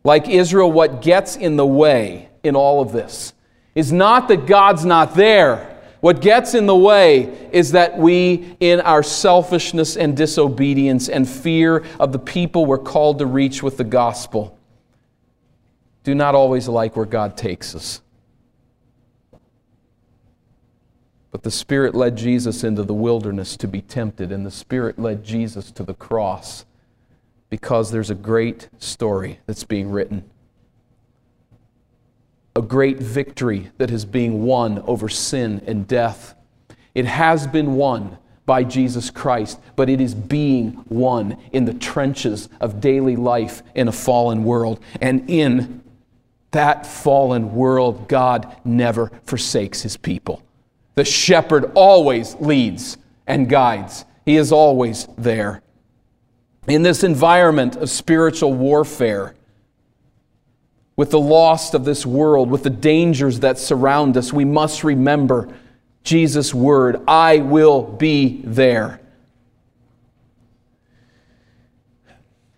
Like 0.04 0.30
Israel, 0.30 0.72
what 0.72 1.02
gets 1.02 1.36
in 1.36 1.58
the 1.58 1.66
way 1.66 2.30
in 2.44 2.56
all 2.56 2.82
of 2.82 2.92
this 2.92 3.34
is 3.76 3.92
not 3.92 4.28
that 4.28 4.46
God's 4.46 4.86
not 4.86 5.16
there 5.16 5.74
what 6.04 6.20
gets 6.20 6.54
in 6.54 6.66
the 6.66 6.76
way 6.76 7.50
is 7.54 7.72
that 7.72 7.98
we, 7.98 8.58
in 8.60 8.82
our 8.82 9.04
selfishness 9.04 9.96
and 9.96 10.18
disobedience 10.18 11.08
and 11.08 11.26
fear 11.26 11.86
of 11.98 12.12
the 12.12 12.20
people 12.20 12.66
we're 12.66 12.78
called 12.78 13.20
to 13.20 13.26
reach 13.26 13.64
with 13.64 13.78
the 13.78 13.86
gospel, 13.86 14.60
do 16.04 16.14
not 16.14 16.36
always 16.36 16.68
like 16.68 16.98
where 16.98 17.06
God 17.06 17.38
takes 17.38 17.74
us. 17.74 18.02
But 21.32 21.44
the 21.44 21.52
Spirit 21.52 21.96
led 21.96 22.18
Jesus 22.18 22.66
into 22.66 22.84
the 22.84 22.94
wilderness 22.94 23.56
to 23.56 23.68
be 23.70 23.80
tempted, 23.80 24.30
and 24.30 24.46
the 24.46 24.52
Spirit 24.52 25.00
led 25.00 25.24
Jesus 25.24 25.72
to 25.72 25.84
the 25.84 25.94
cross 25.94 26.66
because 27.54 27.92
there's 27.92 28.10
a 28.10 28.16
great 28.16 28.68
story 28.80 29.38
that's 29.46 29.64
being 29.64 29.92
written 29.92 30.24
a 32.56 32.62
great 32.64 32.98
victory 32.98 33.70
that 33.78 33.92
is 33.92 34.06
being 34.06 34.44
won 34.44 34.80
over 34.86 35.08
sin 35.10 35.62
and 35.66 35.88
death. 35.88 36.36
It 36.94 37.06
has 37.06 37.48
been 37.48 37.76
won 37.76 38.18
by 38.46 38.64
Jesus 38.64 39.10
Christ, 39.10 39.60
but 39.76 39.88
it 39.90 40.02
is 40.02 40.14
being 40.14 40.84
won 40.90 41.38
in 41.52 41.66
the 41.66 41.74
trenches 41.74 42.50
of 42.60 42.80
daily 42.82 43.16
life 43.16 43.64
in 43.74 43.88
a 43.88 43.92
fallen 43.92 44.44
world. 44.44 44.80
And 45.02 45.28
in 45.30 45.84
that 46.52 46.86
fallen 46.86 47.56
world, 47.56 48.08
God 48.08 48.56
never 48.64 49.12
forsakes 49.26 49.82
his 49.82 49.98
people. 49.98 50.44
The 50.94 51.06
shepherd 51.06 51.72
always 51.74 52.36
leads 52.36 52.98
and 53.26 53.50
guides, 53.50 54.06
he 54.26 54.38
is 54.38 54.52
always 54.52 55.08
there. 55.18 55.63
In 56.68 56.84
this 56.84 57.04
environment 57.04 57.76
of 57.76 57.90
spiritual 57.90 58.54
warfare, 58.54 59.36
with 60.96 61.12
the 61.12 61.20
lost 61.20 61.74
of 61.74 61.86
this 61.86 62.06
world, 62.06 62.50
with 62.50 62.64
the 62.64 62.70
dangers 62.70 63.40
that 63.42 63.58
surround 63.58 64.16
us, 64.16 64.32
we 64.32 64.46
must 64.46 64.84
remember 64.84 65.50
Jesus' 66.04 66.54
word 66.54 67.02
I 67.08 67.40
will 67.40 67.82
be 67.82 68.42
there. 68.44 69.02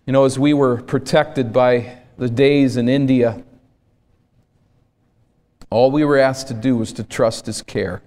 You 0.04 0.12
know, 0.12 0.24
as 0.24 0.38
we 0.38 0.52
were 0.54 0.82
protected 0.82 1.52
by 1.52 1.98
the 2.16 2.28
days 2.28 2.76
in 2.76 2.88
India, 2.88 3.42
all 5.68 5.90
we 5.90 6.04
were 6.04 6.18
asked 6.18 6.48
to 6.48 6.54
do 6.54 6.76
was 6.76 6.92
to 6.92 7.02
trust 7.02 7.46
His 7.46 7.60
care. 7.60 8.02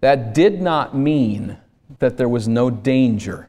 That 0.00 0.32
did 0.32 0.62
not 0.62 0.96
mean 0.96 1.58
that 1.98 2.16
there 2.16 2.28
was 2.28 2.48
no 2.48 2.70
danger. 2.70 3.48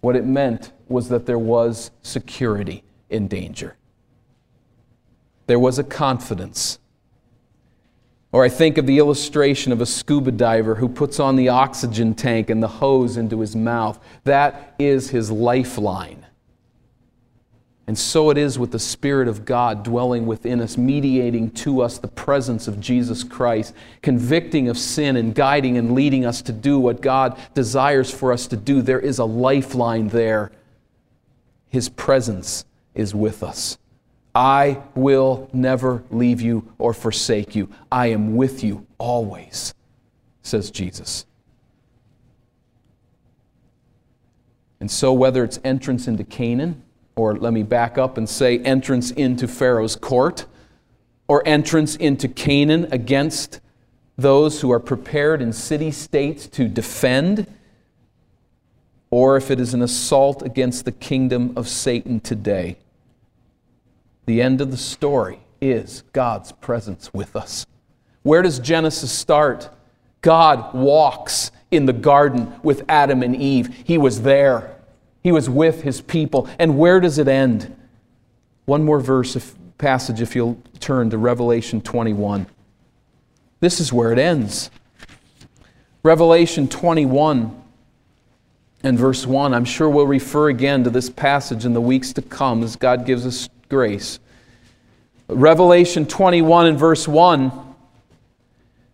What 0.00 0.16
it 0.16 0.24
meant 0.24 0.72
was 0.88 1.08
that 1.08 1.26
there 1.26 1.38
was 1.38 1.90
security 2.02 2.82
in 3.08 3.28
danger. 3.28 3.76
There 5.46 5.58
was 5.58 5.78
a 5.78 5.84
confidence. 5.84 6.78
Or 8.32 8.44
I 8.44 8.48
think 8.48 8.78
of 8.78 8.86
the 8.86 8.98
illustration 8.98 9.72
of 9.72 9.80
a 9.80 9.86
scuba 9.86 10.30
diver 10.30 10.76
who 10.76 10.88
puts 10.88 11.18
on 11.18 11.36
the 11.36 11.48
oxygen 11.48 12.14
tank 12.14 12.48
and 12.48 12.62
the 12.62 12.68
hose 12.68 13.16
into 13.16 13.40
his 13.40 13.56
mouth. 13.56 13.98
That 14.24 14.74
is 14.78 15.10
his 15.10 15.30
lifeline. 15.30 16.26
And 17.86 17.98
so 17.98 18.30
it 18.30 18.38
is 18.38 18.58
with 18.58 18.70
the 18.70 18.78
Spirit 18.78 19.26
of 19.26 19.44
God 19.44 19.82
dwelling 19.82 20.26
within 20.26 20.60
us, 20.60 20.76
mediating 20.76 21.50
to 21.52 21.82
us 21.82 21.98
the 21.98 22.08
presence 22.08 22.68
of 22.68 22.80
Jesus 22.80 23.24
Christ, 23.24 23.74
convicting 24.00 24.68
of 24.68 24.78
sin 24.78 25.16
and 25.16 25.34
guiding 25.34 25.76
and 25.76 25.92
leading 25.92 26.24
us 26.24 26.40
to 26.42 26.52
do 26.52 26.78
what 26.78 27.00
God 27.00 27.36
desires 27.54 28.10
for 28.10 28.32
us 28.32 28.46
to 28.48 28.56
do. 28.56 28.80
There 28.80 29.00
is 29.00 29.18
a 29.18 29.24
lifeline 29.24 30.08
there. 30.08 30.52
His 31.68 31.88
presence 31.88 32.64
is 32.94 33.14
with 33.14 33.42
us. 33.42 33.78
I 34.34 34.82
will 34.94 35.48
never 35.52 36.04
leave 36.10 36.40
you 36.40 36.72
or 36.78 36.94
forsake 36.94 37.56
you. 37.56 37.68
I 37.90 38.08
am 38.08 38.36
with 38.36 38.62
you 38.62 38.86
always, 38.98 39.74
says 40.42 40.70
Jesus. 40.70 41.26
And 44.78 44.90
so, 44.90 45.12
whether 45.12 45.42
it's 45.44 45.58
entrance 45.64 46.06
into 46.06 46.24
Canaan, 46.24 46.82
or 47.20 47.36
let 47.36 47.52
me 47.52 47.62
back 47.62 47.98
up 47.98 48.16
and 48.16 48.26
say 48.26 48.58
entrance 48.60 49.10
into 49.10 49.46
Pharaoh's 49.46 49.94
court, 49.94 50.46
or 51.28 51.46
entrance 51.46 51.94
into 51.96 52.26
Canaan 52.26 52.88
against 52.90 53.60
those 54.16 54.62
who 54.62 54.72
are 54.72 54.80
prepared 54.80 55.42
in 55.42 55.52
city 55.52 55.90
states 55.90 56.46
to 56.46 56.66
defend, 56.66 57.46
or 59.10 59.36
if 59.36 59.50
it 59.50 59.60
is 59.60 59.74
an 59.74 59.82
assault 59.82 60.40
against 60.40 60.86
the 60.86 60.92
kingdom 60.92 61.52
of 61.56 61.68
Satan 61.68 62.20
today, 62.20 62.78
the 64.24 64.40
end 64.40 64.62
of 64.62 64.70
the 64.70 64.78
story 64.78 65.40
is 65.60 66.02
God's 66.14 66.52
presence 66.52 67.12
with 67.12 67.36
us. 67.36 67.66
Where 68.22 68.40
does 68.40 68.58
Genesis 68.58 69.12
start? 69.12 69.68
God 70.22 70.72
walks 70.72 71.50
in 71.70 71.84
the 71.84 71.92
garden 71.92 72.54
with 72.62 72.82
Adam 72.88 73.22
and 73.22 73.36
Eve. 73.36 73.82
He 73.84 73.98
was 73.98 74.22
there, 74.22 74.74
He 75.22 75.32
was 75.32 75.48
with 75.48 75.82
His 75.82 76.00
people. 76.00 76.48
And 76.58 76.78
where 76.78 77.00
does 77.00 77.18
it 77.18 77.28
end? 77.28 77.76
One 78.64 78.84
more 78.84 79.00
verse, 79.00 79.36
passage, 79.78 80.20
if 80.20 80.36
you'll 80.36 80.60
turn 80.78 81.10
to 81.10 81.18
Revelation 81.18 81.80
21. 81.80 82.46
This 83.60 83.80
is 83.80 83.92
where 83.92 84.12
it 84.12 84.18
ends. 84.18 84.70
Revelation 86.02 86.68
21 86.68 87.62
and 88.82 88.98
verse 88.98 89.26
1. 89.26 89.52
I'm 89.52 89.64
sure 89.64 89.88
we'll 89.88 90.06
refer 90.06 90.48
again 90.48 90.84
to 90.84 90.90
this 90.90 91.10
passage 91.10 91.64
in 91.64 91.74
the 91.74 91.80
weeks 91.80 92.12
to 92.14 92.22
come 92.22 92.62
as 92.62 92.76
God 92.76 93.04
gives 93.04 93.26
us 93.26 93.48
grace. 93.68 94.18
Revelation 95.28 96.06
21 96.06 96.66
and 96.66 96.78
verse 96.78 97.06
1. 97.06 97.69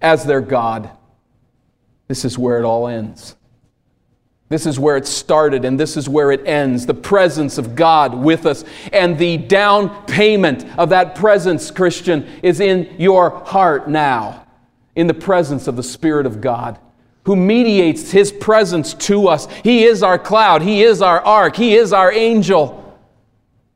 as 0.00 0.24
their 0.24 0.40
God. 0.40 0.90
This 2.08 2.24
is 2.24 2.38
where 2.38 2.58
it 2.58 2.64
all 2.64 2.86
ends. 2.86 3.36
This 4.48 4.64
is 4.64 4.78
where 4.78 4.96
it 4.96 5.06
started, 5.06 5.64
and 5.64 5.78
this 5.78 5.96
is 5.96 6.08
where 6.08 6.30
it 6.30 6.46
ends. 6.46 6.86
The 6.86 6.94
presence 6.94 7.58
of 7.58 7.74
God 7.74 8.14
with 8.14 8.46
us. 8.46 8.64
And 8.92 9.18
the 9.18 9.38
down 9.38 10.06
payment 10.06 10.64
of 10.78 10.90
that 10.90 11.16
presence, 11.16 11.70
Christian, 11.72 12.28
is 12.44 12.60
in 12.60 12.94
your 12.98 13.30
heart 13.44 13.88
now, 13.88 14.46
in 14.94 15.08
the 15.08 15.14
presence 15.14 15.66
of 15.66 15.74
the 15.74 15.82
Spirit 15.82 16.26
of 16.26 16.40
God, 16.40 16.78
who 17.24 17.34
mediates 17.34 18.12
His 18.12 18.30
presence 18.30 18.94
to 18.94 19.26
us. 19.26 19.48
He 19.64 19.82
is 19.82 20.04
our 20.04 20.18
cloud, 20.18 20.62
He 20.62 20.84
is 20.84 21.02
our 21.02 21.20
ark, 21.20 21.56
He 21.56 21.74
is 21.74 21.92
our 21.92 22.12
angel 22.12 22.84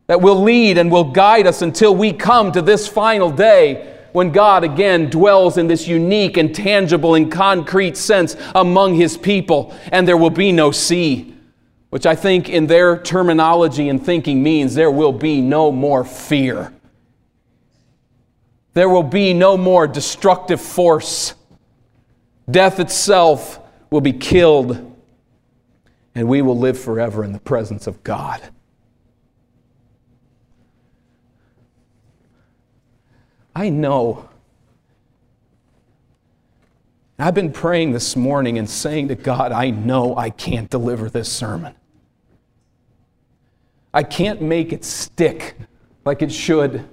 that 0.07 0.21
will 0.21 0.41
lead 0.41 0.79
and 0.79 0.91
will 0.91 1.11
guide 1.11 1.49
us 1.49 1.63
until 1.63 1.97
we 1.97 2.13
come 2.13 2.53
to 2.53 2.63
this 2.63 2.87
final 2.87 3.31
day 3.31 4.00
when 4.13 4.33
God 4.33 4.65
again 4.65 5.11
dwells 5.11 5.59
in 5.59 5.67
this 5.67 5.87
unique 5.87 6.37
and 6.37 6.55
tangible 6.55 7.15
and 7.15 7.31
concrete 7.31 7.97
sense 7.97 8.37
among 8.55 8.95
his 8.95 9.17
people, 9.17 9.75
and 9.93 10.07
there 10.07 10.17
will 10.17 10.31
be 10.31 10.53
no 10.53 10.71
sea, 10.71 11.35
which 11.91 12.07
I 12.07 12.15
think 12.15 12.49
in 12.49 12.67
their 12.67 12.99
terminology 12.99 13.89
and 13.89 14.05
thinking 14.05 14.43
means 14.43 14.75
there 14.75 14.91
will 14.91 15.13
be 15.13 15.41
no 15.41 15.73
more 15.73 16.05
fear. 16.05 16.73
There 18.75 18.89
will 18.89 19.03
be 19.03 19.35
no 19.35 19.57
more 19.57 19.87
destructive 19.87 20.61
force. 20.61 21.35
Death 22.51 22.79
itself 22.81 23.59
will 23.91 24.01
be 24.01 24.13
killed 24.13 24.87
and 26.15 26.29
we 26.29 26.43
will 26.43 26.59
live 26.59 26.79
forever 26.79 27.25
in 27.25 27.33
the 27.33 27.41
presence 27.41 27.87
of 27.87 28.03
God. 28.05 28.41
I 33.61 33.69
know. 33.69 34.27
I've 37.19 37.35
been 37.35 37.53
praying 37.53 37.93
this 37.93 38.17
morning 38.17 38.57
and 38.57 38.71
saying 38.71 39.09
to 39.09 39.15
God, 39.15 39.53
I 39.53 39.69
know 39.69 40.17
I 40.17 40.31
can't 40.31 40.71
deliver 40.71 41.11
this 41.11 41.31
sermon. 41.31 41.75
I 43.93 44.03
can't 44.03 44.41
make 44.41 44.73
it 44.73 44.83
stick 44.83 45.57
like 46.07 46.23
it 46.23 46.33
should. 46.33 46.89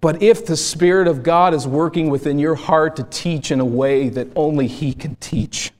But 0.00 0.22
if 0.22 0.46
the 0.46 0.56
Spirit 0.56 1.06
of 1.06 1.22
God 1.22 1.52
is 1.52 1.68
working 1.68 2.08
within 2.08 2.38
your 2.38 2.54
heart 2.54 2.96
to 2.96 3.02
teach 3.02 3.50
in 3.50 3.60
a 3.60 3.66
way 3.66 4.08
that 4.08 4.28
only 4.34 4.66
He 4.66 4.94
can 4.94 5.16
teach, 5.16 5.73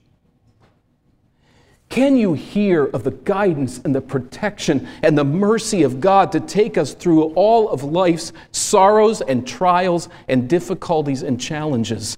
can 1.95 2.17
you 2.17 2.33
hear 2.33 2.87
of 2.87 3.05
the 3.05 3.11
guidance 3.11 3.79
and 3.85 3.95
the 3.95 4.01
protection 4.01 4.85
and 5.01 5.17
the 5.17 5.23
mercy 5.23 5.83
of 5.83 6.01
God 6.01 6.29
to 6.33 6.41
take 6.41 6.77
us 6.77 6.93
through 6.93 7.27
all 7.35 7.69
of 7.69 7.85
life's 7.85 8.33
sorrows 8.51 9.21
and 9.21 9.47
trials 9.47 10.09
and 10.27 10.49
difficulties 10.49 11.23
and 11.23 11.39
challenges? 11.39 12.17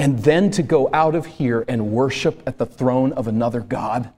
And 0.00 0.18
then 0.18 0.50
to 0.50 0.64
go 0.64 0.90
out 0.92 1.14
of 1.14 1.24
here 1.24 1.64
and 1.68 1.92
worship 1.92 2.42
at 2.48 2.58
the 2.58 2.66
throne 2.66 3.12
of 3.12 3.28
another 3.28 3.60
God? 3.60 4.10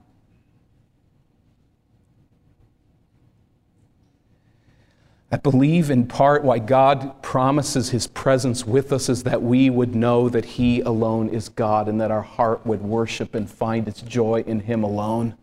I 5.31 5.37
believe 5.37 5.89
in 5.89 6.07
part 6.07 6.43
why 6.43 6.59
God 6.59 7.21
promises 7.23 7.91
his 7.91 8.05
presence 8.05 8.65
with 8.65 8.91
us 8.91 9.07
is 9.07 9.23
that 9.23 9.41
we 9.41 9.69
would 9.69 9.95
know 9.95 10.27
that 10.27 10.43
he 10.43 10.81
alone 10.81 11.29
is 11.29 11.47
God 11.47 11.87
and 11.87 12.01
that 12.01 12.11
our 12.11 12.21
heart 12.21 12.65
would 12.65 12.81
worship 12.81 13.33
and 13.33 13.49
find 13.49 13.87
its 13.87 14.01
joy 14.01 14.43
in 14.45 14.59
him 14.61 14.83
alone. 14.83 15.35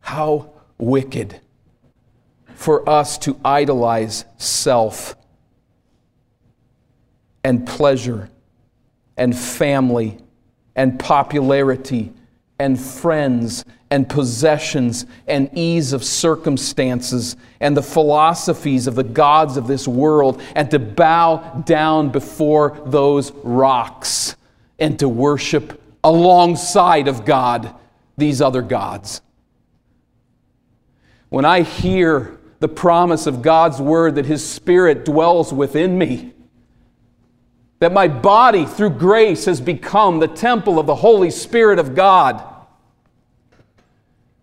How 0.00 0.50
wicked 0.76 1.40
for 2.56 2.88
us 2.88 3.16
to 3.18 3.38
idolize 3.44 4.24
self 4.36 5.14
and 7.44 7.64
pleasure 7.64 8.28
and 9.16 9.38
family 9.38 10.18
and 10.74 10.98
popularity 10.98 12.12
and 12.60 12.78
friends 12.78 13.64
and 13.90 14.06
possessions 14.06 15.06
and 15.26 15.50
ease 15.54 15.94
of 15.94 16.04
circumstances 16.04 17.36
and 17.58 17.74
the 17.74 17.82
philosophies 17.82 18.86
of 18.86 18.94
the 18.94 19.02
gods 19.02 19.56
of 19.56 19.66
this 19.66 19.88
world 19.88 20.42
and 20.54 20.70
to 20.70 20.78
bow 20.78 21.38
down 21.64 22.10
before 22.10 22.78
those 22.84 23.32
rocks 23.42 24.36
and 24.78 24.98
to 24.98 25.08
worship 25.08 25.82
alongside 26.04 27.08
of 27.08 27.24
God 27.24 27.74
these 28.18 28.42
other 28.42 28.60
gods. 28.60 29.22
When 31.30 31.46
I 31.46 31.62
hear 31.62 32.38
the 32.58 32.68
promise 32.68 33.26
of 33.26 33.40
God's 33.40 33.80
word 33.80 34.16
that 34.16 34.26
His 34.26 34.46
Spirit 34.46 35.06
dwells 35.06 35.50
within 35.50 35.96
me, 35.96 36.34
that 37.80 37.92
my 37.92 38.06
body 38.06 38.64
through 38.64 38.90
grace 38.90 39.46
has 39.46 39.60
become 39.60 40.18
the 40.18 40.28
temple 40.28 40.78
of 40.78 40.86
the 40.86 40.94
Holy 40.94 41.30
Spirit 41.30 41.78
of 41.78 41.94
God 41.94 42.46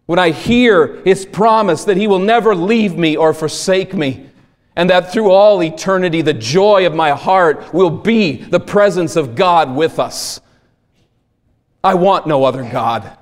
when 0.08 0.20
I 0.20 0.32
hear 0.32 1.02
his 1.04 1.26
promise 1.26 1.84
that 1.84 1.98
he 1.98 2.08
will 2.08 2.20
never 2.20 2.56
leave 2.56 2.98
me 2.98 3.16
or 3.16 3.34
forsake 3.34 3.94
me, 3.94 4.30
and 4.76 4.90
that 4.90 5.12
through 5.12 5.30
all 5.30 5.62
eternity 5.62 6.22
the 6.22 6.34
joy 6.34 6.88
of 6.88 6.96
my 6.96 7.12
heart 7.12 7.74
will 7.74 7.90
be 7.90 8.38
the 8.38 8.60
presence 8.60 9.16
of 9.16 9.36
God 9.36 9.76
with 9.76 10.00
us. 10.00 10.40
I 11.84 11.94
want 11.94 12.26
no 12.26 12.46
other 12.46 12.64
God. 12.64 13.18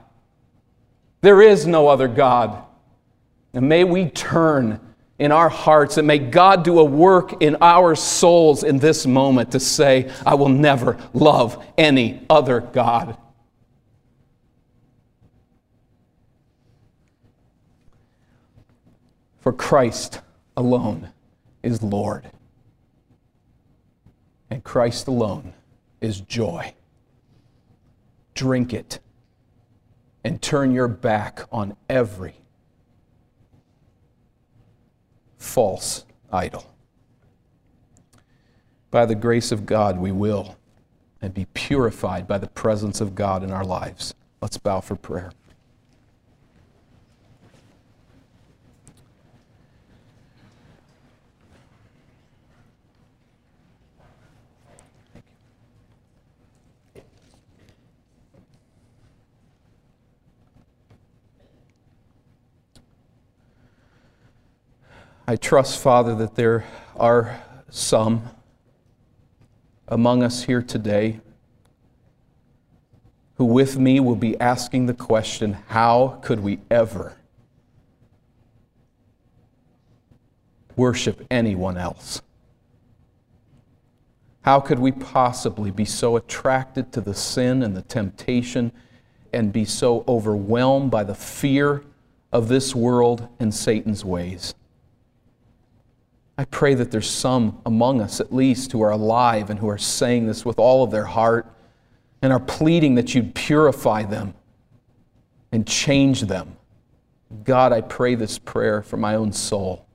There 1.22 1.42
is 1.42 1.66
no 1.66 1.88
other 1.88 2.08
God. 2.08 2.64
And 3.54 3.68
may 3.68 3.84
we 3.84 4.10
turn 4.10 4.80
in 5.18 5.32
our 5.32 5.50
hearts 5.50 5.98
and 5.98 6.06
may 6.06 6.20
God 6.20 6.64
do 6.64 6.80
a 6.80 6.84
work 6.84 7.42
in 7.42 7.58
our 7.62 7.96
souls 7.96 8.64
in 8.64 8.80
this 8.80 9.06
moment 9.06 9.52
to 9.54 9.60
say, 9.60 10.12
I 10.26 10.36
will 10.36 10.50
never 10.50 10.98
love 11.14 11.64
any 11.78 12.26
other 12.30 12.60
God. 12.60 13.18
For 19.40 19.54
Christ 19.54 20.22
alone 20.58 21.12
is 21.62 21.82
Lord, 21.84 22.30
and 24.50 24.64
Christ 24.64 25.08
alone 25.08 25.54
is 26.02 26.20
joy. 26.22 26.74
Drink 28.34 28.74
it 28.74 29.00
and 30.24 30.42
turn 30.42 30.72
your 30.72 30.88
back 30.88 31.42
on 31.52 31.78
every 31.88 32.34
false 35.46 36.06
idol. 36.32 36.66
By 38.92 39.06
the 39.06 39.16
grace 39.16 39.52
of 39.52 39.66
God, 39.66 40.00
we 40.00 40.12
will 40.12 40.58
and 41.22 41.34
be 41.34 41.46
purified 41.54 42.28
by 42.28 42.38
the 42.38 42.48
presence 42.48 43.00
of 43.00 43.16
God 43.16 43.44
in 43.44 43.52
our 43.52 43.64
lives. 43.64 44.14
Let's 44.42 44.58
bow 44.58 44.82
for 44.82 44.96
prayer. 44.96 45.32
I 65.28 65.38
trust, 65.38 65.80
Father, 65.80 66.14
that 66.16 66.36
there 66.36 66.66
are 66.98 67.42
some 67.72 68.30
among 69.88 70.22
us 70.22 70.44
here 70.44 70.62
today 70.62 71.20
who, 73.38 73.46
with 73.46 73.80
me, 73.80 74.00
will 74.00 74.16
be 74.16 74.40
asking 74.40 74.86
the 74.86 74.94
question 74.94 75.58
how 75.68 76.20
could 76.22 76.42
we 76.42 76.60
ever 76.70 77.16
worship 80.76 81.26
anyone 81.32 81.76
else? 81.76 82.22
How 84.42 84.60
could 84.60 84.78
we 84.78 84.92
possibly 84.92 85.72
be 85.72 85.86
so 85.86 86.18
attracted 86.18 86.92
to 86.94 87.02
the 87.02 87.16
sin 87.16 87.64
and 87.64 87.76
the 87.76 87.82
temptation 87.82 88.72
and 89.34 89.52
be 89.52 89.66
so 89.66 90.06
overwhelmed 90.08 90.92
by 90.92 91.04
the 91.04 91.16
fear 91.16 91.84
of 92.32 92.48
this 92.48 92.76
world 92.76 93.28
and 93.40 93.52
Satan's 93.52 94.06
ways? 94.06 94.54
I 96.38 96.46
pray 96.46 96.74
that 96.74 96.92
there's 96.92 97.10
some 97.10 97.62
among 97.66 98.02
us, 98.02 98.20
at 98.20 98.34
least, 98.34 98.72
who 98.72 98.82
are 98.82 98.92
alive 98.92 99.50
and 99.50 99.60
who 99.60 99.70
are 99.70 99.78
saying 99.78 100.28
this 100.28 100.44
with 100.44 100.60
all 100.60 100.84
of 100.84 100.92
their 100.92 101.06
heart 101.06 101.50
and 102.22 102.34
are 102.34 102.40
pleading 102.40 102.96
that 102.96 103.16
you'd 103.16 103.34
purify 103.36 104.04
them 104.04 104.34
and 105.52 105.66
change 105.66 106.22
them. 106.22 106.58
God, 107.44 107.72
I 107.72 107.82
pray 107.82 108.16
this 108.16 108.38
prayer 108.38 108.82
for 108.82 108.98
my 108.98 109.16
own 109.16 109.32
soul. 109.32 109.86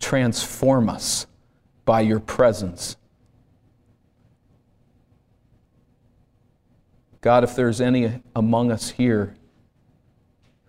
Transform 0.00 0.88
us 0.88 1.26
by 1.84 2.00
your 2.00 2.18
presence. 2.18 2.96
God, 7.20 7.44
if 7.44 7.54
there's 7.54 7.80
any 7.80 8.20
among 8.34 8.72
us 8.72 8.90
here 8.90 9.36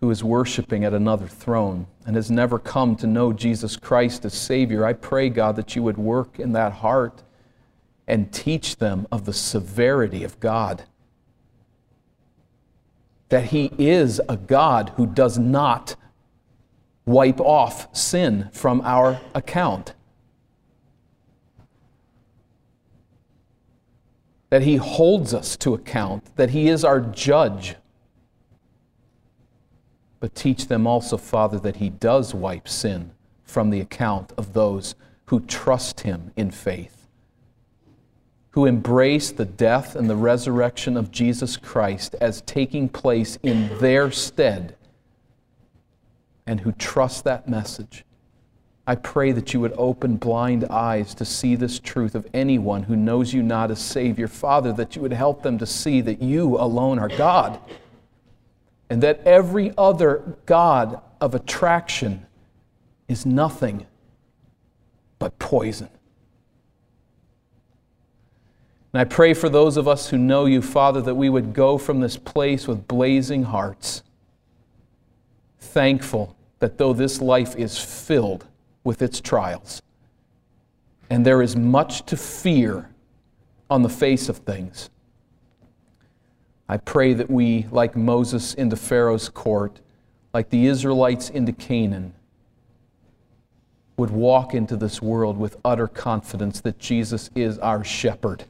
who 0.03 0.11
is 0.11 0.21
worshiping 0.21 0.83
at 0.83 0.93
another 0.93 1.29
throne 1.29 1.87
and 2.05 2.17
has 2.17 2.29
never 2.29 2.59
come 2.59 2.93
to 2.93 3.07
know 3.07 3.31
Jesus 3.31 3.77
Christ 3.77 4.25
as 4.25 4.33
Savior, 4.33 4.85
I 4.85 4.91
pray, 4.91 5.29
God, 5.29 5.55
that 5.55 5.77
you 5.77 5.83
would 5.83 5.97
work 5.97 6.41
in 6.41 6.51
that 6.51 6.73
heart 6.73 7.23
and 8.05 8.29
teach 8.29 8.75
them 8.75 9.07
of 9.13 9.23
the 9.23 9.31
severity 9.31 10.25
of 10.25 10.37
God. 10.41 10.83
That 13.29 13.45
He 13.45 13.71
is 13.77 14.19
a 14.27 14.35
God 14.35 14.91
who 14.97 15.07
does 15.07 15.39
not 15.39 15.95
wipe 17.05 17.39
off 17.39 17.95
sin 17.95 18.49
from 18.51 18.81
our 18.81 19.21
account. 19.33 19.93
That 24.49 24.63
He 24.63 24.75
holds 24.75 25.33
us 25.33 25.55
to 25.55 25.73
account, 25.73 26.35
that 26.35 26.49
He 26.49 26.67
is 26.67 26.83
our 26.83 26.99
judge 26.99 27.77
but 30.23 30.35
teach 30.35 30.67
them 30.67 30.87
also, 30.87 31.17
Father, 31.17 31.59
that 31.59 31.75
He 31.75 31.89
does 31.89 32.33
wipe 32.33 32.69
sin 32.69 33.11
from 33.43 33.71
the 33.71 33.81
account 33.81 34.31
of 34.37 34.53
those 34.53 34.95
who 35.25 35.41
trust 35.41 35.99
Him 35.99 36.31
in 36.37 36.49
faith, 36.49 37.09
who 38.51 38.65
embrace 38.65 39.31
the 39.31 39.43
death 39.43 39.97
and 39.97 40.09
the 40.09 40.15
resurrection 40.15 40.95
of 40.95 41.11
Jesus 41.11 41.57
Christ 41.57 42.15
as 42.21 42.39
taking 42.43 42.87
place 42.87 43.37
in 43.43 43.77
their 43.79 44.11
stead, 44.11 44.77
and 46.47 46.61
who 46.61 46.71
trust 46.71 47.25
that 47.25 47.49
message 47.49 48.05
I 48.85 48.95
pray 48.95 49.31
that 49.31 49.53
you 49.53 49.61
would 49.61 49.73
open 49.77 50.17
blind 50.17 50.65
eyes 50.65 51.15
to 51.15 51.23
see 51.23 51.55
this 51.55 51.79
truth 51.79 52.15
of 52.15 52.27
anyone 52.33 52.83
who 52.83 52.97
knows 52.97 53.33
you 53.33 53.41
not 53.41 53.71
as 53.71 53.79
Savior. 53.79 54.27
Father, 54.27 54.73
that 54.73 54.93
you 54.93 55.01
would 55.01 55.13
help 55.13 55.41
them 55.41 55.57
to 55.59 55.65
see 55.65 56.01
that 56.01 56.21
you 56.21 56.57
alone 56.57 56.99
are 56.99 57.07
God 57.07 57.61
and 58.93 59.01
that 59.01 59.19
every 59.25 59.73
other 59.75 60.37
God 60.45 61.01
of 61.19 61.33
attraction 61.33 62.27
is 63.07 63.25
nothing 63.25 63.87
but 65.17 65.39
poison. 65.39 65.89
And 68.93 69.01
I 69.01 69.05
pray 69.05 69.33
for 69.33 69.49
those 69.49 69.77
of 69.77 69.87
us 69.87 70.11
who 70.11 70.19
know 70.19 70.45
you, 70.45 70.61
Father, 70.61 71.01
that 71.01 71.15
we 71.15 71.27
would 71.27 71.55
go 71.55 71.79
from 71.79 72.01
this 72.01 72.17
place 72.17 72.67
with 72.67 72.87
blazing 72.87 73.41
hearts, 73.41 74.03
thankful 75.57 76.35
that 76.59 76.77
though 76.77 76.93
this 76.93 77.19
life 77.19 77.55
is 77.55 77.79
filled 77.79 78.45
with 78.83 79.01
its 79.01 79.19
trials, 79.19 79.81
and 81.09 81.25
there 81.25 81.41
is 81.41 81.55
much 81.55 82.05
to 82.05 82.15
fear 82.15 82.91
on 83.71 83.81
the 83.81 83.89
face 83.89 84.29
of 84.29 84.37
things, 84.37 84.91
I 86.67 86.77
pray 86.77 87.13
that 87.13 87.29
we, 87.29 87.67
like 87.71 87.95
Moses 87.95 88.53
into 88.53 88.75
Pharaoh's 88.75 89.29
court, 89.29 89.79
like 90.33 90.49
the 90.49 90.65
Israelites 90.65 91.29
into 91.29 91.51
Canaan, 91.51 92.13
would 93.97 94.09
walk 94.09 94.53
into 94.53 94.75
this 94.75 95.01
world 95.01 95.37
with 95.37 95.57
utter 95.63 95.87
confidence 95.87 96.61
that 96.61 96.79
Jesus 96.79 97.29
is 97.35 97.59
our 97.59 97.83
shepherd 97.83 98.45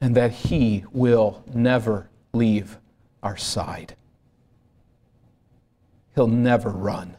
and 0.00 0.16
that 0.16 0.32
He 0.32 0.84
will 0.90 1.44
never 1.54 2.08
leave 2.32 2.78
our 3.22 3.36
side. 3.36 3.94
He'll 6.14 6.26
never 6.26 6.70
run. 6.70 7.16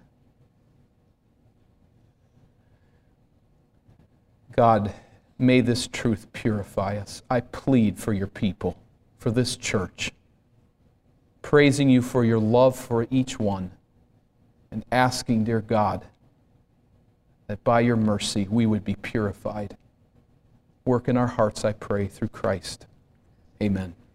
God, 4.56 4.94
may 5.38 5.62
this 5.62 5.88
truth 5.88 6.32
purify 6.34 6.98
us. 6.98 7.22
I 7.30 7.42
plead 7.42 7.98
for 7.98 8.14
your 8.14 8.28
people, 8.28 8.78
for 9.18 9.32
this 9.32 9.56
church, 9.56 10.12
praising 11.42 11.90
you 11.90 12.02
for 12.02 12.24
your 12.24 12.40
love 12.40 12.78
for 12.78 13.08
each 13.10 13.40
one, 13.40 13.72
and 14.72 14.86
asking, 14.92 15.44
dear 15.44 15.62
God, 15.62 16.06
that 17.48 17.64
by 17.64 17.82
your 17.82 17.98
mercy 17.98 18.48
we 18.50 18.66
would 18.66 18.84
be 18.84 18.96
purified. 18.96 19.78
Work 20.86 21.08
in 21.08 21.18
our 21.18 21.28
hearts, 21.28 21.64
I 21.64 21.74
pray, 21.74 22.08
through 22.08 22.30
Christ. 22.30 22.86
Amen. 23.62 23.96